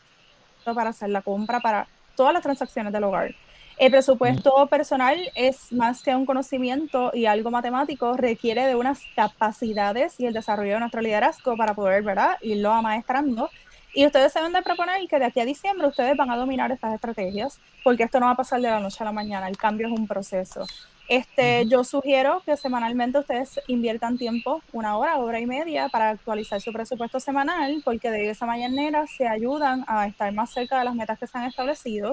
para 0.64 0.90
hacer 0.90 1.08
la 1.08 1.22
compra, 1.22 1.60
para 1.60 1.88
todas 2.14 2.34
las 2.34 2.42
transacciones 2.42 2.92
del 2.92 3.04
hogar. 3.04 3.34
El 3.78 3.90
presupuesto 3.90 4.66
personal 4.68 5.18
es 5.34 5.70
más 5.70 6.02
que 6.02 6.16
un 6.16 6.24
conocimiento 6.24 7.10
y 7.12 7.26
algo 7.26 7.50
matemático, 7.50 8.16
requiere 8.16 8.66
de 8.66 8.74
unas 8.74 9.02
capacidades 9.14 10.18
y 10.18 10.24
el 10.24 10.32
desarrollo 10.32 10.74
de 10.74 10.80
nuestro 10.80 11.02
liderazgo 11.02 11.58
para 11.58 11.74
poder, 11.74 12.02
¿verdad?, 12.02 12.38
irlo 12.40 12.72
amaestrando. 12.72 13.50
Y 13.92 14.06
ustedes 14.06 14.32
se 14.32 14.38
deben 14.38 14.54
de 14.54 14.62
proponer 14.62 15.06
que 15.08 15.18
de 15.18 15.26
aquí 15.26 15.40
a 15.40 15.44
diciembre 15.44 15.86
ustedes 15.88 16.16
van 16.16 16.30
a 16.30 16.36
dominar 16.36 16.72
estas 16.72 16.94
estrategias, 16.94 17.60
porque 17.84 18.04
esto 18.04 18.18
no 18.18 18.26
va 18.26 18.32
a 18.32 18.36
pasar 18.36 18.62
de 18.62 18.68
la 18.68 18.80
noche 18.80 18.96
a 19.00 19.04
la 19.04 19.12
mañana, 19.12 19.46
el 19.46 19.58
cambio 19.58 19.88
es 19.88 19.92
un 19.92 20.06
proceso. 20.06 20.66
Este, 21.08 21.66
yo 21.66 21.84
sugiero 21.84 22.42
que 22.44 22.56
semanalmente 22.56 23.18
ustedes 23.18 23.60
inviertan 23.68 24.18
tiempo, 24.18 24.60
una 24.72 24.96
hora, 24.96 25.18
hora 25.18 25.38
y 25.38 25.46
media, 25.46 25.88
para 25.88 26.10
actualizar 26.10 26.60
su 26.60 26.72
presupuesto 26.72 27.20
semanal, 27.20 27.80
porque 27.84 28.10
de 28.10 28.30
esa 28.30 28.44
manera 28.44 29.06
se 29.06 29.28
ayudan 29.28 29.84
a 29.86 30.06
estar 30.06 30.32
más 30.32 30.50
cerca 30.50 30.78
de 30.78 30.84
las 30.84 30.94
metas 30.94 31.18
que 31.18 31.26
se 31.26 31.38
han 31.38 31.44
establecido 31.44 32.12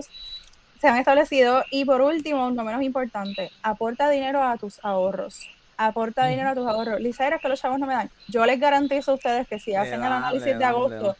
se 0.83 0.89
han 0.89 0.97
establecido. 0.97 1.63
Y 1.71 1.85
por 1.85 2.01
último, 2.01 2.51
no 2.51 2.65
menos 2.65 2.81
importante, 2.81 3.51
aporta 3.61 4.09
dinero 4.09 4.43
a 4.43 4.57
tus 4.57 4.83
ahorros. 4.83 5.49
Aporta 5.77 6.27
dinero 6.27 6.49
a 6.49 6.55
tus 6.55 6.67
ahorros. 6.67 6.99
Lisa, 6.99 7.25
eres 7.25 7.39
que 7.39 7.47
los 7.47 7.61
chavos 7.61 7.79
no 7.79 7.87
me 7.87 7.93
dan. 7.93 8.11
Yo 8.27 8.45
les 8.45 8.59
garantizo 8.59 9.11
a 9.11 9.13
ustedes 9.15 9.47
que 9.47 9.59
si 9.59 9.73
hacen 9.73 10.03
el 10.03 10.11
análisis 10.11 10.57
de 10.59 10.65
agosto 10.65 11.15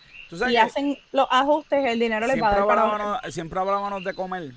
y 0.50 0.58
hacen 0.58 0.98
los 1.14 1.28
ajustes, 1.32 1.86
el 1.86 1.98
dinero 1.98 2.28
les 2.28 2.42
va 2.42 2.50
a 2.50 2.56
dar 2.56 2.68
para 2.68 3.32
Siempre 3.32 3.58
hablábamos 3.58 4.04
de 4.04 4.14
comer. 4.14 4.52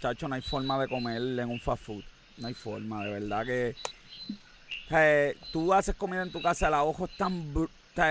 Chacho, 0.00 0.26
no 0.26 0.34
hay 0.34 0.42
forma 0.42 0.80
de 0.80 0.88
comer 0.88 1.22
en 1.22 1.48
un 1.48 1.60
fast 1.60 1.84
food. 1.84 2.02
No 2.38 2.48
hay 2.48 2.54
forma, 2.54 3.04
de 3.04 3.12
verdad 3.12 3.46
que. 3.46 3.76
Eh, 4.92 5.36
tú 5.52 5.72
haces 5.72 5.94
comida 5.94 6.22
en 6.22 6.32
tu 6.32 6.42
casa, 6.42 6.66
el 6.66 6.74
ojo 6.74 7.04
es 7.04 7.16
tan 7.16 7.54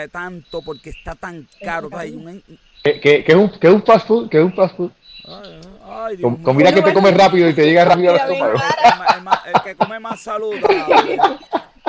tanto 0.09 0.61
porque 0.61 0.91
está 0.91 1.15
tan 1.15 1.45
caro. 1.61 1.89
¿Qué, 1.89 3.25
es 3.27 3.35
un, 3.35 3.51
un 3.61 3.83
fast 3.83 4.07
food? 4.07 4.29
¿Qué 4.29 4.37
es 4.37 4.45
un 4.45 4.53
fast 4.53 4.77
food? 4.77 4.91
Ay, 5.91 6.17
comida 6.43 6.71
que 6.71 6.81
te 6.81 6.93
comes 6.93 7.15
rápido 7.15 7.49
y 7.49 7.53
te 7.53 7.65
llega 7.65 7.85
rápido 7.85 8.11
al 8.11 8.17
estómago. 8.17 8.53
El, 9.45 9.61
que 9.63 9.75
come 9.75 9.99
más 9.99 10.21
saludable. 10.21 11.19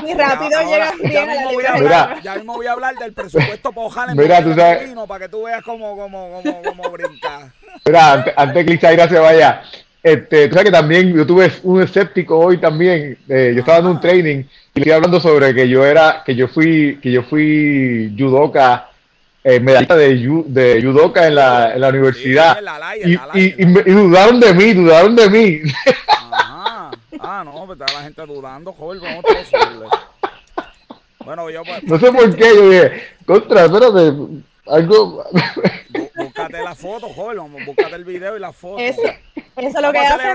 Y 0.07 0.15
rápido 0.15 0.51
llega 0.63 0.93
bien 1.03 1.29
a 1.29 1.35
la 1.35 1.79
mira, 1.79 2.21
Ya 2.23 2.37
mismo 2.37 2.55
voy 2.55 2.67
a 2.67 2.73
hablar 2.73 2.95
del 2.97 3.13
presupuesto 3.13 3.71
para 3.71 4.15
mira, 4.15 4.43
tú 4.43 4.55
sabes, 4.55 4.91
para 5.07 5.25
que 5.25 5.29
tú 5.29 5.43
veas 5.43 5.63
cómo, 5.63 5.95
cómo, 5.95 6.41
cómo, 6.43 6.63
cómo 6.63 6.91
brinca. 6.91 7.53
Mira, 7.85 8.13
antes, 8.13 8.35
antes 8.35 8.65
que 8.65 8.73
Lizaira 8.73 9.09
se 9.09 9.19
vaya, 9.19 9.63
este, 10.03 10.49
tú 10.49 10.55
sabes 10.55 10.71
que 10.71 10.77
también 10.77 11.15
yo 11.15 11.27
tuve 11.27 11.53
un 11.65 11.83
escéptico 11.83 12.39
hoy 12.39 12.59
también. 12.59 13.19
Eh, 13.29 13.53
yo 13.55 13.61
estaba 13.61 13.79
dando 13.79 13.91
un 13.91 14.01
training 14.01 14.45
y 14.75 14.79
estoy 14.79 14.93
hablando 14.93 15.21
sobre 15.21 15.55
que 15.55 15.69
yo 15.69 15.85
era, 15.85 16.23
que 16.25 16.35
yo 16.35 16.49
fui, 16.49 16.99
que 17.03 17.13
yo 17.13 17.23
fui 17.23 18.15
judoka 18.19 18.90
eh, 19.43 19.61
medallista 19.61 19.97
de, 19.97 20.45
de 20.47 20.83
judoka 20.83 21.27
en 21.27 21.35
la, 21.35 21.75
en 21.75 21.81
la 21.81 21.89
universidad. 21.89 22.59
y, 23.05 23.15
y, 23.15 23.55
y, 23.59 23.93
dudaron 23.93 24.39
de 24.41 24.53
mí, 24.55 24.73
dudaron 24.75 25.17
de 25.17 25.31
mí. 25.31 25.61
Ajá. 26.31 26.91
Ah, 27.19 27.43
no, 27.45 27.67
pues 27.67 27.81
está 27.81 27.93
la 27.93 28.05
gente 28.05 28.27
dudando, 28.27 28.73
joven, 28.73 29.01
¿cómo 29.01 29.23
te 29.23 29.45
Bueno, 31.25 31.51
yo 31.51 31.63
pues, 31.65 31.85
No 31.85 31.99
sé 31.99 32.13
por 32.13 32.37
qué, 32.37 32.55
yo 32.55 32.71
dije, 32.71 33.03
contra, 33.27 33.65
espérate, 33.65 34.13
algo... 34.67 35.25
Búscate 36.41 36.65
la 36.65 36.75
foto, 36.75 37.09
joven, 37.09 37.65
búscate 37.67 37.95
el 37.95 38.05
video 38.05 38.37
y 38.37 38.41
la 38.41 38.53
foto. 38.53 38.79
Eso, 38.79 39.03
eso 39.57 39.79
es 39.79 39.83
lo 39.83 39.93
que 39.93 39.99
hace 39.99 40.35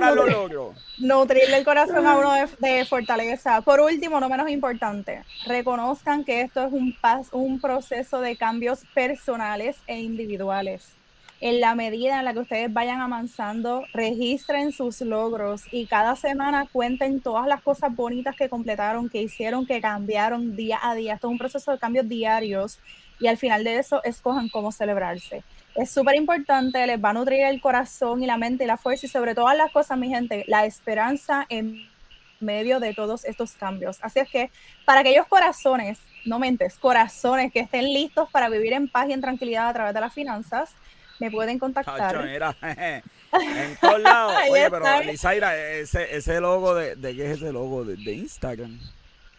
nutrirle 0.99 1.57
el 1.57 1.65
corazón 1.65 2.05
a 2.05 2.17
uno 2.17 2.33
de, 2.59 2.85
fortaleza. 2.85 3.61
Por 3.61 3.79
último, 3.79 4.19
no 4.19 4.29
menos 4.29 4.49
importante, 4.49 5.23
reconozcan 5.45 6.23
que 6.23 6.41
esto 6.41 6.65
es 6.65 6.73
un, 6.73 6.95
un 7.31 7.59
proceso 7.59 8.21
de 8.21 8.35
cambios 8.35 8.83
personales 8.93 9.77
e 9.87 9.99
individuales. 9.99 10.93
En 11.41 11.59
la 11.59 11.75
medida 11.75 12.19
en 12.19 12.25
la 12.25 12.33
que 12.33 12.39
ustedes 12.39 12.71
vayan 12.71 13.01
avanzando, 13.01 13.83
registren 13.93 14.71
sus 14.71 15.01
logros 15.01 15.63
y 15.69 15.85
cada 15.85 16.15
semana 16.15 16.65
cuenten 16.71 17.19
todas 17.19 17.45
las 17.45 17.61
cosas 17.61 17.93
bonitas 17.93 18.37
que 18.37 18.47
completaron, 18.47 19.09
que 19.09 19.21
hicieron, 19.21 19.65
que 19.65 19.81
cambiaron 19.81 20.55
día 20.55 20.79
a 20.81 20.95
día. 20.95 21.15
Esto 21.15 21.27
es 21.27 21.31
un 21.31 21.37
proceso 21.37 21.71
de 21.73 21.77
cambios 21.77 22.07
diarios 22.07 22.79
y 23.19 23.27
al 23.27 23.37
final 23.37 23.63
de 23.63 23.77
eso 23.77 24.03
escojan 24.03 24.49
cómo 24.49 24.71
celebrarse 24.71 25.43
es 25.75 25.91
súper 25.91 26.15
importante, 26.15 26.87
les 26.87 27.03
va 27.03 27.09
a 27.09 27.13
nutrir 27.13 27.41
el 27.41 27.59
corazón 27.59 28.23
y 28.23 28.25
la 28.25 28.37
mente 28.37 28.63
y 28.63 28.67
la 28.67 28.77
fuerza 28.77 29.05
y 29.05 29.09
sobre 29.09 29.35
todas 29.35 29.57
las 29.57 29.71
cosas, 29.71 29.97
mi 29.97 30.07
gente, 30.07 30.45
la 30.47 30.65
esperanza 30.65 31.45
en 31.49 31.87
medio 32.39 32.79
de 32.79 32.93
todos 32.93 33.25
estos 33.25 33.53
cambios. 33.53 33.99
Así 34.01 34.19
es 34.19 34.29
que 34.29 34.51
para 34.85 35.01
aquellos 35.01 35.27
corazones, 35.27 35.99
no 36.25 36.39
mentes, 36.39 36.77
corazones 36.77 37.51
que 37.51 37.59
estén 37.59 37.93
listos 37.93 38.29
para 38.31 38.49
vivir 38.49 38.73
en 38.73 38.87
paz 38.87 39.09
y 39.09 39.13
en 39.13 39.21
tranquilidad 39.21 39.67
a 39.67 39.73
través 39.73 39.93
de 39.93 39.99
las 39.99 40.13
finanzas, 40.13 40.71
me 41.19 41.29
pueden 41.29 41.59
contactar. 41.59 42.25
en 42.61 43.77
todos 43.81 43.99
lados. 43.99 44.33
Oye, 44.49 44.69
pero 44.69 45.01
Lizaira, 45.03 45.57
ese, 45.57 46.15
ese 46.15 46.39
logo 46.39 46.73
de, 46.73 46.95
de 46.95 47.15
qué 47.15 47.31
es 47.31 47.37
ese 47.37 47.51
logo 47.51 47.83
de, 47.83 48.13
Instagram. 48.13 48.79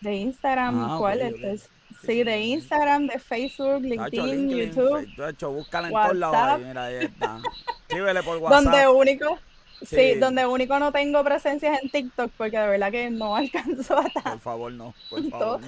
De 0.03 0.15
Instagram, 0.15 0.85
ah, 0.85 0.97
¿cuál 0.99 1.23
es? 1.23 1.71
Sí, 2.05 2.23
de 2.25 2.41
Instagram, 2.41 3.07
de 3.07 3.19
Facebook, 3.19 3.83
LinkedIn, 3.83 4.49
YouTube. 4.51 5.07
De 5.17 5.31
hecho, 5.31 5.51
búscala 5.51 5.89
en 5.89 5.95
todos 5.95 6.17
lados. 6.17 6.61
Mira, 6.61 6.85
ahí 6.85 6.95
está. 7.07 7.41
Síguele 7.89 8.23
por 8.23 8.37
WhatsApp. 8.43 8.65
Donde 8.65 8.89
único, 8.89 9.39
sí. 9.83 10.15
donde 10.15 10.47
único 10.47 10.79
no 10.79 10.93
tengo 10.93 11.25
presencia 11.25 11.79
en 11.83 11.89
TikTok, 11.91 12.31
porque 12.37 12.59
de 12.59 12.67
verdad 12.69 12.91
que 12.91 13.11
no 13.11 13.35
alcanzo 13.37 13.99
a 13.99 14.07
estar. 14.07 14.23
Por 14.25 14.41
favor, 14.41 14.73
no. 14.73 14.95
Por 15.11 15.23
favor, 15.31 15.61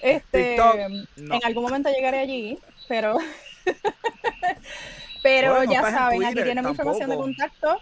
Este, 0.00 0.56
En 0.56 1.44
algún 1.44 1.62
momento 1.64 1.90
llegaré 1.90 2.18
allí, 2.20 2.58
pero. 2.88 3.18
pero 5.22 5.64
ya 5.64 5.82
saben, 5.90 6.24
aquí 6.24 6.42
tienen 6.42 6.64
mi 6.64 6.70
información 6.70 7.10
de 7.10 7.16
contacto. 7.16 7.80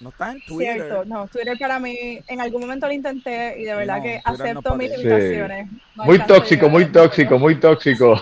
No 0.00 0.10
está 0.10 0.30
en 0.30 0.40
Twitter. 0.42 0.74
Cierto, 0.76 1.04
no, 1.06 1.26
Twitter 1.26 1.58
para 1.58 1.80
mí, 1.80 2.20
en 2.28 2.40
algún 2.40 2.60
momento 2.60 2.86
lo 2.86 2.92
intenté 2.92 3.56
y 3.58 3.64
de 3.64 3.74
verdad 3.74 4.00
que 4.00 4.20
acepto 4.24 4.76
mis 4.76 4.90
limitaciones. 4.90 5.68
muy 5.96 6.18
tóxico, 6.20 6.68
muy 6.68 6.86
tóxico, 6.86 7.38
muy 7.38 7.58
tóxico. 7.58 8.14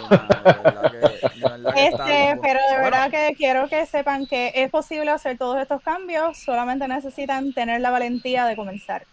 este, 1.76 2.38
pero 2.40 2.60
de 2.70 2.78
verdad 2.82 3.10
que 3.10 3.34
quiero 3.36 3.68
que 3.68 3.84
sepan 3.84 4.26
que 4.26 4.52
es 4.54 4.70
posible 4.70 5.10
hacer 5.10 5.36
todos 5.36 5.60
estos 5.60 5.82
cambios, 5.82 6.38
solamente 6.38 6.88
necesitan 6.88 7.52
tener 7.52 7.82
la 7.82 7.90
valentía 7.90 8.46
de 8.46 8.56
comenzar. 8.56 9.04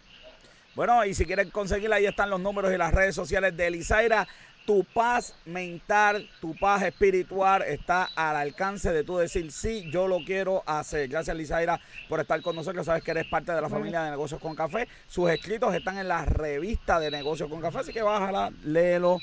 Bueno, 0.74 1.04
y 1.04 1.12
si 1.14 1.26
quieren 1.26 1.50
conseguirla, 1.50 1.96
ahí 1.96 2.06
están 2.06 2.30
los 2.30 2.40
números 2.40 2.72
y 2.72 2.78
las 2.78 2.92
redes 2.94 3.14
sociales 3.14 3.56
de 3.56 3.66
Elizaira 3.66 4.26
tu 4.66 4.84
paz 4.84 5.34
mental, 5.44 6.28
tu 6.40 6.54
paz 6.56 6.82
espiritual 6.82 7.62
está 7.62 8.08
al 8.14 8.36
alcance 8.36 8.92
de 8.92 9.04
tú 9.04 9.18
decir, 9.18 9.50
sí, 9.52 9.90
yo 9.90 10.08
lo 10.08 10.18
quiero 10.24 10.62
hacer. 10.66 11.08
Gracias, 11.08 11.36
Lizaira, 11.36 11.80
por 12.08 12.20
estar 12.20 12.40
con 12.42 12.56
nosotros. 12.56 12.86
Sabes 12.86 13.02
que 13.02 13.10
eres 13.10 13.26
parte 13.26 13.52
de 13.52 13.60
la 13.60 13.68
familia 13.68 14.02
de 14.02 14.10
Negocios 14.10 14.40
con 14.40 14.54
Café. 14.54 14.88
Sus 15.06 15.30
escritos 15.30 15.74
están 15.74 15.98
en 15.98 16.08
la 16.08 16.24
revista 16.24 16.98
de 16.98 17.10
Negocios 17.10 17.48
con 17.48 17.60
Café, 17.60 17.78
así 17.78 17.92
que 17.92 18.02
bájala, 18.02 18.52
léelo. 18.64 19.18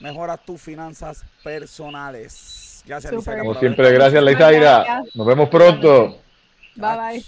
Mejora 0.00 0.36
tus 0.36 0.60
finanzas 0.60 1.24
personales. 1.42 2.82
Gracias, 2.86 3.12
Lizaira. 3.12 3.42
Como 3.42 3.58
siempre, 3.58 3.92
gracias, 3.92 4.22
Lizaira. 4.22 5.02
Nos 5.14 5.26
vemos 5.26 5.48
pronto. 5.48 6.18
Bye, 6.76 6.96
bye. 6.96 7.24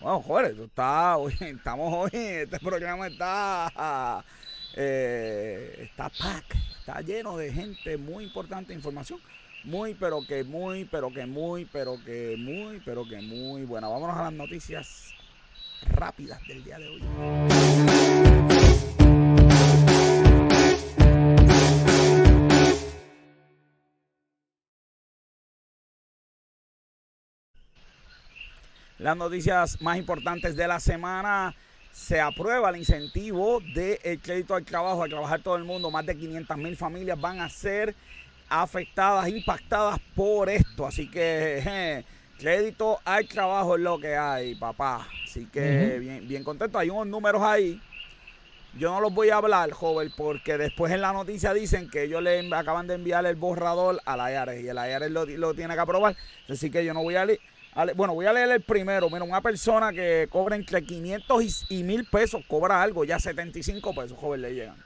Bueno, 0.00 0.20
joder, 0.20 0.56
estamos 1.40 1.94
hoy, 1.94 2.10
este 2.12 2.58
programa 2.58 3.06
está 3.06 4.24
eh, 4.74 5.78
está 5.82 6.08
pack, 6.08 6.56
está 6.78 7.00
lleno 7.00 7.36
de 7.36 7.52
gente 7.52 7.96
muy 7.96 8.24
importante, 8.24 8.72
información 8.72 9.20
muy, 9.64 9.94
pero 9.94 10.26
que 10.26 10.42
muy, 10.44 10.84
pero 10.84 11.12
que 11.12 11.26
muy, 11.26 11.64
pero 11.66 11.96
que 12.04 12.36
muy, 12.36 12.80
pero 12.84 13.04
que 13.08 13.20
muy 13.20 13.64
buena. 13.64 13.88
Vámonos 13.88 14.16
a 14.16 14.24
las 14.24 14.32
noticias 14.32 15.14
rápidas 15.82 16.40
del 16.46 16.64
día 16.64 16.78
de 16.78 16.88
hoy. 16.88 17.02
Las 28.98 29.16
noticias 29.16 29.80
más 29.82 29.98
importantes 29.98 30.54
de 30.54 30.68
la 30.68 30.78
semana 30.78 31.54
se 31.92 32.20
aprueba 32.20 32.70
el 32.70 32.76
incentivo 32.76 33.60
del 33.74 34.20
crédito 34.20 34.54
al 34.54 34.64
trabajo, 34.64 35.04
a 35.04 35.08
trabajar 35.08 35.40
todo 35.40 35.56
el 35.56 35.64
mundo. 35.64 35.90
Más 35.90 36.06
de 36.06 36.16
500 36.16 36.56
mil 36.56 36.76
familias 36.76 37.20
van 37.20 37.40
a 37.40 37.48
ser 37.48 37.94
afectadas, 38.48 39.28
impactadas 39.28 40.00
por 40.14 40.48
esto. 40.48 40.86
Así 40.86 41.08
que 41.08 42.04
crédito 42.38 42.98
al 43.04 43.28
trabajo 43.28 43.76
es 43.76 43.82
lo 43.82 43.98
que 43.98 44.16
hay, 44.16 44.54
papá. 44.54 45.06
Así 45.24 45.46
que 45.46 45.98
bien, 45.98 46.26
bien 46.26 46.44
contento. 46.44 46.78
Hay 46.78 46.90
unos 46.90 47.06
números 47.06 47.42
ahí. 47.42 47.80
Yo 48.78 48.90
no 48.90 49.02
los 49.02 49.12
voy 49.12 49.28
a 49.28 49.36
hablar, 49.36 49.70
joven, 49.70 50.10
porque 50.16 50.56
después 50.56 50.90
en 50.94 51.02
la 51.02 51.12
noticia 51.12 51.52
dicen 51.52 51.90
que 51.90 52.04
ellos 52.04 52.22
le 52.22 52.48
acaban 52.54 52.86
de 52.86 52.94
enviar 52.94 53.26
el 53.26 53.36
borrador 53.36 54.00
a 54.06 54.16
la 54.16 54.32
IARES 54.32 54.64
y 54.64 54.68
el 54.68 54.76
IARES 54.76 55.10
lo, 55.10 55.26
lo 55.26 55.52
tiene 55.52 55.74
que 55.74 55.80
aprobar. 55.80 56.16
Así 56.48 56.70
que 56.70 56.82
yo 56.82 56.94
no 56.94 57.02
voy 57.02 57.16
a 57.16 57.26
leer. 57.26 57.38
Bueno, 57.96 58.14
voy 58.14 58.26
a 58.26 58.32
leer 58.32 58.50
el 58.50 58.60
primero. 58.60 59.08
Mira, 59.08 59.24
una 59.24 59.40
persona 59.40 59.92
que 59.92 60.28
cobra 60.30 60.56
entre 60.56 60.82
500 60.82 61.66
y, 61.70 61.82
1000 61.82 62.04
pesos 62.06 62.42
cobra 62.46 62.82
algo, 62.82 63.04
ya 63.04 63.18
75 63.18 63.94
pesos, 63.94 64.18
joven, 64.18 64.42
le 64.42 64.54
llegan. 64.54 64.76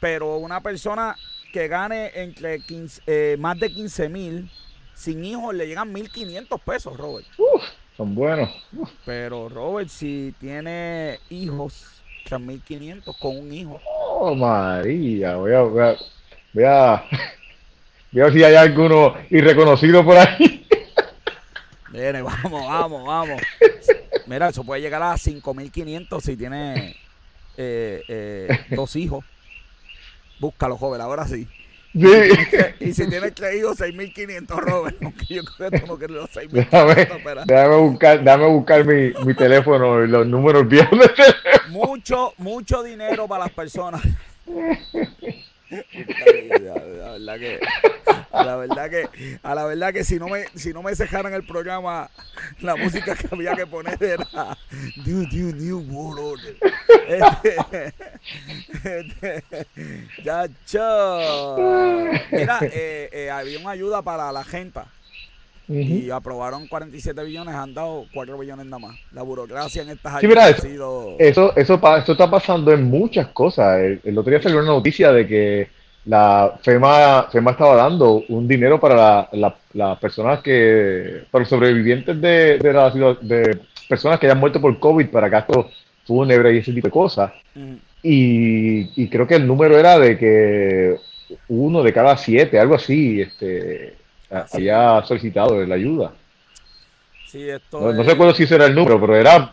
Pero 0.00 0.36
una 0.36 0.60
persona 0.60 1.16
que 1.52 1.66
gane 1.66 2.12
entre 2.14 2.60
15, 2.60 3.02
eh, 3.06 3.36
más 3.38 3.58
de 3.58 3.70
15 3.70 4.08
mil, 4.08 4.50
sin 4.94 5.24
hijos, 5.24 5.54
le 5.54 5.66
llegan 5.66 5.92
1500 5.92 6.60
pesos, 6.60 6.96
Robert. 6.96 7.26
Uf, 7.36 7.62
son 7.96 8.14
buenos. 8.14 8.48
Pero, 9.04 9.48
Robert, 9.48 9.88
si 9.88 10.34
tiene 10.38 11.18
hijos, 11.30 12.02
3500 12.28 13.16
con 13.16 13.38
un 13.38 13.52
hijo. 13.52 13.80
Oh, 13.84 14.34
María, 14.34 15.36
voy 15.36 15.52
a, 15.52 15.60
voy 15.62 15.82
a, 15.82 15.96
voy 16.52 16.64
a, 16.64 17.04
ver 18.12 18.32
si 18.32 18.44
hay 18.44 18.54
alguno 18.54 19.14
irreconocido 19.30 20.04
por 20.04 20.16
ahí. 20.16 20.57
Viene, 21.90 22.22
vamos, 22.22 22.66
vamos, 22.66 23.06
vamos. 23.06 23.42
Mira, 24.26 24.48
eso 24.48 24.64
puede 24.64 24.80
llegar 24.80 25.02
a 25.02 25.16
5500 25.16 26.22
si 26.22 26.36
tiene 26.36 26.96
eh, 27.56 28.02
eh, 28.08 28.48
dos 28.70 28.94
hijos. 28.96 29.24
Búscalo, 30.38 30.76
joven, 30.76 31.00
ahora 31.00 31.26
sí. 31.26 31.48
Sí. 31.94 32.06
Y 32.80 32.92
si 32.92 33.08
tienes 33.08 33.34
tres 33.34 33.56
hijos, 33.56 33.80
6.500, 33.80 34.46
Robert. 34.60 34.96
Aunque 35.02 35.34
yo 35.34 35.42
creo 35.44 35.70
que 35.70 35.80
no 35.80 35.96
quiero 35.98 36.14
los 36.14 36.30
6.500. 36.30 37.46
Déjame, 37.46 37.76
buscar, 37.76 38.22
déjame 38.22 38.46
buscar 38.46 38.84
mi, 38.84 39.12
mi 39.24 39.34
teléfono 39.34 40.04
y 40.04 40.08
los 40.08 40.26
números 40.26 40.68
viejos 40.68 40.98
de 40.98 41.10
Mucho, 41.70 42.34
mucho 42.36 42.82
dinero 42.82 43.26
para 43.26 43.44
las 43.44 43.52
personas. 43.52 44.02
La 45.70 47.12
verdad 47.12 47.38
que, 47.38 47.60
a 48.32 48.44
la 48.44 48.56
verdad 48.56 48.90
que, 48.90 49.38
a 49.42 49.54
la 49.54 49.64
verdad 49.64 49.92
que 49.92 50.04
si 50.04 50.18
no 50.18 50.28
me, 50.28 50.46
si 50.54 50.72
no 50.72 50.82
me 50.82 50.94
cejaran 50.94 51.34
el 51.34 51.44
programa, 51.44 52.10
la 52.60 52.76
música 52.76 53.14
que 53.14 53.28
había 53.30 53.54
que 53.54 53.66
poner 53.66 54.02
era 54.02 54.56
New, 55.04 55.26
New, 55.30 55.54
New 55.54 55.78
World 55.90 56.18
Order. 56.20 56.56
Este, 57.08 57.94
este, 58.84 59.44
ya, 60.24 60.48
Mira, 62.30 62.58
eh, 62.62 63.08
eh, 63.12 63.30
había 63.30 63.58
una 63.58 63.70
ayuda 63.70 64.02
para 64.02 64.30
la 64.32 64.44
gente. 64.44 64.80
Y 65.68 66.10
aprobaron 66.10 66.66
47 66.66 67.22
billones, 67.24 67.54
han 67.54 67.74
dado 67.74 68.06
4 68.14 68.38
billones 68.38 68.66
nada 68.66 68.78
más. 68.78 68.96
La 69.12 69.22
burocracia 69.22 69.82
en 69.82 69.90
estas 69.90 70.14
ayudas 70.14 70.54
ha 70.58 70.60
sido... 70.62 71.16
Eso, 71.18 71.54
eso, 71.56 71.74
eso 71.74 72.12
está 72.12 72.30
pasando 72.30 72.72
en 72.72 72.84
muchas 72.84 73.28
cosas. 73.28 73.78
El, 74.02 74.16
otro 74.16 74.30
día 74.30 74.42
salió 74.42 74.60
una 74.60 74.68
noticia 74.68 75.12
de 75.12 75.26
que 75.26 75.68
la 76.06 76.58
FEMA, 76.62 77.28
FEMA 77.30 77.50
estaba 77.50 77.76
dando 77.76 78.24
un 78.30 78.48
dinero 78.48 78.80
para 78.80 79.28
las 79.32 79.98
personas 79.98 80.40
que, 80.40 81.24
para 81.30 81.42
los 81.42 81.50
sobrevivientes 81.50 82.18
de, 82.18 82.58
de, 82.58 83.16
de 83.20 83.60
personas 83.88 84.18
que 84.18 84.26
hayan 84.26 84.40
muerto 84.40 84.60
por 84.62 84.78
COVID 84.78 85.10
para 85.10 85.28
gastos 85.28 85.66
fúnebres 86.06 86.54
y 86.54 86.58
ese 86.58 86.72
tipo 86.72 86.88
de 86.88 86.92
cosas. 86.92 87.32
y, 88.02 89.02
y 89.02 89.08
creo 89.10 89.26
que 89.26 89.34
el 89.34 89.46
número 89.46 89.78
era 89.78 89.98
de 89.98 90.16
que 90.16 90.96
uno 91.48 91.82
de 91.82 91.92
cada 91.92 92.16
siete, 92.16 92.58
algo 92.58 92.74
así, 92.74 93.20
este 93.20 93.98
había 94.30 95.02
solicitado 95.04 95.64
la 95.64 95.74
ayuda. 95.74 96.12
Sí, 97.26 97.48
esto 97.48 97.92
no, 97.92 98.04
sé 98.04 98.16
cuándo 98.16 98.34
si 98.34 98.42
era 98.52 98.66
el 98.66 98.74
número, 98.74 98.98
pero 98.98 99.14
era 99.14 99.52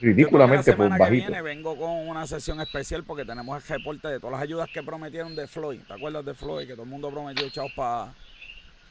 ridículamente 0.00 0.70
la 0.70 0.76
semana 0.76 1.04
que 1.04 1.10
viene 1.10 1.42
vengo 1.42 1.76
con 1.76 1.90
una 2.08 2.24
sesión 2.26 2.60
especial 2.60 3.02
porque 3.02 3.24
tenemos 3.24 3.60
el 3.60 3.78
reporte 3.78 4.06
de 4.06 4.20
todas 4.20 4.34
las 4.34 4.42
ayudas 4.42 4.68
que 4.72 4.82
prometieron 4.82 5.34
de 5.34 5.48
Floyd. 5.48 5.80
¿Te 5.86 5.94
acuerdas 5.94 6.24
de 6.24 6.34
Floyd? 6.34 6.66
Que 6.68 6.74
todo 6.74 6.84
el 6.84 6.88
mundo 6.88 7.10
prometió 7.10 7.48
chavos 7.50 7.72
para... 7.74 8.12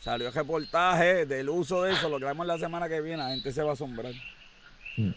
Salió 0.02 0.28
el 0.28 0.34
reportaje 0.34 1.26
del 1.26 1.50
uso 1.50 1.84
de 1.84 1.94
eso, 1.94 2.08
lo 2.08 2.20
que 2.20 2.26
vemos 2.26 2.46
la 2.46 2.58
semana 2.58 2.88
que 2.88 3.02
viene, 3.02 3.18
la 3.18 3.30
gente 3.30 3.52
se 3.52 3.64
va 3.64 3.72
a 3.72 3.74
asombrar. 3.74 4.14
Mm. 4.96 5.12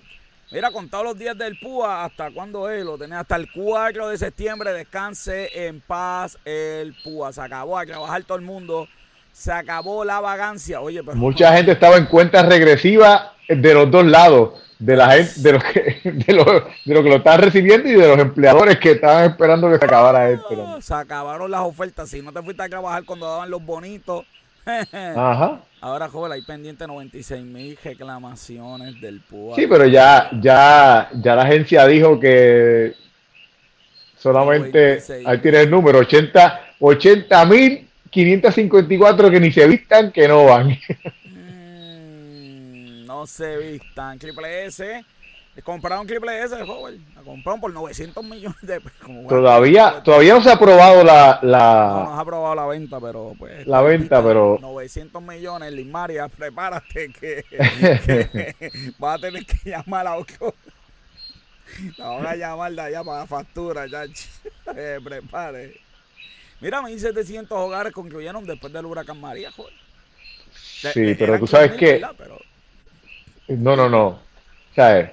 Mira, 0.53 0.71
contado 0.73 1.05
los 1.05 1.19
días 1.19 1.39
del 1.39 1.59
PUA, 1.59 2.05
¿hasta 2.05 2.31
cuándo 2.33 2.69
es? 2.69 2.85
Lo 2.85 2.99
tenés 2.99 3.19
hasta 3.19 3.37
el 3.37 3.53
4 3.53 4.09
de 4.09 4.19
septiembre, 4.19 4.73
descanse 4.73 5.67
en 5.67 5.81
paz 5.81 6.39
el 6.45 6.95
PUA. 7.05 7.33
Se 7.33 7.41
acabó 7.41 7.79
a 7.79 7.87
trabajar 7.87 8.25
todo 8.25 8.39
el 8.39 8.45
mundo 8.45 8.89
se 9.33 9.53
acabó 9.53 10.05
la 10.05 10.21
vagancia. 10.21 10.81
Oye, 10.81 11.03
pero... 11.03 11.17
Mucha 11.17 11.55
gente 11.57 11.73
estaba 11.73 11.97
en 11.97 12.07
cuentas 12.07 12.47
regresivas 12.47 13.23
de 13.49 13.75
los 13.75 13.91
dos 13.91 14.05
lados, 14.07 14.61
de 14.79 14.97
la 14.97 15.11
gente, 15.11 15.33
de 15.37 15.53
los 15.53 15.65
que, 15.65 16.01
de 16.05 16.33
lo, 16.33 16.45
de 16.45 16.95
lo 16.95 17.03
que 17.03 17.09
lo 17.09 17.17
estaban 17.17 17.41
recibiendo 17.41 17.89
y 17.89 17.93
de 17.93 18.09
los 18.09 18.19
empleadores 18.19 18.79
que 18.79 18.93
estaban 18.93 19.31
esperando 19.31 19.71
que 19.71 19.79
se 19.79 19.85
acabara 19.85 20.31
esto. 20.31 20.81
Se 20.81 20.95
acabaron 20.95 21.51
las 21.51 21.63
ofertas. 21.63 22.09
Si 22.09 22.23
no 22.23 22.33
te 22.33 22.43
fuiste 22.43 22.63
a 22.63 22.69
trabajar 22.69 23.05
cuando 23.05 23.27
daban 23.27 23.51
los 23.51 23.65
bonitos. 23.65 24.25
Ajá. 25.17 25.61
Ahora, 25.81 26.09
joven, 26.09 26.33
hay 26.33 26.43
pendiente 26.43 26.87
96 26.87 27.43
mil 27.43 27.79
reclamaciones 27.83 29.01
del 29.01 29.21
PUA. 29.21 29.57
Sí, 29.57 29.67
pero 29.67 29.87
ya, 29.87 30.29
ya, 30.41 31.09
ya 31.15 31.35
la 31.35 31.43
agencia 31.43 31.87
dijo 31.87 32.21
que 32.21 32.95
solamente, 34.19 35.03
ahí 35.25 35.39
tiene 35.39 35.63
el 35.63 35.71
número, 35.71 36.01
80 36.01 37.47
mil 37.47 37.90
554 38.11 39.31
que 39.31 39.41
ni 39.41 39.53
se 39.53 39.67
vistan, 39.67 40.13
que 40.13 40.29
no 40.29 40.45
van. 40.45 40.79
Mm, 41.25 43.07
no 43.07 43.27
se 43.27 43.57
vistan. 43.57 44.19
Triple 44.19 44.67
S. 44.67 45.05
Compraron 45.65 46.07
Triple 46.07 46.43
S, 46.43 46.65
joven. 46.65 47.05
La 47.15 47.23
compraron 47.23 47.61
por 47.61 47.73
900 47.73 48.25
millones 48.25 48.61
de 48.63 48.81
pesos. 48.81 49.09
Todavía, 49.29 50.03
todavía 50.03 50.35
no 50.35 50.43
se 50.43 50.51
ha 50.51 50.55
aprobado 50.55 51.05
la, 51.05 51.39
la... 51.43 51.91
No, 51.93 52.05
no 52.05 52.11
se 52.13 52.17
ha 52.17 52.21
aprobado 52.21 52.55
la 52.55 52.67
venta, 52.67 53.01
pero 53.01 53.35
pues... 53.39 53.67
La 53.67 53.83
venta, 53.83 54.23
pero... 54.23 54.59
900 54.61 55.23
millones, 55.23 55.73
Lismaria, 55.73 56.29
prepárate 56.29 57.11
que, 57.13 57.45
que 57.51 58.55
vas 58.99 59.19
a 59.19 59.21
tener 59.21 59.45
que 59.45 59.71
llamar 59.71 60.07
a 60.07 60.17
otro. 60.17 60.55
La 61.99 62.09
van 62.09 62.27
a 62.27 62.37
llamar 62.37 62.73
de 62.73 62.81
allá 62.81 63.05
para 63.05 63.19
la 63.21 63.27
factura, 63.27 63.87
ya. 63.87 64.05
Eh, 64.77 65.01
prepare. 65.03 65.81
Mira, 66.61 66.81
1.700 66.81 67.47
hogares 67.51 67.93
concluyeron 67.93 68.45
después 68.45 68.73
del 68.73 68.87
huracán 68.87 69.21
María, 69.21 69.51
joder. 69.51 69.73
Sí, 70.53 71.15
pero 71.19 71.39
tú 71.39 71.47
sabes 71.47 71.73
que... 71.73 72.03
No, 73.49 73.77
no, 73.77 73.89
no. 73.89 74.21
¿Sabes? 74.75 75.11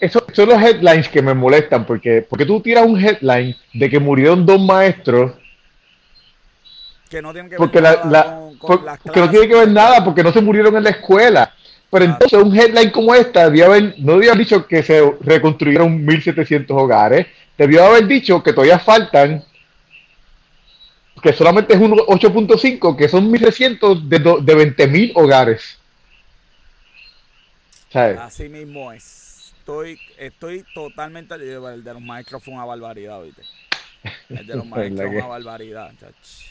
Eso, 0.00 0.24
son 0.32 0.48
los 0.48 0.62
headlines 0.62 1.08
que 1.08 1.20
me 1.20 1.34
molestan, 1.34 1.84
porque, 1.84 2.24
porque 2.28 2.46
tú 2.46 2.60
tiras 2.60 2.86
un 2.86 2.98
headline 2.98 3.54
de 3.74 3.90
que 3.90 3.98
murieron 3.98 4.46
dos 4.46 4.60
maestros 4.60 5.32
que 7.08 7.22
no 7.22 7.32
tienen 7.32 7.50
que 7.50 7.56
ver 7.58 8.04
nada 8.04 8.50
con, 8.58 8.84
las 8.84 8.98
porque 8.98 9.20
no 9.20 9.30
tiene 9.30 9.48
que 9.48 9.54
ver 9.54 9.68
nada 9.68 10.04
porque 10.04 10.22
no 10.22 10.32
se 10.32 10.40
murieron 10.40 10.76
en 10.76 10.84
la 10.84 10.90
escuela. 10.90 11.54
Pero 11.90 12.04
entonces 12.04 12.38
un 12.38 12.54
headline 12.54 12.90
como 12.90 13.14
esta 13.14 13.44
debía 13.44 13.66
haber, 13.66 13.94
no 13.98 14.12
debía 14.14 14.32
haber 14.32 14.44
dicho 14.44 14.66
que 14.66 14.82
se 14.82 15.02
reconstruyeron 15.20 16.06
1.700 16.06 16.66
hogares, 16.70 17.26
debió 17.56 17.84
haber 17.84 18.06
dicho 18.06 18.42
que 18.42 18.52
todavía 18.52 18.78
faltan 18.78 19.42
que 21.20 21.32
solamente 21.32 21.74
es 21.74 21.80
un 21.80 21.92
8.5, 21.92 22.96
que 22.96 23.08
son 23.08 23.32
1.300 23.32 24.02
de, 24.02 24.18
de 24.18 24.76
20.000 24.76 25.12
hogares. 25.14 25.78
Así 27.92 28.48
mismo 28.48 28.92
es. 28.92 29.54
Estoy, 29.58 29.98
estoy 30.18 30.64
totalmente. 30.74 31.34
El 31.34 31.84
de 31.84 31.94
los 31.94 32.02
maestros 32.02 32.42
fue 32.42 32.54
una 32.54 32.64
barbaridad, 32.64 33.22
¿viste? 33.22 33.42
El 34.28 34.46
de 34.46 34.56
los 34.56 34.66
maestros 34.66 35.08
fue 35.08 35.16
una 35.16 35.26
barbaridad. 35.26 35.92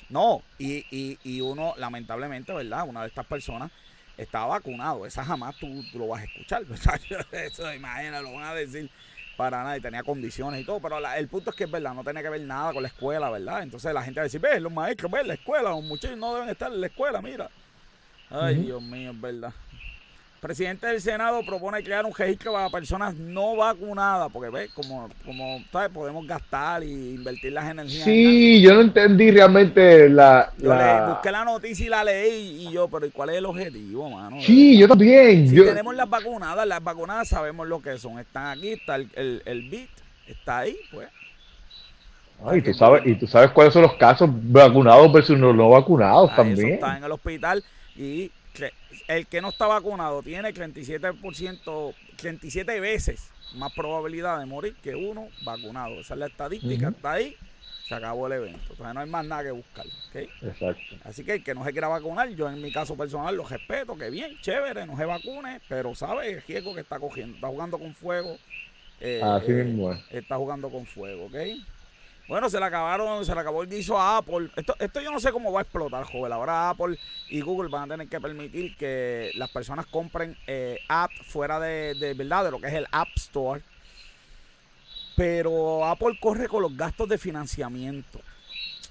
No, 0.10 0.42
y, 0.58 0.86
y, 0.92 1.18
y 1.24 1.42
uno, 1.42 1.74
lamentablemente, 1.78 2.54
¿verdad? 2.54 2.88
Una 2.88 3.02
de 3.02 3.08
estas 3.08 3.26
personas 3.26 3.72
está 4.18 4.46
vacunado. 4.46 5.06
Esa 5.06 5.24
jamás 5.24 5.56
tú, 5.58 5.84
lo 5.94 6.08
vas 6.08 6.22
a 6.22 6.26
escuchar. 6.26 6.64
Eso, 7.32 7.74
imagínate, 7.74 8.24
lo 8.24 8.34
van 8.34 8.44
a 8.44 8.54
decir 8.54 8.90
para 9.38 9.64
nada 9.64 9.78
y 9.78 9.82
tenía 9.82 10.04
condiciones 10.04 10.62
y 10.62 10.66
todo, 10.66 10.80
pero 10.82 10.98
el 10.98 11.28
punto 11.28 11.52
es 11.52 11.56
que 11.56 11.66
es 11.66 11.72
verdad, 11.72 11.94
no 11.94 12.04
tenía 12.04 12.24
que 12.24 12.30
ver 12.30 12.42
nada 12.42 12.74
con 12.74 12.82
la 12.82 12.90
escuela, 12.90 13.30
¿verdad? 13.30 13.62
Entonces 13.62 13.94
la 13.94 14.02
gente 14.02 14.20
va 14.20 14.24
a 14.24 14.26
decir, 14.26 14.42
ve, 14.42 14.60
los 14.60 14.74
maestros, 14.74 15.12
ve, 15.12 15.24
la 15.24 15.36
escuela, 15.36 15.70
los 15.70 15.84
muchachos 15.84 16.18
no 16.18 16.34
deben 16.34 16.50
estar 16.50 16.74
en 16.74 16.82
la 16.82 16.88
escuela, 16.88 17.22
mira. 17.22 17.50
Ay, 18.30 18.56
Dios 18.56 18.82
mío, 18.82 19.12
es 19.12 19.22
verdad. 19.22 19.54
Presidente 20.40 20.88
del 20.88 21.02
Senado 21.02 21.42
propone 21.46 21.84
crear 21.84 22.06
un 22.06 22.14
registro 22.14 22.54
para 22.54 22.70
personas 22.70 23.16
no 23.16 23.56
vacunadas, 23.56 24.30
porque 24.32 24.50
ves, 24.50 24.72
como, 24.74 25.10
como 25.26 25.60
¿sabes? 25.72 25.90
podemos 25.90 26.26
gastar 26.28 26.84
y 26.84 27.16
invertir 27.16 27.54
las 27.54 27.70
energías. 27.70 28.04
Sí, 28.04 28.62
yo 28.62 28.76
no 28.76 28.82
entendí 28.82 29.32
realmente 29.32 30.10
la... 30.10 30.52
busqué 31.10 31.32
la 31.32 31.44
noticia 31.44 31.86
y 31.86 31.90
la 31.90 32.04
leí 32.04 32.68
y 32.68 32.72
yo, 32.72 32.88
pero 32.88 33.10
¿cuál 33.12 33.30
es 33.30 33.38
el 33.38 33.46
objetivo, 33.46 34.10
mano? 34.10 34.38
Sí, 34.42 34.78
yo 34.78 34.88
también. 34.88 35.50
Si 35.50 35.56
tenemos 35.56 35.96
las 35.96 36.10
vacunadas, 36.10 36.68
las 36.68 36.84
vacunadas 36.84 37.28
sabemos 37.28 37.68
lo 37.68 37.82
que 37.82 37.98
son. 37.98 38.20
Están 38.20 38.58
aquí, 38.58 38.70
está 38.70 38.96
el, 38.96 39.10
el, 39.16 39.42
el 39.46 39.70
BIT, 39.70 39.90
está 40.28 40.60
ahí, 40.60 40.78
pues. 40.92 41.08
y 42.56 42.62
tú 42.62 42.74
sabes, 42.74 43.02
y 43.06 43.16
tú 43.16 43.28
sabes 43.28 43.52
cuáles 43.52 43.74
son 43.74 43.82
los 43.82 43.96
casos 43.96 44.30
vacunados 44.32 45.12
versus 45.12 45.38
no, 45.38 45.52
no 45.52 45.70
vacunados 45.70 46.36
también. 46.36 46.74
está 46.74 46.98
en 46.98 47.04
el 47.04 47.12
hospital 47.12 47.64
y 47.96 48.32
el 49.08 49.28
que 49.28 49.42
no 49.42 49.50
está 49.50 49.68
vacunado 49.68 50.22
tiene 50.22 50.54
37%, 50.54 51.94
37 52.18 52.80
veces 52.80 53.32
más 53.56 53.72
probabilidad 53.74 54.40
de 54.40 54.46
morir 54.46 54.76
que 54.82 54.96
uno 54.96 55.30
vacunado. 55.44 56.00
Esa 56.00 56.14
es 56.16 56.20
la 56.20 56.28
estadística, 56.28 56.90
está 56.90 57.14
ahí, 57.14 57.36
se 57.88 57.96
acabó 57.96 58.28
el 58.28 58.34
evento. 58.34 58.60
Entonces 58.72 58.94
no 58.94 59.00
hay 59.00 59.10
más 59.10 59.26
nada 59.26 59.44
que 59.44 59.52
buscar. 59.52 59.86
Exacto. 60.14 60.96
Así 61.04 61.24
que 61.24 61.36
el 61.36 61.44
que 61.44 61.56
no 61.56 61.64
se 61.64 61.72
quiera 61.72 61.88
vacunar, 61.88 62.30
yo 62.30 62.50
en 62.50 62.62
mi 62.62 62.72
caso 62.72 62.98
personal 62.98 63.36
lo 63.36 63.46
respeto, 63.48 63.96
que 63.96 64.10
bien, 64.10 64.38
chévere, 64.42 64.86
no 64.86 64.98
se 64.98 65.06
vacune, 65.06 65.62
pero 65.70 65.96
sabe 65.96 66.32
el 66.32 66.42
riesgo 66.42 66.76
que 66.76 66.82
está 66.82 67.00
cogiendo. 67.00 67.36
Está 67.36 67.48
jugando 67.48 67.80
con 67.80 67.96
fuego. 67.96 68.38
Eh, 69.00 69.22
Así 69.24 69.52
mismo 69.52 69.94
es. 69.94 70.00
Está 70.10 70.36
jugando 70.38 70.70
con 70.70 70.86
fuego, 70.86 71.26
¿ok? 71.26 71.36
Bueno, 72.28 72.50
se 72.50 72.60
le 72.60 72.66
acabaron, 72.66 73.26
se 73.26 73.34
le 73.34 73.40
acabó 73.40 73.64
el 73.64 73.70
guiso 73.70 73.98
a 73.98 74.18
Apple. 74.18 74.50
Esto, 74.58 74.76
esto 74.80 75.00
yo 75.00 75.12
no 75.12 75.20
sé 75.20 75.32
cómo 75.32 75.52
va 75.52 75.62
a 75.62 75.64
explotar, 75.64 76.04
joven. 76.04 76.34
Ahora 76.34 76.70
Apple 76.70 77.00
y 77.30 77.40
Google 77.40 77.70
van 77.70 77.84
a 77.84 77.94
tener 77.94 78.10
que 78.10 78.20
permitir 78.20 78.76
que 78.76 79.32
las 79.36 79.50
personas 79.50 79.86
compren 79.86 80.36
eh, 80.46 80.78
apps 80.90 81.22
fuera 81.26 81.58
de, 81.60 81.96
de, 81.96 82.14
verdad 82.14 82.44
de 82.44 82.52
lo 82.52 82.60
que 82.60 82.68
es 82.68 82.74
el 82.74 82.88
App 82.92 83.08
Store. 83.16 83.62
Pero 85.16 85.86
Apple 85.86 86.18
corre 86.20 86.50
con 86.50 86.62
los 86.62 86.76
gastos 86.76 87.08
de 87.08 87.18
financiamiento. 87.18 88.20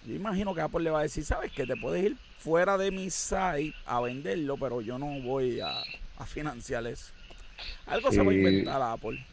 Yo 0.07 0.15
imagino 0.15 0.55
que 0.55 0.63
Apple 0.63 0.85
le 0.85 0.91
va 0.91 1.01
a 1.01 1.03
decir, 1.03 1.25
sabes 1.25 1.53
que 1.53 1.67
te 1.67 1.77
puedes 1.77 2.05
ir 2.05 2.17
fuera 2.39 2.79
de 2.79 2.91
mi 2.91 3.11
site 3.11 3.75
a 3.85 4.01
venderlo, 4.01 4.57
pero 4.57 4.81
yo 4.81 4.99
no 4.99 5.21
voy 5.21 5.61
a, 5.61 5.83
financiar 6.25 6.87
eso. 6.87 7.13
Algo 7.87 8.11
se 8.11 8.23
va 8.23 8.31
a 8.31 8.35
inventar 8.35 8.81
Apple. 8.81 9.25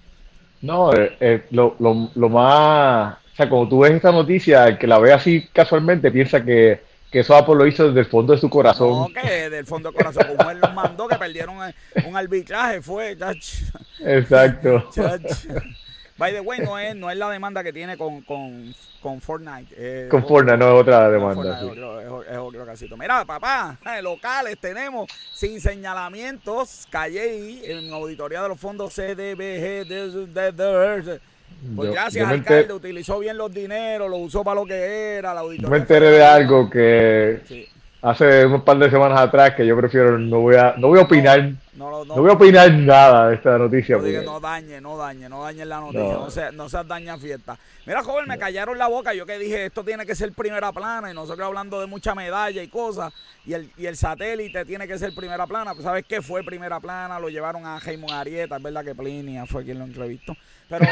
No, 0.62 0.94
eh, 0.94 1.16
eh, 1.20 1.46
lo, 1.52 1.76
lo, 1.80 2.10
lo 2.16 2.30
más 2.30 3.23
o 3.34 3.36
sea, 3.36 3.50
como 3.50 3.68
tú 3.68 3.80
ves 3.80 3.94
esta 3.94 4.12
noticia, 4.12 4.68
el 4.68 4.78
que 4.78 4.86
la 4.86 5.00
ve 5.00 5.12
así 5.12 5.48
casualmente 5.52 6.12
piensa 6.12 6.44
que, 6.44 6.82
que 7.12 7.22
eso 7.22 7.36
Apple 7.36 7.56
lo 7.56 7.66
hizo 7.66 7.88
desde 7.88 8.02
el 8.02 8.06
fondo 8.06 8.34
de 8.34 8.40
su 8.40 8.48
corazón. 8.48 8.90
No, 8.90 9.08
que 9.08 9.28
desde 9.28 9.58
el 9.58 9.66
fondo 9.66 9.90
del 9.90 9.98
corazón, 9.98 10.38
como 10.38 10.52
él 10.52 10.60
nos 10.60 10.72
mandó, 10.76 11.08
que 11.08 11.16
perdieron 11.16 11.58
un 12.06 12.16
arbitraje, 12.16 12.84
fue. 12.84 13.18
Exacto. 14.06 14.88
By 16.16 16.32
the 16.32 16.42
way, 16.42 16.60
no 16.60 16.78
es, 16.78 16.96
no 16.96 17.10
es 17.10 17.18
la 17.18 17.28
demanda 17.28 17.64
que 17.64 17.74
tiene 17.74 17.98
con, 17.98 18.22
con, 18.22 18.72
con 19.02 19.20
Fortnite. 19.20 20.10
con 20.10 20.28
Fortnite, 20.28 20.58
no 20.58 20.76
es 20.76 20.82
otra 20.82 21.10
demanda. 21.10 21.60
sí. 21.60 21.72
es, 22.30 22.38
otro, 22.38 22.66
casito. 22.68 22.96
Mira, 22.96 23.26
papá, 23.26 23.80
locales 24.04 24.60
tenemos 24.60 25.10
sin 25.34 25.60
señalamientos, 25.60 26.88
calle 26.92 27.62
en 27.66 27.92
auditoría 27.92 28.44
de 28.44 28.50
los 28.50 28.60
fondos 28.60 28.94
CDBG, 28.94 29.88
pues 31.76 31.92
gracias, 31.92 32.28
alcalde, 32.28 32.74
utilizó 32.74 33.20
bien 33.20 33.38
los 33.38 33.54
dineros, 33.54 34.10
lo 34.10 34.18
usó 34.18 34.44
para 34.44 34.60
lo 34.60 34.66
que 34.66 35.18
era, 35.18 35.34
la 35.34 35.42
auditoría. 35.42 35.70
me 35.70 35.78
enteré 35.78 36.10
de 36.12 36.24
algo 36.24 36.70
que 36.70 37.70
hace 38.02 38.46
un 38.46 38.62
par 38.62 38.78
de 38.78 38.90
semanas 38.90 39.20
atrás 39.20 39.56
que 39.56 39.66
yo 39.66 39.76
prefiero, 39.78 40.18
no 40.20 40.42
voy 40.42 40.56
a, 40.56 40.76
no 40.78 40.90
voy 40.90 41.00
a 41.00 41.04
opinar. 41.04 41.52
No, 41.73 41.73
voy 41.78 42.30
a 42.30 42.34
opinar 42.34 42.72
nada 42.74 43.30
de 43.30 43.36
esta 43.36 43.58
noticia. 43.58 43.98
No, 43.98 44.40
dañe, 44.40 44.80
no 44.80 44.98
dañe, 44.98 45.30
no 45.30 45.44
dañe 45.44 45.66
la 45.66 45.80
noticia, 45.80 46.14
no, 46.14 46.30
se, 46.30 46.52
no 46.52 46.70
se 46.70 46.84
daña 46.84 47.18
fiesta. 47.18 47.58
Mira, 47.86 48.04
joven, 48.04 48.28
me 48.28 48.38
callaron 48.38 48.78
la 48.78 48.88
boca. 48.88 49.14
Yo 49.14 49.26
que 49.26 49.38
dije, 49.38 49.66
esto 49.66 49.84
tiene 49.84 50.06
que 50.06 50.16
ser 50.16 50.32
primera 50.34 50.72
plana 50.72 51.12
y 51.12 51.14
nosotros 51.14 51.46
hablando 51.46 51.80
de 51.82 51.88
mucha 51.88 52.16
medalla 52.16 52.62
y 52.62 52.68
cosas. 52.68 53.14
Y 53.46 53.54
el, 53.54 53.70
y 53.78 53.86
el 53.88 53.98
satélite 53.98 54.64
tiene 54.66 54.88
que 54.88 54.98
ser 54.98 55.14
primera 55.14 55.46
plana. 55.48 55.74
Pues, 55.74 55.84
¿sabes 55.84 56.06
qué 56.08 56.22
fue 56.22 56.44
primera 56.44 56.80
plana? 56.80 57.20
Lo 57.20 57.30
llevaron 57.30 57.66
a 57.66 57.80
Jaime 57.80 58.08
Arieta. 58.12 58.58
Es 58.58 58.64
verdad 58.64 58.86
que 58.86 58.96
Plinia 58.96 59.46
fue 59.46 59.64
quien 59.64 59.80
lo 59.80 59.86
entrevistó. 59.86 60.36
Pero, 60.70 60.86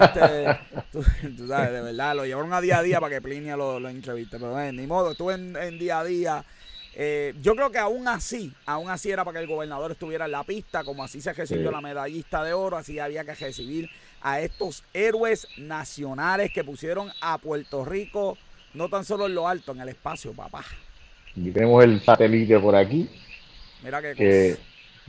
este, 0.00 0.58
tú, 0.92 1.02
sabes, 1.46 1.72
de 1.72 1.80
verdad, 1.82 2.16
lo 2.16 2.26
llevaron 2.26 2.52
a 2.52 2.60
día 2.60 2.78
a 2.78 2.82
día 2.82 3.00
para 3.00 3.14
que 3.14 3.22
Plinia 3.22 3.56
lo, 3.56 3.78
lo 3.78 3.88
entreviste. 3.88 4.38
Pero 4.38 4.58
eh, 4.60 4.72
ni 4.72 4.86
modo, 4.86 5.12
estuve 5.12 5.34
en, 5.34 5.78
día 5.78 6.00
a 6.00 6.04
día. 6.04 6.44
Eh, 6.96 7.34
yo 7.42 7.56
creo 7.56 7.70
que 7.70 7.78
aún 7.78 8.06
así, 8.06 8.52
aún 8.66 8.88
así 8.88 9.10
era 9.10 9.24
para 9.24 9.38
que 9.38 9.44
el 9.44 9.50
gobernador 9.50 9.92
estuviera 9.92 10.26
en 10.26 10.30
la 10.30 10.44
pista, 10.44 10.84
como 10.84 11.02
así 11.02 11.20
se 11.20 11.32
recibió 11.32 11.72
la 11.72 11.80
medallista 11.80 12.44
de 12.44 12.52
oro, 12.52 12.76
así 12.76 12.98
había 13.00 13.24
que 13.24 13.34
recibir 13.34 13.90
a 14.20 14.40
estos 14.40 14.84
héroes 14.92 15.48
nacionales 15.58 16.52
que 16.52 16.62
pusieron 16.62 17.10
a 17.20 17.38
Puerto 17.38 17.84
Rico, 17.84 18.38
no 18.74 18.88
tan 18.88 19.04
solo 19.04 19.26
en 19.26 19.34
lo 19.34 19.48
alto, 19.48 19.72
en 19.72 19.80
el 19.80 19.88
espacio, 19.88 20.32
papá. 20.32 20.64
Y 21.34 21.50
tenemos 21.50 21.82
el 21.82 22.00
satélite 22.00 22.58
por 22.60 22.76
aquí. 22.76 23.08
Mira 23.82 24.00
qué 24.00 24.14
que 24.14 24.56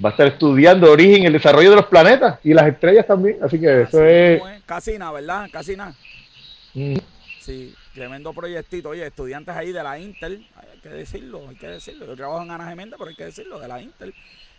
va 0.03 0.09
a 0.09 0.11
estar 0.11 0.27
estudiando 0.27 0.91
origen, 0.91 1.23
el 1.23 1.33
desarrollo 1.33 1.69
de 1.69 1.75
los 1.77 1.86
planetas 1.86 2.39
y 2.43 2.53
las 2.53 2.67
estrellas 2.67 3.05
también. 3.05 3.38
Así 3.41 3.59
que 3.59 3.83
eso 3.83 4.03
es... 4.03 4.41
Casi 4.65 4.97
nada, 4.97 5.11
¿verdad? 5.11 5.49
Casi 5.51 5.75
nada. 5.75 5.93
Mm. 6.73 6.97
Sí, 7.39 7.73
tremendo 7.95 8.33
proyectito. 8.33 8.89
Oye, 8.89 9.07
estudiantes 9.07 9.55
ahí 9.55 9.71
de 9.71 9.81
la 9.81 9.97
Intel, 9.97 10.45
hay 10.55 10.79
que 10.79 10.89
decirlo, 10.89 11.47
hay 11.49 11.55
que 11.55 11.67
decirlo. 11.67 12.05
Yo 12.05 12.15
trabajo 12.15 12.43
en 12.43 12.51
Ana 12.51 12.69
Geméndez, 12.69 12.97
pero 12.99 13.09
hay 13.09 13.15
que 13.15 13.25
decirlo, 13.25 13.59
de 13.59 13.67
la 13.67 13.81
Intel, 13.81 14.13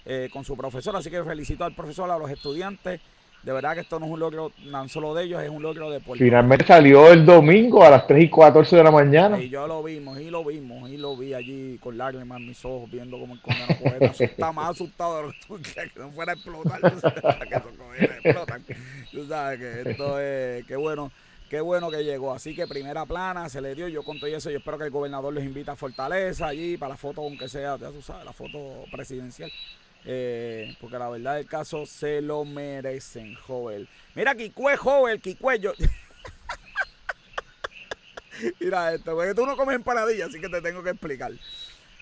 eh, 0.04 0.28
con 0.32 0.44
su 0.44 0.56
profesor. 0.56 0.96
Así 0.96 1.10
que 1.10 1.22
felicito 1.22 1.62
al 1.62 1.74
profesor, 1.74 2.10
a 2.10 2.18
los 2.18 2.30
estudiantes 2.30 3.00
de 3.46 3.52
verdad 3.52 3.74
que 3.74 3.80
esto 3.82 4.00
no 4.00 4.06
es 4.06 4.12
un 4.12 4.18
logro 4.18 4.50
tan 4.72 4.88
solo 4.88 5.14
de 5.14 5.22
ellos, 5.22 5.40
es 5.40 5.48
un 5.48 5.62
logro 5.62 5.88
de 5.88 6.00
Puerto 6.00 6.24
Finalmente 6.24 6.66
salió 6.66 7.12
el 7.12 7.24
domingo 7.24 7.84
a 7.84 7.90
las 7.90 8.04
3 8.08 8.24
y 8.24 8.28
14 8.28 8.74
de 8.74 8.82
la 8.82 8.90
mañana. 8.90 9.40
Y 9.40 9.48
yo 9.48 9.68
lo 9.68 9.84
vimos, 9.84 10.18
y 10.18 10.30
lo 10.30 10.44
vimos, 10.44 10.90
y 10.90 10.96
lo 10.96 11.16
vi 11.16 11.32
allí 11.32 11.78
con 11.78 11.96
lágrimas 11.96 12.40
en 12.40 12.48
mis 12.48 12.64
ojos, 12.64 12.90
viendo 12.90 13.16
como 13.20 13.34
el 13.34 13.40
condeno 13.40 13.68
poeta 13.80 14.06
está 14.24 14.50
más 14.50 14.70
asustado 14.70 15.18
de 15.18 15.22
lo 15.22 15.58
que 15.58 15.72
que 15.72 16.00
no 16.00 16.10
fuera 16.10 16.32
a 16.32 16.34
explotar. 16.34 16.80
que 16.80 16.88
esos 16.88 17.04
explotan. 18.24 18.64
Tú 19.12 19.26
sabes 19.28 19.60
que 19.60 19.90
esto 19.90 20.20
es, 20.20 20.66
qué 20.66 20.74
bueno. 20.74 21.12
Qué 21.48 21.60
bueno 21.60 21.90
que 21.90 22.02
llegó. 22.02 22.34
Así 22.34 22.54
que 22.54 22.66
primera 22.66 23.06
plana 23.06 23.48
se 23.48 23.60
le 23.60 23.74
dio. 23.74 23.88
Yo 23.88 24.02
con 24.02 24.18
todo 24.18 24.28
eso, 24.28 24.50
yo 24.50 24.58
espero 24.58 24.78
que 24.78 24.84
el 24.84 24.90
gobernador 24.90 25.32
les 25.32 25.44
invite 25.44 25.70
a 25.70 25.76
Fortaleza 25.76 26.48
allí 26.48 26.76
para 26.76 26.90
la 26.90 26.96
foto, 26.96 27.22
aunque 27.22 27.48
sea, 27.48 27.76
ya 27.76 27.90
tú 27.90 28.02
sabes, 28.02 28.24
la 28.24 28.32
foto 28.32 28.84
presidencial. 28.90 29.50
Eh, 30.04 30.76
porque 30.80 30.98
la 30.98 31.08
verdad 31.08 31.36
del 31.36 31.46
caso 31.46 31.86
se 31.86 32.20
lo 32.20 32.44
merecen, 32.44 33.34
Joel. 33.34 33.88
Mira, 34.14 34.34
Kikue, 34.34 34.76
Joel, 34.76 35.20
Kikue, 35.20 35.58
yo... 35.58 35.72
Mira 38.60 38.94
esto, 38.94 39.14
porque 39.14 39.34
tú 39.34 39.46
no 39.46 39.56
comes 39.56 39.76
empanadillas, 39.76 40.28
así 40.28 40.40
que 40.40 40.48
te 40.48 40.60
tengo 40.60 40.82
que 40.82 40.90
explicar. 40.90 41.32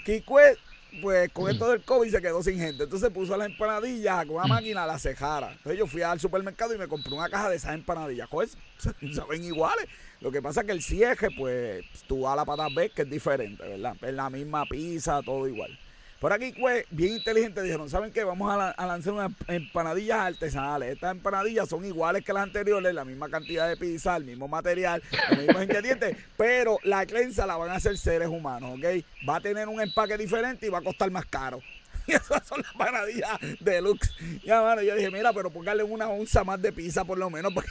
Kikue, 0.04 0.58
pues 1.00 1.30
con 1.32 1.50
esto 1.50 1.68
del 1.70 1.82
COVID 1.82 2.10
se 2.10 2.20
quedó 2.20 2.42
sin 2.42 2.58
gente. 2.58 2.84
Entonces 2.84 3.10
puso 3.10 3.36
las 3.36 3.48
empanadillas 3.48 4.26
con 4.26 4.36
una 4.36 4.46
máquina 4.46 4.84
a 4.84 4.86
la 4.86 4.98
cejara. 4.98 5.52
Entonces 5.52 5.78
yo 5.78 5.86
fui 5.86 6.02
al 6.02 6.20
supermercado 6.20 6.74
y 6.74 6.78
me 6.78 6.88
compré 6.88 7.12
una 7.14 7.28
caja 7.28 7.50
de 7.50 7.56
esas 7.56 7.74
empanadillas. 7.74 8.28
Joder, 8.28 8.48
saben 9.14 9.44
iguales. 9.44 9.86
Lo 10.20 10.30
que 10.30 10.40
pasa 10.40 10.60
es 10.60 10.66
que 10.66 10.72
el 10.72 10.82
cieje, 10.82 11.28
pues 11.36 11.84
tú 12.06 12.26
a 12.26 12.36
la 12.36 12.44
pata 12.44 12.66
ves 12.74 12.92
que 12.92 13.02
es 13.02 13.10
diferente, 13.10 13.62
¿verdad? 13.62 13.96
Es 14.00 14.14
la 14.14 14.30
misma 14.30 14.64
pizza, 14.66 15.20
todo 15.22 15.46
igual. 15.46 15.78
Por 16.24 16.32
aquí, 16.32 16.54
pues, 16.58 16.86
bien 16.88 17.16
inteligente, 17.16 17.60
dijeron, 17.60 17.90
¿saben 17.90 18.10
qué? 18.10 18.24
Vamos 18.24 18.50
a, 18.50 18.86
lanzar 18.86 19.12
unas 19.12 19.30
empanadillas 19.46 20.20
artesanales. 20.20 20.94
Estas 20.94 21.10
empanadillas 21.10 21.68
son 21.68 21.84
iguales 21.84 22.24
que 22.24 22.32
las 22.32 22.44
anteriores, 22.44 22.94
la 22.94 23.04
misma 23.04 23.28
cantidad 23.28 23.68
de 23.68 23.76
pizza, 23.76 24.16
el 24.16 24.24
mismo 24.24 24.48
material, 24.48 25.02
los 25.28 25.38
mismos 25.40 25.62
ingredientes, 25.64 26.16
pero 26.38 26.78
la 26.82 27.04
creencia 27.04 27.44
la 27.44 27.58
van 27.58 27.72
a 27.72 27.74
hacer 27.74 27.98
seres 27.98 28.28
humanos, 28.28 28.78
¿ok? 28.78 29.04
Va 29.28 29.36
a 29.36 29.40
tener 29.42 29.68
un 29.68 29.82
empaque 29.82 30.16
diferente 30.16 30.66
y 30.66 30.70
va 30.70 30.78
a 30.78 30.82
costar 30.82 31.10
más 31.10 31.26
caro. 31.26 31.60
Y 32.06 32.12
esas 32.12 32.46
son 32.46 32.62
las 32.62 32.72
empanadillas 32.72 33.38
deluxe. 33.60 34.10
Ya, 34.46 34.62
mano, 34.62 34.80
yo 34.80 34.94
dije, 34.94 35.10
mira, 35.10 35.30
pero 35.34 35.50
póngale 35.50 35.82
una 35.82 36.08
onza 36.08 36.42
más 36.42 36.60
de 36.62 36.72
pizza 36.72 37.04
por 37.04 37.18
lo 37.18 37.28
menos, 37.28 37.52
porque, 37.54 37.70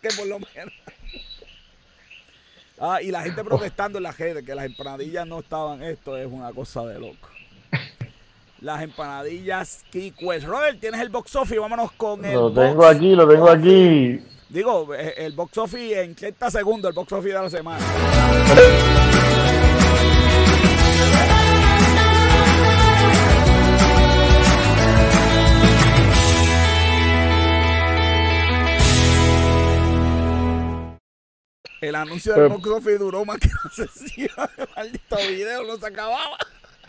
que 0.00 0.14
por 0.16 0.28
lo 0.28 0.38
menos. 0.38 0.72
Ah, 2.78 3.02
y 3.02 3.10
la 3.10 3.22
gente 3.22 3.42
protestando 3.42 3.98
en 3.98 4.04
la 4.04 4.12
gente 4.12 4.44
que 4.44 4.54
las 4.54 4.66
empanadillas 4.66 5.26
no 5.26 5.40
estaban, 5.40 5.82
esto 5.82 6.16
es 6.16 6.28
una 6.28 6.52
cosa 6.52 6.86
de 6.86 7.00
loco 7.00 7.39
las 8.60 8.82
empanadillas 8.82 9.84
Kikwes. 9.90 10.44
Robert, 10.44 10.78
tienes 10.80 11.00
el 11.00 11.08
box 11.08 11.34
office, 11.36 11.58
vámonos 11.58 11.92
con 11.92 12.24
el. 12.24 12.34
Lo 12.34 12.52
tengo 12.52 12.86
aquí, 12.86 13.14
lo 13.14 13.28
tengo 13.28 13.50
aquí. 13.50 14.20
Digo, 14.48 14.94
eh, 14.94 15.14
el 15.18 15.32
box 15.32 15.58
office 15.58 16.02
en 16.02 16.14
30 16.14 16.50
segundos, 16.50 16.88
el 16.88 16.94
box 16.94 17.12
office 17.12 17.34
de 17.34 17.42
la 17.42 17.50
semana. 17.50 17.84
El 31.80 31.94
anuncio 31.94 32.34
del 32.34 32.48
box 32.50 32.68
office 32.68 32.98
duró 32.98 33.24
más 33.24 33.38
que 33.38 33.48
la 33.48 33.70
sesión. 33.86 34.28
Maldito 34.76 35.16
video, 35.16 35.64
no 35.64 35.76
se 35.78 35.86
acababa. 35.86 36.36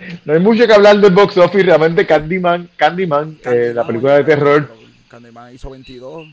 no 0.26 0.34
hay 0.34 0.40
mucho 0.40 0.66
que 0.66 0.74
hablar 0.74 1.00
del 1.00 1.14
box 1.14 1.38
office, 1.38 1.64
realmente 1.64 2.06
Candyman, 2.06 2.70
Candyman, 2.76 3.38
eh, 3.46 3.72
la 3.74 3.86
película 3.86 4.16
de 4.18 4.24
terror. 4.24 4.70
Candyman 5.10 5.54
hizo 5.54 5.70
22. 5.70 6.28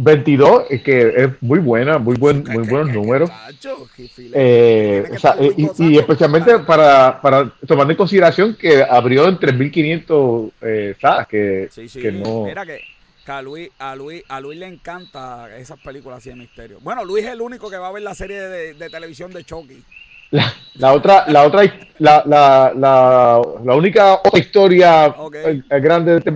22, 0.00 0.64
es 0.70 0.82
que 0.82 1.12
es 1.16 1.30
muy 1.40 1.58
buena, 1.58 1.98
muy 1.98 2.16
buen, 2.16 2.44
muy 2.44 2.64
buenos 2.68 2.94
números. 2.94 3.30
Eh, 4.32 5.10
y, 5.56 5.98
especialmente 5.98 6.60
para, 6.60 7.20
para 7.20 7.50
tomando 7.66 7.92
en 7.92 7.96
consideración 7.96 8.54
que 8.54 8.82
abrió 8.82 9.26
en 9.26 9.38
3.500 9.38 10.52
eh, 10.60 10.94
salas, 11.00 11.26
que, 11.26 11.68
que 12.00 12.12
no... 12.12 12.44
Mira 12.44 12.64
que, 12.64 12.80
a, 13.26 13.42
Luis, 13.42 13.70
a, 13.78 13.96
Luis, 13.96 14.22
a 14.28 14.40
Luis 14.40 14.58
le 14.58 14.66
encanta 14.66 15.56
esas 15.58 15.80
películas 15.80 16.18
así 16.18 16.30
de 16.30 16.36
misterio. 16.36 16.78
Bueno, 16.80 17.04
Luis 17.04 17.24
es 17.24 17.32
el 17.32 17.40
único 17.40 17.68
que 17.68 17.76
va 17.76 17.88
a 17.88 17.92
ver 17.92 18.02
la 18.02 18.14
serie 18.14 18.40
de, 18.40 18.74
de 18.74 18.90
televisión 18.90 19.32
de 19.32 19.42
Chucky. 19.42 19.82
La, 20.30 20.92
otra, 20.92 21.24
la 21.28 21.44
otra, 21.44 21.62
la, 21.98 22.22
la, 22.26 22.72
la, 23.64 23.74
única 23.74 24.14
otra 24.14 24.38
historia 24.38 25.14
eh, 25.32 25.62
grande 25.80 26.20
de 26.20 26.30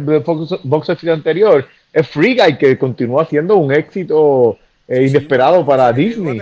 box 0.65 0.89
office 0.89 1.11
anterior 1.11 1.67
es 1.93 2.09
Free 2.09 2.37
Guy, 2.37 2.59
que 2.59 2.79
continúa 2.79 3.27
siendo 3.27 3.57
un 3.57 3.73
éxito 3.73 4.59
eh, 4.89 5.07
inesperado 5.07 5.65
para 5.65 5.93
Disney. 5.93 6.41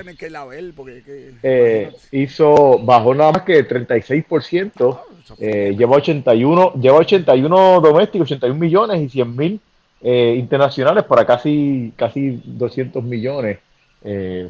Eh, 1.43 1.93
hizo, 2.13 2.79
bajó 2.79 3.15
nada 3.15 3.33
más 3.33 3.43
que 3.43 3.67
36%, 3.67 4.99
ah, 4.99 5.35
eh, 5.39 5.75
lleva 5.77 5.97
81, 5.97 6.75
lleva 6.75 6.99
81 6.99 7.81
domésticos, 7.81 8.27
81 8.27 8.59
millones 8.59 9.01
y 9.03 9.09
100 9.09 9.37
mil 9.37 9.61
internacionales 10.03 11.05
para 11.05 11.27
casi, 11.27 11.93
casi 11.95 12.41
200 12.45 13.05
millones. 13.05 13.59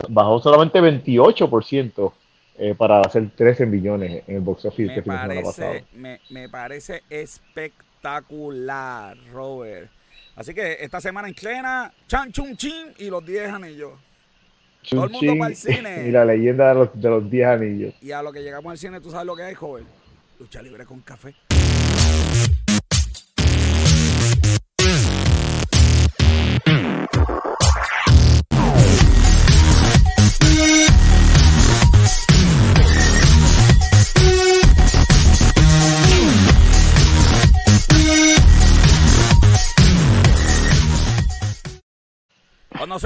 bajó 0.09 0.41
solamente 0.41 0.81
28% 0.81 2.13
para 2.77 3.01
hacer 3.01 3.31
13 3.35 3.67
millones 3.67 4.23
en 4.27 4.37
el 4.37 4.43
box 4.43 4.67
office 4.67 4.97
me 4.97 5.03
parece, 5.03 5.85
me, 5.95 6.21
me 6.31 6.49
parece 6.49 7.03
espectacular, 7.11 9.17
Robert. 9.33 9.91
Así 10.37 10.55
que 10.55 10.79
esta 10.81 11.01
semana 11.01 11.29
en 11.29 11.35
Clena, 11.35 11.93
Chan 12.07 12.33
Chun 12.33 12.57
Chin 12.57 12.93
y 12.99 13.11
los 13.11 13.25
10 13.25 13.53
anillos. 13.53 13.93
Todo 14.89 15.05
el 15.05 15.11
mundo 15.11 15.35
para 15.39 15.51
el 15.51 15.57
cine. 15.57 16.05
Y 16.09 16.11
la 16.11 16.25
leyenda 16.25 16.75
de 16.75 17.11
los 17.11 17.31
10 17.31 17.47
anillos. 17.47 17.95
Y 18.01 18.13
a 18.13 18.23
lo 18.23 18.33
que 18.33 18.43
llegamos 18.43 18.71
al 18.71 18.79
cine, 18.79 19.01
tú 19.01 19.11
sabes 19.11 19.27
lo 19.27 19.37
que 19.37 19.43
hay, 19.43 19.55
joven. 19.55 19.85
Lucha 20.39 20.63
libre 20.63 20.87
con 20.87 21.01
café. 21.01 21.35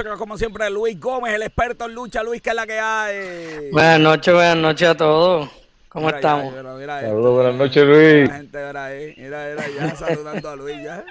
Nosotros, 0.05 0.19
como 0.19 0.37
siempre, 0.37 0.69
Luis 0.69 0.99
Gómez, 0.99 1.33
el 1.33 1.41
experto 1.41 1.85
en 1.85 1.95
lucha. 1.95 2.21
Luis, 2.21 2.39
¿qué 2.39 2.51
es 2.51 2.55
la 2.55 2.67
que 2.67 2.79
hay? 2.79 3.71
Buenas 3.71 3.99
noches, 3.99 4.33
buenas 4.33 4.57
noches 4.57 4.87
a 4.89 4.95
todos. 4.95 5.49
¿Cómo 5.89 6.09
estamos? 6.09 6.53
Saludos, 6.53 7.33
buenas 7.33 7.55
noches, 7.55 7.83
Luis. 7.83 8.29
La 8.29 8.35
gente, 8.35 8.67
mira, 8.67 8.85
ahí, 8.85 9.15
mira, 9.17 9.47
mira, 9.49 9.65
ya 9.89 9.95
saludando 9.95 10.49
a 10.49 10.55
Luis, 10.55 10.77
ya. 10.83 11.03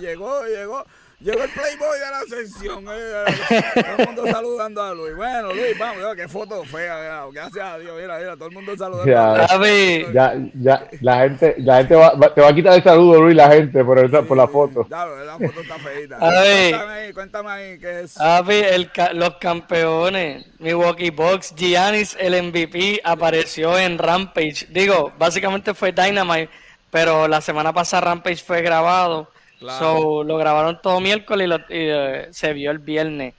Llegó, 0.00 0.44
llegó. 0.46 0.84
Llegó 1.20 1.42
el 1.42 1.50
Playboy 1.50 1.98
de 1.98 2.10
la 2.12 2.18
ascensión. 2.18 2.84
Eh, 2.88 3.62
todo 3.74 3.96
el 3.98 4.06
mundo 4.06 4.26
saludando 4.30 4.82
a 4.82 4.94
Luis. 4.94 5.16
Bueno, 5.16 5.52
Luis, 5.52 5.76
vamos, 5.76 6.14
qué 6.14 6.28
foto 6.28 6.62
fea. 6.64 7.26
Gracias 7.32 7.64
a 7.64 7.76
Dios. 7.76 8.00
Mira, 8.00 8.18
mira, 8.18 8.36
todo 8.36 8.48
el 8.48 8.54
mundo 8.54 8.76
saludando 8.76 9.10
ya, 9.10 9.44
a 9.44 9.56
Luis. 9.56 10.12
Ya, 10.12 10.34
ya, 10.54 10.88
la 11.00 11.18
gente, 11.22 11.56
la 11.58 11.78
gente 11.78 11.96
va, 11.96 12.32
te 12.32 12.40
va 12.40 12.48
a 12.48 12.54
quitar 12.54 12.74
el 12.74 12.84
saludo, 12.84 13.22
Luis, 13.22 13.34
la 13.34 13.50
gente, 13.50 13.84
por, 13.84 13.98
esa, 13.98 14.22
por 14.22 14.36
la 14.36 14.46
foto. 14.46 14.86
Ya, 14.88 15.06
la 15.06 15.38
foto 15.38 15.60
está 15.60 15.74
feita. 15.80 16.18
Cuéntame 16.18 16.92
ahí, 16.92 17.12
cuéntame 17.12 17.50
ahí, 17.50 17.78
¿qué 17.80 18.00
es? 18.02 18.16
el, 18.16 18.90
los 19.14 19.34
campeones, 19.38 20.46
Milwaukee 20.60 21.10
Bucks, 21.10 21.52
Giannis, 21.56 22.16
el 22.20 22.40
MVP, 22.40 23.00
apareció 23.02 23.76
en 23.76 23.98
Rampage. 23.98 24.68
Digo, 24.70 25.12
básicamente 25.18 25.74
fue 25.74 25.90
Dynamite, 25.90 26.48
pero 26.92 27.26
la 27.26 27.40
semana 27.40 27.72
pasada 27.72 28.02
Rampage 28.02 28.44
fue 28.44 28.62
grabado 28.62 29.28
So, 29.60 30.22
lo 30.22 30.36
grabaron 30.36 30.80
todo 30.80 31.00
miércoles 31.00 31.48
y, 31.48 31.62
eh, 31.70 32.28
se 32.30 32.52
vio 32.52 32.70
el 32.70 32.78
viernes. 32.78 33.34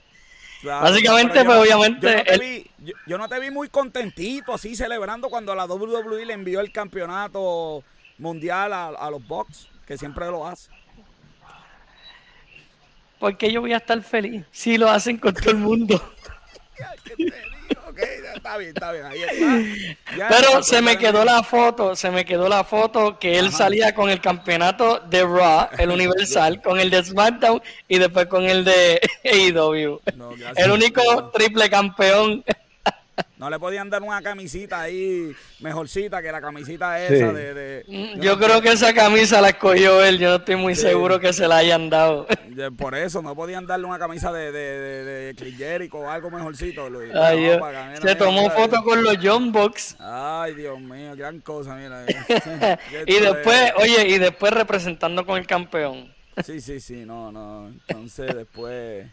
Básicamente, 0.62 1.44
pues 1.44 1.58
obviamente. 1.58 2.68
Yo 3.06 3.18
no, 3.18 3.28
te 3.28 3.40
vi, 3.40 3.50
muy 3.50 3.68
contentito, 3.68 4.54
así 4.54 4.76
celebrando 4.76 5.28
cuando 5.30 5.54
la 5.54 5.64
WWE 5.64 6.26
le 6.26 6.34
envió 6.34 6.60
el 6.60 6.72
campeonato 6.72 7.82
mundial 8.18 8.72
a, 8.72 9.10
los 9.10 9.26
Bucks, 9.26 9.68
que 9.86 9.96
siempre 9.96 10.26
lo 10.26 10.46
hace. 10.46 10.70
Porque 13.18 13.52
yo 13.52 13.60
voy 13.60 13.72
a 13.72 13.78
estar 13.78 14.00
feliz 14.02 14.44
si 14.50 14.78
lo 14.78 14.88
hacen 14.88 15.18
con 15.18 15.34
todo 15.34 15.50
el 15.50 15.58
mundo. 15.58 16.02
está 18.34 18.56
bien, 18.56 18.70
está 18.70 18.92
bien, 18.92 19.04
ahí 19.06 19.22
está. 19.22 20.28
Pero 20.28 20.62
se 20.62 20.82
me 20.82 20.98
quedó 20.98 21.24
la 21.24 21.42
foto, 21.42 21.96
se 21.96 22.10
me 22.10 22.24
quedó 22.24 22.48
la 22.48 22.64
foto 22.64 23.18
que 23.18 23.38
él 23.38 23.52
salía 23.52 23.94
con 23.94 24.10
el 24.10 24.20
campeonato 24.20 25.00
de 25.00 25.22
Raw, 25.22 25.68
el 25.78 25.90
Universal, 26.00 26.60
con 26.62 26.80
el 26.80 26.90
de 26.90 27.04
SmackDown 27.04 27.62
y 27.88 27.98
después 27.98 28.26
con 28.26 28.44
el 28.44 28.64
de 28.64 29.00
AEW. 29.24 30.00
el 30.56 30.70
único 30.70 31.30
triple 31.30 31.68
campeón 31.70 32.44
no 33.40 33.48
le 33.48 33.58
podían 33.58 33.88
dar 33.88 34.02
una 34.02 34.20
camisita 34.20 34.82
ahí 34.82 35.34
mejorcita 35.60 36.20
que 36.20 36.30
la 36.30 36.42
camisita 36.42 37.02
esa 37.02 37.32
de, 37.32 37.84
mm, 37.88 38.20
Yo 38.20 38.38
creo 38.38 38.60
que 38.60 38.70
esa 38.70 38.92
camisa 38.92 39.40
la 39.40 39.48
escogió 39.48 40.04
él, 40.04 40.18
yo 40.18 40.28
no 40.28 40.36
estoy 40.36 40.56
muy 40.56 40.74
seguro 40.74 41.18
que 41.18 41.32
se 41.32 41.48
la 41.48 41.56
hayan 41.56 41.88
dado. 41.88 42.26
Por 42.76 42.94
eso, 42.94 43.22
no 43.22 43.34
podían 43.34 43.66
darle 43.66 43.86
una 43.86 43.98
camisa 43.98 44.30
de, 44.30 44.52
de, 44.52 45.34
de, 45.34 45.88
o 45.90 46.10
algo 46.10 46.30
mejorcito, 46.30 46.90
Luis. 46.90 47.10
se 48.02 48.14
tomó 48.14 48.50
foto 48.50 48.84
con 48.84 49.02
los 49.02 49.16
John 49.22 49.50
Box. 49.50 49.96
Ay, 49.98 50.54
Dios 50.54 50.78
mío, 50.78 51.16
gran 51.16 51.40
cosa, 51.40 51.76
mira. 51.76 52.04
y 53.06 53.14
después, 53.14 53.72
oye, 53.76 54.06
y 54.06 54.18
después 54.18 54.52
representando 54.52 55.24
con 55.24 55.38
el 55.38 55.46
campeón. 55.46 56.12
Sí, 56.44 56.60
sí, 56.60 56.78
sí, 56.78 57.06
no, 57.06 57.32
no. 57.32 57.68
Entonces 57.68 58.34
después... 58.34 59.06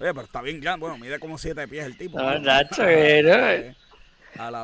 Oye, 0.00 0.14
pero 0.14 0.22
está 0.22 0.42
bien 0.42 0.60
grande. 0.60 0.86
Bueno, 0.86 0.98
mide 0.98 1.18
como 1.18 1.36
siete 1.38 1.66
pies 1.66 1.84
el 1.84 1.96
tipo. 1.96 2.18
No, 2.18 2.38
Nacho, 2.38 2.82
eh, 2.86 3.74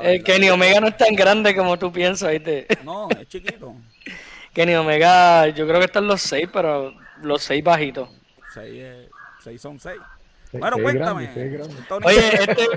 el 0.01 0.23
Kenny 0.23 0.49
Omega 0.49 0.79
no 0.79 0.87
es 0.87 0.97
tan 0.97 1.13
grande 1.15 1.53
como 1.55 1.77
tú 1.77 1.91
piensas, 1.91 2.31
¿viste? 2.31 2.67
No, 2.83 3.09
es 3.09 3.27
chiquito. 3.27 3.75
Kenny 4.53 4.75
Omega, 4.75 5.49
yo 5.49 5.67
creo 5.67 5.79
que 5.79 5.85
están 5.85 6.07
los 6.07 6.21
seis, 6.21 6.47
pero 6.51 6.93
los 7.21 7.43
seis 7.43 7.61
bajitos. 7.61 8.09
Seis, 8.53 9.09
seis 9.43 9.61
son 9.61 9.77
seis. 9.79 9.99
Bueno, 10.53 10.77
cuéntame. 10.81 11.29
Oye, 12.03 12.33
este, 12.39 12.67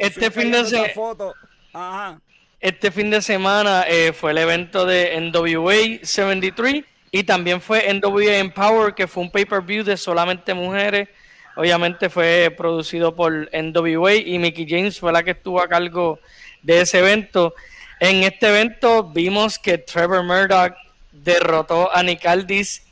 este 0.00 0.30
fin 0.30 0.50
de 0.50 0.64
semana. 0.66 2.20
Este 2.60 2.90
fin 2.90 3.08
de 3.08 3.22
semana 3.22 3.86
fue 4.12 4.32
el 4.32 4.38
evento 4.38 4.84
de 4.84 5.18
NWA 5.18 6.04
73 6.04 6.84
y 7.10 7.22
también 7.22 7.62
fue 7.62 7.90
NWA 7.94 8.38
Empower, 8.38 8.94
que 8.94 9.06
fue 9.06 9.22
un 9.22 9.30
pay-per-view 9.30 9.84
de 9.84 9.96
solamente 9.96 10.52
mujeres 10.52 11.08
obviamente 11.58 12.08
fue 12.08 12.54
producido 12.56 13.16
por 13.16 13.50
NWA 13.52 14.14
y 14.14 14.38
Mickey 14.38 14.64
James 14.68 15.00
fue 15.00 15.12
la 15.12 15.24
que 15.24 15.32
estuvo 15.32 15.60
a 15.60 15.66
cargo 15.66 16.20
de 16.62 16.82
ese 16.82 17.00
evento. 17.00 17.52
En 17.98 18.22
este 18.22 18.46
evento 18.46 19.02
vimos 19.02 19.58
que 19.58 19.76
Trevor 19.76 20.22
Murdoch 20.22 20.74
derrotó 21.10 21.92
a 21.92 22.00
Nick 22.04 22.24
Aldis 22.26 22.86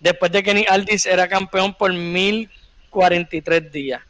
después 0.00 0.30
de 0.32 0.42
que 0.42 0.52
Nick 0.52 0.70
Aldis 0.70 1.06
era 1.06 1.28
campeón 1.28 1.72
por 1.72 1.94
1043 1.94 3.72
días. 3.72 4.02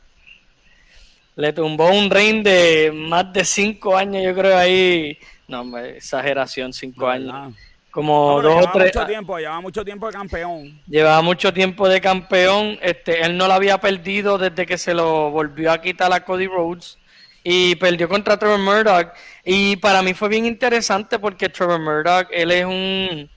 Le 1.36 1.52
tumbó 1.52 1.88
un 1.92 2.10
reign 2.10 2.42
de 2.42 2.90
más 2.92 3.32
de 3.32 3.44
cinco 3.44 3.96
años, 3.96 4.24
yo 4.24 4.34
creo 4.34 4.58
ahí. 4.58 5.16
No, 5.46 5.78
exageración, 5.78 6.72
cinco 6.72 7.06
años. 7.06 7.54
Como 7.90 8.40
dos 8.40 8.66
o 8.66 8.70
tres. 8.72 8.94
Mucho 8.94 9.06
tiempo, 9.06 9.38
llevaba 9.38 9.60
mucho 9.60 9.84
tiempo 9.84 10.06
de 10.06 10.12
campeón. 10.12 10.80
Llevaba 10.86 11.22
mucho 11.22 11.52
tiempo 11.52 11.88
de 11.88 12.00
campeón. 12.00 12.78
Este, 12.82 13.22
él 13.22 13.36
no 13.36 13.48
lo 13.48 13.54
había 13.54 13.78
perdido 13.78 14.38
desde 14.38 14.64
que 14.64 14.78
se 14.78 14.94
lo 14.94 15.30
volvió 15.30 15.72
a 15.72 15.80
quitar 15.80 16.12
a 16.12 16.24
Cody 16.24 16.46
Rhodes. 16.46 16.98
Y 17.42 17.74
perdió 17.76 18.08
contra 18.08 18.38
Trevor 18.38 18.60
Murdoch. 18.60 19.12
Y 19.44 19.76
para 19.76 20.02
mí 20.02 20.14
fue 20.14 20.28
bien 20.28 20.46
interesante 20.46 21.18
porque 21.18 21.48
Trevor 21.48 21.80
Murdoch, 21.80 22.28
él 22.30 22.52
es 22.52 22.64
un. 22.64 23.28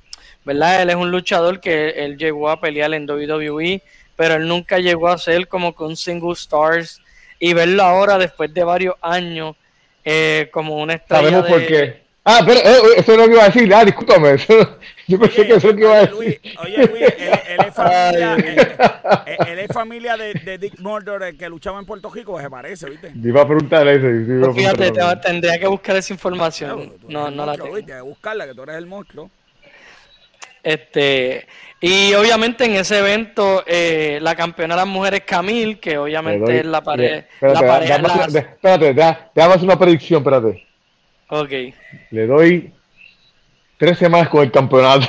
¿Verdad? 0.45 0.82
Él 0.82 0.89
es 0.89 0.95
un 0.97 1.10
luchador 1.10 1.60
que 1.60 1.89
él 1.89 2.18
llegó 2.18 2.49
a 2.49 2.60
pelear 2.60 2.93
en 2.93 3.10
WWE, 3.10 3.82
pero 4.16 4.36
él 4.36 4.47
nunca 4.47 4.78
llegó 4.78 5.08
a 5.08 5.18
ser 5.18 5.47
como 5.47 5.74
con 5.74 5.95
single 5.95 6.34
stars. 6.34 7.01
Y 7.39 7.54
verlo 7.54 7.84
ahora, 7.84 8.18
después 8.18 8.54
de 8.54 8.64
varios 8.64 8.95
años, 9.01 9.56
eh, 10.04 10.49
como 10.51 10.78
una 10.78 10.93
estrella. 10.93 11.24
Sabemos 11.24 11.49
por 11.49 11.66
qué 11.66 12.03
Ah, 12.26 12.41
pero 12.45 12.59
eh, 12.59 12.93
eso 12.97 13.11
es 13.11 13.17
lo 13.17 13.26
que 13.26 13.34
iba 13.34 13.43
a 13.43 13.49
decir. 13.49 13.74
Ah, 13.74 13.84
discúlpame. 13.84 14.38
yo 15.07 15.19
pensé 15.19 15.45
que 15.45 15.55
eso 15.55 15.69
es 15.69 15.74
lo 15.74 15.76
que 15.76 15.82
iba 15.82 15.93
a 15.93 15.99
decir. 15.99 16.15
Luis, 16.15 16.39
oye, 16.63 16.88
Luis, 16.88 17.13
él, 17.17 17.59
es 17.67 17.74
familia, 17.76 18.36
él, 19.26 19.59
es 19.59 19.67
familia 19.67 20.17
de, 20.17 20.34
de 20.34 20.57
Dick 20.57 20.80
Murdoch, 20.80 21.38
que 21.38 21.49
luchaba 21.49 21.80
en 21.80 21.86
Puerto 21.86 22.09
Rico, 22.09 22.39
se 22.39 22.49
parece, 22.49 22.89
¿viste? 22.89 23.11
iba 23.13 23.41
a 23.41 23.45
preguntar 23.45 23.86
eso. 23.89 24.07
Iba 24.07 24.53
Fíjate, 24.53 24.93
tendría 25.21 25.59
que 25.59 25.67
buscar 25.67 25.97
esa 25.97 26.13
información. 26.13 26.93
No, 27.09 27.30
no, 27.30 27.45
la 27.45 27.57
tengo. 27.57 27.76
que 27.76 27.99
buscarla, 27.99 28.47
que 28.47 28.53
tú 28.53 28.63
eres 28.63 28.78
el 28.78 28.86
monstruo. 28.86 29.30
Este, 30.63 31.45
y 31.82 32.13
obviamente 32.13 32.63
en 32.63 32.76
ese 32.76 32.99
evento 32.99 33.65
eh, 33.67 34.19
la 34.21 34.34
campeona 34.34 34.76
de 34.76 34.80
las 34.80 34.88
mujeres 34.88 35.24
Camille, 35.26 35.78
que 35.78 35.97
obviamente 35.97 36.59
es 36.59 36.65
la 36.65 36.82
pared. 36.82 37.26
Espérate, 37.34 37.65
la 37.89 38.01
pared 38.01 38.36
espérate, 38.38 38.93
déjame 38.93 39.53
hacer 39.55 39.65
una 39.65 39.78
predicción, 39.78 40.19
espérate. 40.21 40.72
Ok. 41.36 41.50
Le 42.12 42.28
doy 42.28 42.72
tres 43.78 43.98
semanas 43.98 44.30
con 44.30 44.44
el 44.44 44.52
campeonato. 44.52 45.08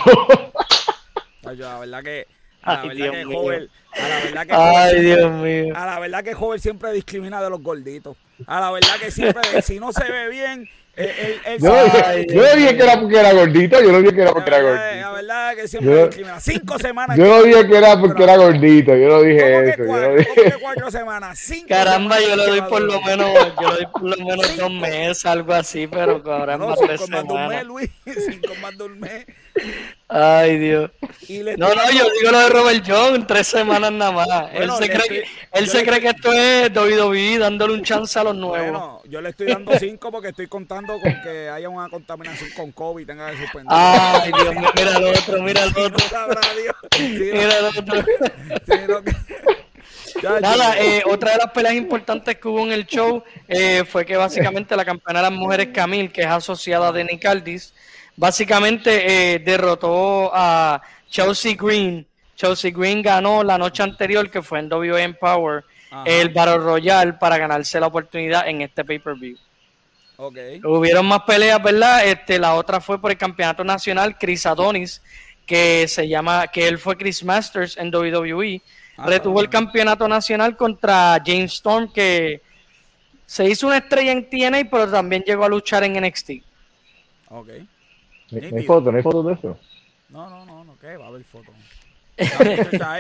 Ay, 1.45 1.57
la 1.57 1.79
verdad 1.81 2.03
que. 2.03 2.27
A 2.63 2.77
la 2.77 2.83
verdad 2.83 2.95
Dios 2.95 3.13
que 3.13 3.69
a 4.01 4.09
la 4.09 4.21
verdad 4.25 4.47
que 4.47 4.53
Ay, 4.55 5.01
Dios 5.03 5.33
mío. 5.33 5.77
A 5.77 5.85
la 5.85 6.01
verdad 6.01 6.25
que 6.25 6.33
Joven 6.33 6.59
siempre 6.61 6.93
discrimina 6.93 7.43
de 7.43 7.51
los 7.51 7.61
gorditos. 7.61 8.17
A 8.47 8.59
la 8.59 8.71
verdad 8.71 8.95
que 8.99 9.11
siempre, 9.11 9.61
si 9.61 9.79
no 9.79 9.93
se 9.93 10.11
ve 10.11 10.31
bien, 10.31 10.67
yo, 10.97 11.69
no 11.71 12.57
dije 12.57 12.77
que 12.77 12.83
era 12.83 13.01
porque 13.01 13.19
era 13.19 13.33
gordito, 13.33 13.81
yo 13.83 13.93
no 13.93 13.99
dije 13.99 14.15
que 14.15 14.23
era 14.23 14.33
porque 14.33 14.51
era 14.51 14.63
gordito. 14.63 15.01
La 15.01 15.13
verdad 15.13 15.55
que 15.57 15.69
siempre 15.69 16.07
discrimina. 16.07 16.41
Cinco 16.41 16.79
semanas. 16.79 17.19
Yo 17.19 17.25
no 17.25 17.43
dije 17.43 17.67
que 17.67 17.77
era 17.77 18.01
porque 18.01 18.23
era 18.23 18.37
gordito, 18.37 18.95
yo 18.95 19.09
no 19.09 19.23
dije 19.23 19.71
eso. 19.71 19.83
Cuatro, 19.87 20.07
yo 20.07 20.11
no 20.11 20.17
dije... 20.17 20.55
cuatro 20.61 20.91
semanas? 20.91 21.39
Cinco 21.45 21.67
Caramba, 21.69 22.21
yo 22.21 22.37
le 22.37 22.47
doy 22.47 22.61
por 22.63 22.83
lo 22.83 23.01
menos, 23.03 23.29
yo 23.61 23.69
le 23.69 23.75
doy 23.75 23.87
por 23.87 24.03
lo 24.03 24.25
menos 24.25 24.57
dos 24.57 24.73
meses, 24.73 25.27
algo 25.27 25.53
así, 25.53 25.87
pero 25.87 26.23
caramba, 26.23 26.67
no, 26.67 26.77
tres 26.77 27.01
semanas. 27.01 27.25
Más 27.25 27.29
de 27.29 27.35
un 27.35 27.49
mes, 27.49 27.65
Luis, 27.65 27.91
cinco 28.31 28.55
más 28.61 28.79
de 28.79 28.85
un 28.85 29.01
mes. 29.01 29.27
Ay, 30.09 30.59
Dios. 30.59 30.91
No, 31.57 31.75
no, 31.75 31.91
yo 31.91 32.05
digo 32.21 32.31
lo 32.31 32.39
de 32.39 32.49
Robert 32.49 32.85
John, 32.87 33.27
tres 33.27 33.47
semanas 33.47 33.91
nada 33.91 34.13
más. 34.13 34.29
él 34.53 34.71
se, 34.79 34.89
cree, 34.89 35.09
que, 35.09 35.25
él 35.53 35.69
se 35.69 35.85
cree 35.85 36.01
que 36.01 36.09
esto 36.09 36.33
es 36.33 36.71
WWE 36.73 37.39
dándole 37.39 37.75
un 37.75 37.83
chance 37.85 38.19
a 38.19 38.25
los 38.25 38.37
nuevos. 38.37 38.71
Bueno, 38.71 39.03
yo 39.09 39.21
le 39.21 39.31
estoy 39.31 39.47
dando 39.47 39.73
cinco 39.79 40.13
porque 40.13 40.29
estoy 40.29 40.47
contando 40.47 41.01
con 41.01 41.21
que 41.23 41.49
haya 41.49 41.69
una 41.69 41.89
contaminación 41.89 42.51
con 42.51 42.73
COVID 42.73 43.03
y 43.03 43.07
tenga 43.07 43.31
que 43.31 43.39
suspender. 43.39 43.69
Ay, 43.71 44.31
Dios 44.33 44.55
mío, 44.55 44.69
mira 44.77 44.97
el 44.99 45.05
otro, 45.17 45.43
mira 45.43 45.63
el 45.65 45.71
otro. 45.71 46.07
mira 46.99 47.59
el 47.59 47.65
otro. 47.65 49.13
Nada, 50.41 50.79
eh, 50.79 51.03
otra 51.07 51.33
de 51.33 51.39
las 51.39 51.51
peleas 51.51 51.75
importantes 51.75 52.37
que 52.37 52.49
hubo 52.49 52.61
en 52.61 52.73
el 52.73 52.87
show 52.87 53.23
eh, 53.49 53.85
fue 53.85 54.07
que 54.07 54.17
básicamente 54.17 54.77
la 54.77 54.85
campeona 54.85 55.21
de 55.21 55.31
las 55.31 55.39
mujeres 55.39 55.69
Camille, 55.75 56.11
que 56.11 56.23
es 56.23 56.29
asociada 56.29 56.93
de 56.93 57.05
Nick 57.05 57.25
Aldis, 57.25 57.75
básicamente 58.17 59.35
eh, 59.35 59.39
derrotó 59.39 60.31
a 60.35 60.81
Chelsea 61.09 61.55
Green. 61.59 62.07
Chelsea 62.37 62.71
Green 62.71 63.03
ganó 63.03 63.43
la 63.43 63.59
noche 63.59 63.83
anterior, 63.83 64.31
que 64.31 64.43
fue 64.43 64.59
en 64.59 64.73
WWE 64.73 65.15
Power, 65.15 65.65
el 66.05 66.31
Battle 66.31 66.59
Royale 66.59 67.13
para 67.13 67.39
ganarse 67.39 67.79
la 67.79 67.87
oportunidad 67.87 68.49
en 68.49 68.63
este 68.63 68.85
pay-per-view. 68.85 69.37
Okay. 70.17 70.61
Hubieron 70.65 71.07
más 71.07 71.23
peleas, 71.23 71.63
¿verdad? 71.63 72.07
Este, 72.07 72.39
la 72.39 72.55
otra 72.55 72.81
fue 72.81 73.01
por 73.01 73.11
el 73.11 73.19
campeonato 73.19 73.65
nacional, 73.65 74.17
Chris 74.19 74.47
Adonis, 74.47 75.03
que 75.47 75.87
se 75.89 76.09
llama, 76.09 76.47
que 76.49 76.67
él 76.67 76.79
fue 76.79 76.97
Chris 76.97 77.25
Masters 77.25 77.77
en 77.77 77.95
WWE. 77.95 78.61
Ah, 78.97 79.07
Retuvo 79.07 79.41
el 79.41 79.49
campeonato 79.49 80.07
nacional 80.07 80.57
contra 80.57 81.21
James 81.25 81.55
Storm, 81.55 81.93
que 81.93 82.43
se 83.27 83.49
hizo 83.49 83.67
una 83.67 83.79
estrella 83.79 84.13
en 84.13 84.29
TNA, 84.29 84.71
pero 84.71 84.91
también 84.91 85.23
llegó 85.27 85.45
a 85.45 85.49
luchar 85.49 85.83
en 85.85 86.01
NXT. 86.01 86.31
Ok. 87.31 87.49
¿No 88.35 88.57
hay 88.57 88.65
fotos? 88.65 88.93
¿No 88.93 88.97
hay 88.97 89.03
fotos 89.03 89.27
de 89.27 89.33
eso? 89.35 89.59
No, 90.09 90.31
no, 90.31 90.47
no, 90.47 90.65
no, 90.65 90.79
¿qué? 90.79 90.97
Va 90.97 91.07
a 91.07 91.09
haber 91.09 91.25
fotos. 91.25 91.55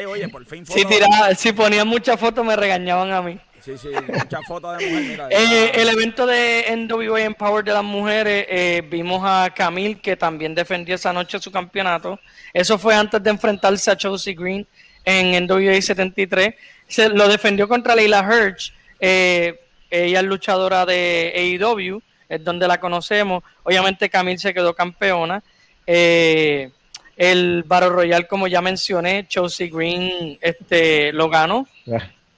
oye, 0.08 0.28
por 0.28 0.44
fin 0.44 0.66
Si, 0.66 0.84
tiraba, 0.84 1.34
si 1.34 1.52
ponían 1.52 1.86
muchas 1.86 2.18
fotos 2.18 2.44
me 2.44 2.56
regañaban 2.56 3.12
a 3.12 3.22
mí. 3.22 3.38
Sí, 3.60 3.78
sí, 3.78 3.88
muchas 4.06 4.44
fotos 4.46 4.76
de 4.78 4.86
mujeres. 4.86 5.26
Eh, 5.30 5.72
el 5.74 5.88
evento 5.88 6.26
de 6.26 6.64
NWA 6.76 7.22
Empower 7.22 7.64
de 7.64 7.72
las 7.72 7.84
mujeres, 7.84 8.46
eh, 8.48 8.82
vimos 8.90 9.22
a 9.24 9.50
Camille 9.54 10.00
que 10.00 10.16
también 10.16 10.54
defendió 10.54 10.96
esa 10.96 11.12
noche 11.12 11.38
su 11.38 11.50
campeonato. 11.50 12.18
Eso 12.52 12.78
fue 12.78 12.94
antes 12.94 13.22
de 13.22 13.30
enfrentarse 13.30 13.90
a 13.90 13.96
Chelsea 13.96 14.34
Green 14.36 14.66
en 15.04 15.46
NWA 15.46 15.80
73. 15.80 16.54
Se 16.86 17.08
lo 17.08 17.28
defendió 17.28 17.66
contra 17.66 17.94
Leila 17.94 18.22
Hirsch. 18.22 18.72
Eh, 19.00 19.60
ella 19.90 20.20
es 20.20 20.26
luchadora 20.26 20.84
de 20.84 21.58
AEW 21.60 22.02
es 22.28 22.42
donde 22.42 22.68
la 22.68 22.78
conocemos. 22.78 23.42
Obviamente 23.62 24.10
Camille 24.10 24.38
se 24.38 24.54
quedó 24.54 24.74
campeona. 24.74 25.42
Eh, 25.86 26.70
el 27.16 27.62
Battle 27.64 27.90
Royal, 27.90 28.26
como 28.26 28.48
ya 28.48 28.60
mencioné, 28.60 29.26
Chelsea 29.28 29.68
Green 29.72 30.38
este, 30.40 31.12
lo 31.12 31.28
ganó. 31.28 31.66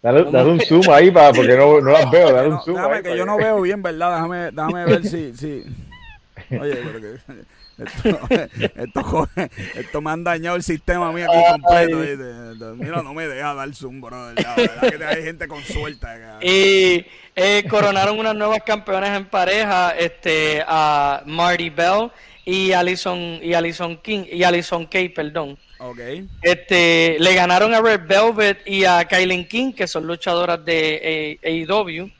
Dale, 0.02 0.22
un 0.22 0.60
zoom 0.60 0.88
ahí 0.90 1.10
para, 1.10 1.32
porque 1.32 1.56
no, 1.56 1.80
no 1.80 1.92
las 1.92 2.10
veo. 2.12 2.32
Dale 2.32 2.48
un 2.48 2.60
zoom 2.60 2.76
déjame 2.76 3.02
que 3.02 3.16
yo 3.16 3.26
no 3.26 3.36
veo 3.36 3.60
bien, 3.62 3.82
¿verdad? 3.82 4.14
Déjame, 4.14 4.50
déjame 4.50 4.84
ver 4.84 5.04
si, 5.04 5.34
si. 5.34 5.64
Oye, 6.60 6.76
porque 6.76 7.16
esto, 7.78 8.18
esto, 8.74 9.28
esto, 9.74 10.00
me 10.00 10.10
han 10.10 10.24
dañado 10.24 10.56
el 10.56 10.62
sistema 10.62 11.12
mío 11.12 11.26
aquí 11.30 11.42
completo. 11.52 12.74
Mira, 12.76 13.02
no 13.02 13.12
me 13.12 13.28
deja 13.28 13.54
dar 13.54 13.74
zoom, 13.74 14.00
bro. 14.00 14.32
La 14.32 14.54
verdad 14.54 14.98
que 14.98 15.04
hay 15.04 15.22
gente 15.24 15.46
con 15.46 15.62
suerte. 15.62 16.06
Y 16.40 17.04
eh, 17.34 17.64
coronaron 17.68 18.18
unas 18.18 18.34
nuevas 18.34 18.60
campeonas 18.64 19.16
en 19.16 19.26
pareja, 19.26 19.90
este, 19.90 20.64
a 20.66 21.22
Marty 21.26 21.70
Bell 21.70 22.10
y 22.44 22.72
Alison 22.72 23.18
y 23.42 23.52
Alison 23.52 23.96
King 23.98 24.24
y 24.30 24.42
Alison 24.42 24.86
Kay, 24.86 25.10
perdón. 25.10 25.58
Okay. 25.78 26.26
Este, 26.40 27.16
le 27.18 27.34
ganaron 27.34 27.74
a 27.74 27.82
Red 27.82 28.06
Velvet 28.06 28.66
y 28.66 28.84
a 28.84 29.04
Kylie 29.04 29.46
King, 29.46 29.72
que 29.72 29.86
son 29.86 30.06
luchadoras 30.06 30.64
de 30.64 31.38
AEW. 31.42 32.10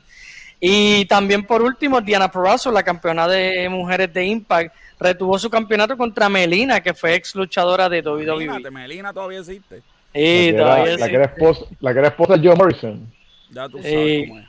Y 0.69 1.05
también 1.05 1.47
por 1.47 1.63
último, 1.63 2.01
Diana 2.01 2.29
Perazzo, 2.29 2.73
la 2.73 2.83
campeona 2.83 3.29
de 3.29 3.69
mujeres 3.69 4.13
de 4.13 4.25
Impact, 4.25 4.75
retuvo 4.99 5.39
su 5.39 5.49
campeonato 5.49 5.97
contra 5.97 6.29
Melina, 6.29 6.81
que 6.81 6.93
fue 6.93 7.15
ex 7.15 7.37
luchadora 7.37 7.89
de 7.89 8.01
WWE. 8.01 8.69
Melina 8.73 9.13
todavía 9.13 9.39
existe. 9.39 9.81
Sí, 10.13 10.51
la 10.51 10.59
todavía 10.59 10.95
existe. 10.95 11.01
La 11.01 11.09
que 11.09 11.15
era 11.15 11.25
esposa, 11.27 11.61
la 11.79 11.93
que 11.93 11.99
era 12.01 12.09
esposa 12.09 12.37
de 12.37 12.49
Joe 12.49 12.57
Morrison. 12.57 13.13
Ya 13.53 13.69
tú 13.69 13.81
sabes 13.81 14.29
cómo 14.29 14.41
es. 14.41 14.47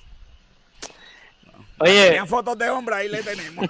Oye. 1.81 2.05
Tenían 2.07 2.27
fotos 2.27 2.57
de 2.57 2.69
hombre, 2.71 2.95
ahí 2.95 3.09
le 3.09 3.21
tenemos. 3.21 3.69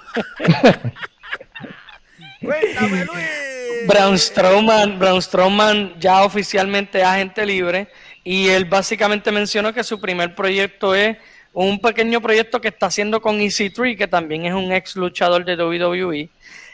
Cuéntame, 2.40 3.04
Luis. 3.04 3.86
Braun 3.88 4.18
Strowman, 4.18 4.98
Braun 4.98 5.20
Strowman 5.20 6.00
ya 6.00 6.22
oficialmente 6.22 6.98
es 6.98 7.04
agente 7.04 7.44
libre 7.44 7.88
y 8.24 8.48
él 8.48 8.64
básicamente 8.64 9.30
mencionó 9.30 9.74
que 9.74 9.84
su 9.84 10.00
primer 10.00 10.34
proyecto 10.34 10.94
es 10.94 11.18
un 11.52 11.80
pequeño 11.80 12.20
proyecto 12.20 12.60
que 12.60 12.68
está 12.68 12.86
haciendo 12.86 13.20
con 13.20 13.38
EC3, 13.38 13.96
que 13.96 14.06
también 14.06 14.44
es 14.46 14.54
un 14.54 14.72
ex 14.72 14.96
luchador 14.96 15.44
de 15.44 15.56
WWE. 15.56 16.30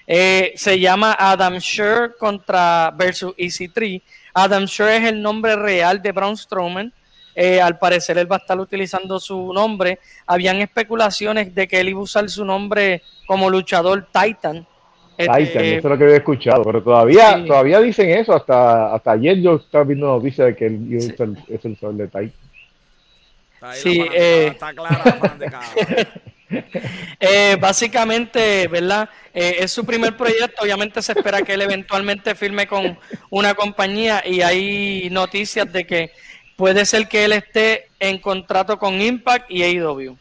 Eh, 0.07 0.53
se 0.57 0.79
llama 0.79 1.17
Adam 1.19 1.57
Sher 1.59 2.15
contra 2.19 2.91
versus 2.97 3.35
EC3. 3.37 4.03
Adam 4.35 4.65
Sher 4.65 5.03
es 5.03 5.09
el 5.09 5.23
nombre 5.23 5.57
real 5.57 6.03
de 6.03 6.13
Braun 6.13 6.37
Strowman. 6.37 6.93
Eh, 7.37 7.61
al 7.61 7.79
parecer 7.79 8.17
él 8.19 8.31
va 8.31 8.37
a 8.37 8.39
estar 8.39 8.59
utilizando 8.59 9.19
su 9.19 9.53
nombre. 9.53 9.99
Habían 10.27 10.61
especulaciones 10.61 11.55
de 11.55 11.67
que 11.67 11.81
él 11.81 11.89
iba 11.89 12.01
a 12.01 12.05
usar 12.05 12.29
su 12.29 12.45
nombre 12.45 13.03
como 13.27 13.51
luchador 13.51 14.07
Titan. 14.13 14.67
Titan, 15.17 15.41
este, 15.41 15.77
eso 15.77 15.89
es 15.89 15.93
lo 15.93 15.99
que 15.99 16.05
había 16.05 16.17
escuchado, 16.17 16.65
pero 16.65 16.83
todavía, 16.83 17.45
todavía 17.47 17.81
dicen 17.81 18.11
eso. 18.11 18.35
Hasta, 18.35 18.95
hasta 18.95 19.13
ayer 19.13 19.41
yo 19.41 19.57
estaba 19.57 19.85
viendo 19.85 20.07
noticias 20.07 20.49
de 20.49 20.57
que 20.57 20.67
él 20.67 20.87
iba 20.91 21.35
es 21.49 21.65
el 21.65 21.77
sol 21.79 21.97
de 21.97 22.07
Titan. 22.09 22.44
Sí, 23.75 24.05
eh, 24.13 24.49
está 24.53 24.75
clara 24.75 25.03
eh, 27.21 27.57
básicamente, 27.61 28.69
¿verdad? 28.69 29.09
Eh, 29.33 29.57
es 29.61 29.73
su 29.73 29.85
primer 29.85 30.17
proyecto. 30.17 30.63
Obviamente 30.63 31.03
se 31.03 31.13
espera 31.13 31.43
que 31.43 31.55
él 31.55 31.63
eventualmente 31.63 32.35
firme 32.35 32.67
con 32.67 32.99
una 33.31 33.55
compañía 33.55 34.23
y 34.25 34.43
hay 34.43 35.09
noticias 35.11 35.73
de 35.73 35.87
que 35.87 36.13
puede 36.57 36.85
ser 36.85 37.09
que 37.09 37.25
él 37.25 37.33
esté 37.33 37.89
en 37.99 38.19
contrato 38.19 38.79
con 38.79 39.01
Impact 39.01 39.51
y 39.51 39.63
AEW. 39.63 40.17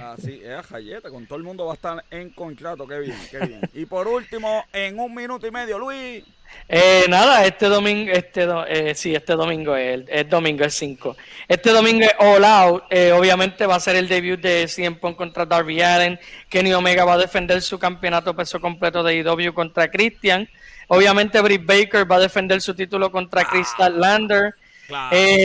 Así 0.00 0.40
es, 0.42 0.66
Jayeta, 0.66 1.10
con 1.10 1.26
todo 1.26 1.36
el 1.36 1.44
mundo 1.44 1.66
va 1.66 1.72
a 1.72 1.74
estar 1.74 2.04
en 2.10 2.30
contrato, 2.30 2.86
qué 2.86 2.98
bien, 3.00 3.18
qué 3.30 3.38
bien. 3.40 3.60
Y 3.74 3.84
por 3.84 4.08
último, 4.08 4.64
en 4.72 4.98
un 4.98 5.14
minuto 5.14 5.46
y 5.46 5.50
medio, 5.50 5.78
Luis. 5.78 6.24
Eh, 6.68 7.04
nada, 7.08 7.44
este 7.44 7.66
domingo, 7.66 8.10
este 8.12 8.48
eh, 8.68 8.94
sí, 8.94 9.14
este 9.14 9.34
domingo 9.34 9.76
es, 9.76 10.04
el, 10.08 10.28
domingo 10.28 10.64
es 10.64 10.74
5. 10.74 11.16
Este 11.46 11.70
domingo 11.70 12.04
es 12.04 12.14
All 12.18 12.44
Out, 12.44 12.84
eh, 12.88 13.12
obviamente 13.12 13.66
va 13.66 13.74
a 13.74 13.80
ser 13.80 13.96
el 13.96 14.08
debut 14.08 14.40
de 14.40 14.66
CM 14.66 14.96
Punk 14.96 15.16
contra 15.16 15.44
Darby 15.44 15.82
Allen, 15.82 16.18
Kenny 16.48 16.72
Omega 16.72 17.04
va 17.04 17.14
a 17.14 17.18
defender 17.18 17.60
su 17.60 17.78
campeonato 17.78 18.34
peso 18.34 18.58
completo 18.58 19.02
de 19.02 19.20
AEW 19.20 19.52
contra 19.52 19.90
Christian, 19.90 20.48
obviamente 20.88 21.40
Britt 21.42 21.66
Baker 21.66 22.10
va 22.10 22.16
a 22.16 22.20
defender 22.20 22.60
su 22.62 22.74
título 22.74 23.12
contra 23.12 23.44
Crystal 23.44 24.00
Lander, 24.00 24.54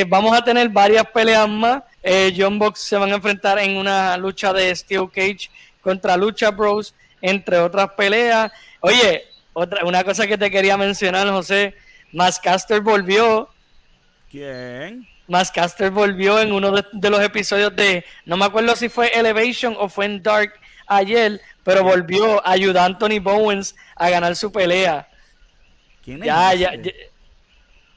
vamos 0.07 0.37
a 0.37 0.43
tener 0.43 0.69
varias 0.69 1.05
peleas 1.13 1.49
más. 1.49 1.83
John 2.37 2.57
Box 2.57 2.79
se 2.79 2.95
van 2.95 3.11
a 3.11 3.15
enfrentar 3.15 3.59
en 3.59 3.75
una 3.75 4.15
lucha 4.15 4.53
de 4.53 4.73
Steel 4.73 5.09
Cage 5.13 5.49
contra 5.81 6.15
Lucha 6.15 6.51
Bros. 6.51 6.93
entre 7.21 7.57
otras 7.59 7.89
peleas. 7.97 8.51
Oye, 8.79 9.25
otra, 9.59 9.83
una 9.85 10.03
cosa 10.03 10.27
que 10.27 10.37
te 10.37 10.51
quería 10.51 10.77
mencionar, 10.77 11.27
José, 11.29 11.73
Mascaster 12.13 12.79
volvió. 12.79 13.49
¿Quién? 14.29 15.07
Mascaster 15.27 15.89
volvió 15.89 16.39
en 16.39 16.51
uno 16.51 16.71
de, 16.71 17.09
los 17.09 17.21
episodios 17.21 17.75
de, 17.75 18.05
no 18.25 18.37
me 18.37 18.45
acuerdo 18.45 18.75
si 18.75 18.87
fue 18.87 19.07
Elevation 19.07 19.75
o 19.79 19.89
fue 19.89 20.05
en 20.05 20.21
Dark 20.21 20.53
ayer, 20.85 21.41
pero 21.63 21.83
volvió, 21.83 22.45
ayudar 22.47 22.83
a 22.83 22.85
Anthony 22.85 23.19
Bowens 23.19 23.75
a 23.95 24.11
ganar 24.11 24.35
su 24.35 24.51
pelea. 24.51 25.09
¿Quién 26.03 26.21
es? 26.21 26.27
Ya, 26.27 26.53
ya, 26.53 26.71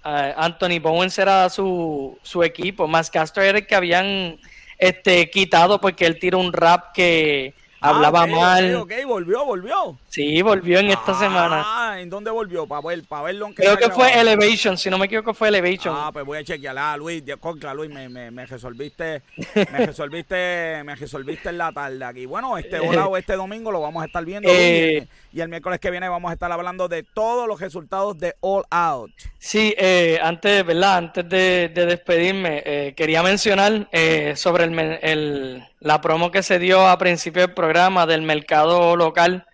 Anthony 0.02 0.80
Bowens 0.80 1.18
era 1.18 1.50
su, 1.50 2.18
su 2.22 2.42
equipo. 2.42 2.88
Mascaster 2.88 3.44
era 3.44 3.58
el 3.58 3.66
que 3.66 3.74
habían 3.74 4.40
este, 4.78 5.28
quitado 5.28 5.78
porque 5.78 6.06
él 6.06 6.18
tiró 6.18 6.38
un 6.38 6.54
rap 6.54 6.92
que 6.94 7.54
hablaba 7.80 8.22
ah, 8.22 8.26
mal. 8.26 8.74
Ok, 8.76 8.92
volvió, 9.06 9.44
volvió. 9.44 9.98
Sí, 10.10 10.42
volvió 10.42 10.80
en 10.80 10.90
esta 10.90 11.14
semana. 11.14 11.62
Ah, 11.64 12.00
¿en 12.00 12.10
dónde 12.10 12.32
volvió? 12.32 12.66
Para 12.66 12.84
ver, 12.84 13.04
para 13.04 13.22
verlo. 13.22 13.50
Creo 13.54 13.76
que 13.76 13.90
fue 13.90 14.12
Elevation, 14.20 14.76
si 14.76 14.90
no 14.90 14.98
me 14.98 15.06
equivoco 15.06 15.32
fue 15.32 15.48
Elevation. 15.48 15.94
Ah, 15.96 16.10
pues 16.12 16.26
voy 16.26 16.38
a 16.38 16.42
chequear. 16.42 16.76
Ah, 16.76 16.96
Luis, 16.96 17.22
contra 17.38 17.72
Luis, 17.72 17.88
me, 17.90 18.08
me, 18.08 18.28
me 18.32 18.44
resolviste, 18.44 19.22
me 19.54 19.86
resolviste, 19.86 20.82
me 20.84 20.96
resolviste 20.96 21.50
en 21.50 21.58
la 21.58 21.70
tarde 21.70 22.04
aquí. 22.04 22.26
Bueno, 22.26 22.58
este 22.58 22.80
este 23.16 23.36
domingo 23.36 23.70
lo 23.70 23.80
vamos 23.80 24.02
a 24.02 24.06
estar 24.06 24.24
viendo. 24.24 24.48
Eh, 24.52 25.06
y 25.32 25.40
el 25.40 25.48
miércoles 25.48 25.78
que 25.78 25.92
viene 25.92 26.08
vamos 26.08 26.30
a 26.30 26.34
estar 26.34 26.50
hablando 26.50 26.88
de 26.88 27.04
todos 27.04 27.46
los 27.46 27.60
resultados 27.60 28.18
de 28.18 28.34
All 28.40 28.64
Out. 28.68 29.12
Sí, 29.38 29.76
eh, 29.78 30.18
antes, 30.20 30.66
¿verdad? 30.66 30.96
Antes 30.96 31.28
de, 31.28 31.68
despedirme, 31.68 32.64
eh, 32.66 32.94
quería 32.96 33.22
mencionar 33.22 33.88
eh, 33.92 34.34
sobre 34.34 34.64
el, 34.64 34.98
el, 35.02 35.64
la 35.78 36.00
promo 36.00 36.32
que 36.32 36.42
se 36.42 36.58
dio 36.58 36.88
a 36.88 36.98
principio 36.98 37.42
del 37.42 37.54
programa 37.54 38.06
del 38.06 38.22
mercado 38.22 38.96
local. 38.96 39.46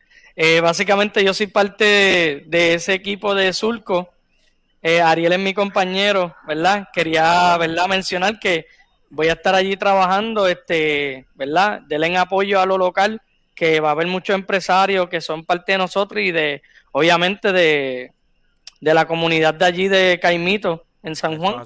Básicamente 0.62 1.24
yo 1.24 1.32
soy 1.34 1.46
parte 1.46 2.44
de, 2.46 2.74
ese 2.74 2.94
equipo 2.94 3.34
de 3.34 3.52
Surco. 3.52 4.10
Ariel 4.82 5.32
es 5.32 5.38
mi 5.38 5.52
compañero, 5.52 6.36
¿verdad? 6.46 6.88
Quería, 6.92 7.56
¿verdad? 7.58 7.88
Mencionar 7.88 8.38
que 8.38 8.66
voy 9.10 9.28
a 9.28 9.32
estar 9.32 9.54
allí 9.54 9.76
trabajando, 9.76 10.46
este, 10.46 11.26
¿verdad? 11.34 11.80
Denle 11.88 12.16
apoyo 12.16 12.60
a 12.60 12.66
lo 12.66 12.78
local 12.78 13.20
que 13.54 13.80
va 13.80 13.88
a 13.88 13.92
haber 13.92 14.06
muchos 14.06 14.34
empresarios 14.34 15.08
que 15.08 15.20
son 15.20 15.44
parte 15.44 15.72
de 15.72 15.78
nosotros 15.78 16.20
y 16.20 16.30
de, 16.30 16.62
obviamente, 16.92 17.52
de, 17.52 18.12
la 18.80 19.06
comunidad 19.06 19.54
de 19.54 19.64
allí 19.64 19.88
de 19.88 20.20
Caimito, 20.20 20.84
en 21.02 21.16
San 21.16 21.38
Juan. 21.38 21.64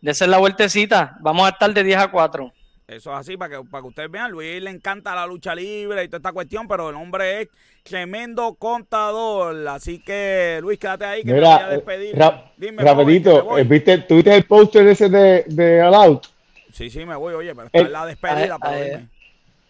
De 0.00 0.14
ser 0.14 0.28
la 0.28 0.38
vueltecita. 0.38 1.16
Vamos 1.20 1.46
a 1.46 1.50
estar 1.50 1.72
de 1.74 1.84
10 1.84 1.98
a 1.98 2.10
4. 2.10 2.52
Eso 2.96 3.12
es 3.12 3.18
así, 3.18 3.36
para 3.36 3.56
que, 3.56 3.64
para 3.68 3.82
que 3.82 3.88
ustedes 3.88 4.10
vean, 4.10 4.30
Luis 4.30 4.62
le 4.62 4.70
encanta 4.70 5.14
la 5.14 5.26
lucha 5.26 5.54
libre 5.54 6.04
y 6.04 6.08
toda 6.08 6.18
esta 6.18 6.32
cuestión, 6.32 6.68
pero 6.68 6.90
el 6.90 6.96
hombre 6.96 7.42
es 7.42 7.48
tremendo 7.82 8.54
contador. 8.54 9.66
Así 9.68 9.98
que, 9.98 10.58
Luis, 10.60 10.78
quédate 10.78 11.04
ahí 11.04 11.22
que 11.22 11.32
te 11.32 11.40
voy 11.40 11.48
a 11.48 11.68
despedir. 11.68 12.16
Dime, 12.56 12.82
rapidito, 12.82 13.58
eh, 13.58 13.64
¿viste, 13.64 13.98
¿tuviste 13.98 14.34
el 14.34 14.44
póster 14.44 14.86
ese 14.86 15.08
de, 15.08 15.44
de 15.46 15.82
All 15.82 15.94
Out? 15.94 16.26
Sí, 16.72 16.90
sí, 16.90 17.04
me 17.04 17.16
voy, 17.16 17.34
oye, 17.34 17.54
pero 17.54 17.66
está 17.66 17.78
en 17.78 17.92
la 17.92 18.06
despedida. 18.06 18.58
pero 18.58 19.00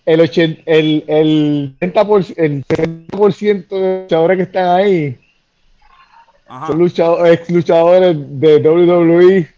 el, 0.05 0.21
80, 0.21 0.63
el, 0.67 1.05
el, 1.07 1.77
30%, 1.81 2.35
el 2.37 2.65
30% 2.67 3.69
de 3.69 4.03
luchadores 4.03 4.37
que 4.37 4.43
están 4.43 4.67
ahí 4.69 5.19
son 6.67 6.79
luchadores, 6.79 7.41
ex 7.41 7.51
luchadores 7.51 8.17
de 8.41 8.57
WWE. 8.59 9.49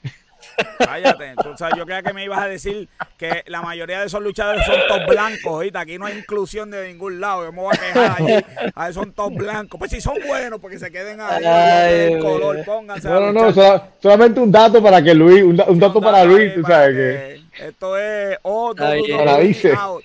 Cállate, 0.78 1.34
yo 1.76 1.84
creía 1.84 2.02
que 2.02 2.12
me 2.12 2.24
ibas 2.24 2.40
a 2.40 2.48
decir 2.48 2.88
que 3.16 3.42
la 3.46 3.62
mayoría 3.62 4.00
de 4.00 4.06
esos 4.06 4.22
luchadores 4.22 4.64
son 4.66 4.76
todos 4.88 5.06
blancos, 5.06 5.46
ahorita 5.46 5.80
aquí 5.80 5.98
no 5.98 6.06
hay 6.06 6.18
inclusión 6.18 6.70
de 6.70 6.88
ningún 6.88 7.20
lado, 7.20 7.44
yo 7.44 7.52
me 7.52 7.60
voy 7.60 7.74
a 7.74 7.78
quejar 7.78 8.16
ahí, 8.18 8.44
a 8.74 8.92
son 8.92 9.12
todos 9.12 9.34
blancos, 9.34 9.78
pues 9.78 9.90
si 9.90 10.00
son 10.00 10.16
buenos, 10.26 10.60
porque 10.60 10.78
se 10.78 10.90
queden 10.90 11.20
ahí, 11.20 12.12
el 12.12 12.18
color, 12.18 12.64
pónganse 12.64 13.08
No, 13.08 13.32
no, 13.32 13.32
no, 13.32 13.82
solamente 14.00 14.40
un 14.40 14.50
dato 14.50 14.82
para 14.82 15.02
que 15.02 15.14
Luis, 15.14 15.42
un, 15.42 15.78
dato 15.78 16.00
para 16.00 16.24
Luis, 16.24 16.54
tú 16.54 16.62
sabes 16.62 16.94
que... 16.94 17.43
Esto 17.58 17.96
es 17.96 18.38
oh, 18.42 18.74
WWE 18.74 19.74
out. 19.76 20.04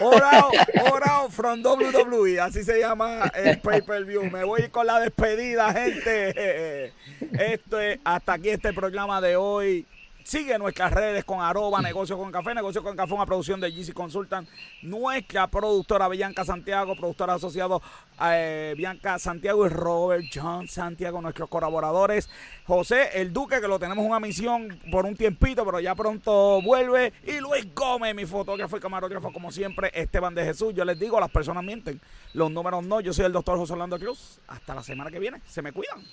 All 0.00 1.02
out, 1.04 1.30
from 1.30 1.62
WWE. 1.62 2.40
Así 2.40 2.62
se 2.62 2.80
llama 2.80 3.30
el 3.34 3.58
pay-per-view. 3.60 4.30
Me 4.30 4.44
voy 4.44 4.68
con 4.68 4.86
la 4.86 5.00
despedida, 5.00 5.72
gente. 5.72 6.92
Esto 7.38 7.80
es 7.80 7.98
hasta 8.04 8.34
aquí 8.34 8.50
este 8.50 8.72
programa 8.72 9.20
de 9.20 9.36
hoy. 9.36 9.86
Sigue 10.26 10.58
nuestras 10.58 10.92
redes 10.92 11.24
con 11.24 11.40
arroba 11.40 11.80
negocio 11.80 12.18
con 12.18 12.32
café, 12.32 12.52
negocio 12.52 12.82
con 12.82 12.96
café, 12.96 13.14
una 13.14 13.26
producción 13.26 13.60
de 13.60 13.70
GC 13.70 13.94
Consultant, 13.94 14.48
nuestra 14.82 15.46
productora 15.46 16.08
Bianca 16.08 16.44
Santiago, 16.44 16.96
productora 16.96 17.34
asociado 17.34 17.80
eh, 18.20 18.74
Bianca 18.76 19.20
Santiago 19.20 19.64
y 19.64 19.68
Robert 19.68 20.24
John 20.34 20.66
Santiago, 20.66 21.22
nuestros 21.22 21.48
colaboradores. 21.48 22.28
José, 22.66 23.10
el 23.20 23.32
Duque, 23.32 23.60
que 23.60 23.68
lo 23.68 23.78
tenemos 23.78 24.04
una 24.04 24.18
misión 24.18 24.80
por 24.90 25.04
un 25.04 25.14
tiempito, 25.14 25.64
pero 25.64 25.78
ya 25.78 25.94
pronto 25.94 26.60
vuelve. 26.60 27.12
Y 27.24 27.38
Luis 27.38 27.72
Gómez, 27.72 28.12
mi 28.12 28.26
fotógrafo 28.26 28.76
y 28.76 28.80
camarógrafo, 28.80 29.32
como 29.32 29.52
siempre, 29.52 29.92
Esteban 29.94 30.34
de 30.34 30.44
Jesús. 30.44 30.74
Yo 30.74 30.84
les 30.84 30.98
digo, 30.98 31.20
las 31.20 31.30
personas 31.30 31.62
mienten, 31.62 32.00
los 32.34 32.50
números 32.50 32.84
no. 32.84 33.00
Yo 33.00 33.12
soy 33.12 33.26
el 33.26 33.32
doctor 33.32 33.58
José 33.58 33.74
Orlando 33.74 33.96
Cruz. 33.96 34.40
Hasta 34.48 34.74
la 34.74 34.82
semana 34.82 35.08
que 35.08 35.20
viene. 35.20 35.40
Se 35.46 35.62
me 35.62 35.70
cuidan. 35.70 36.04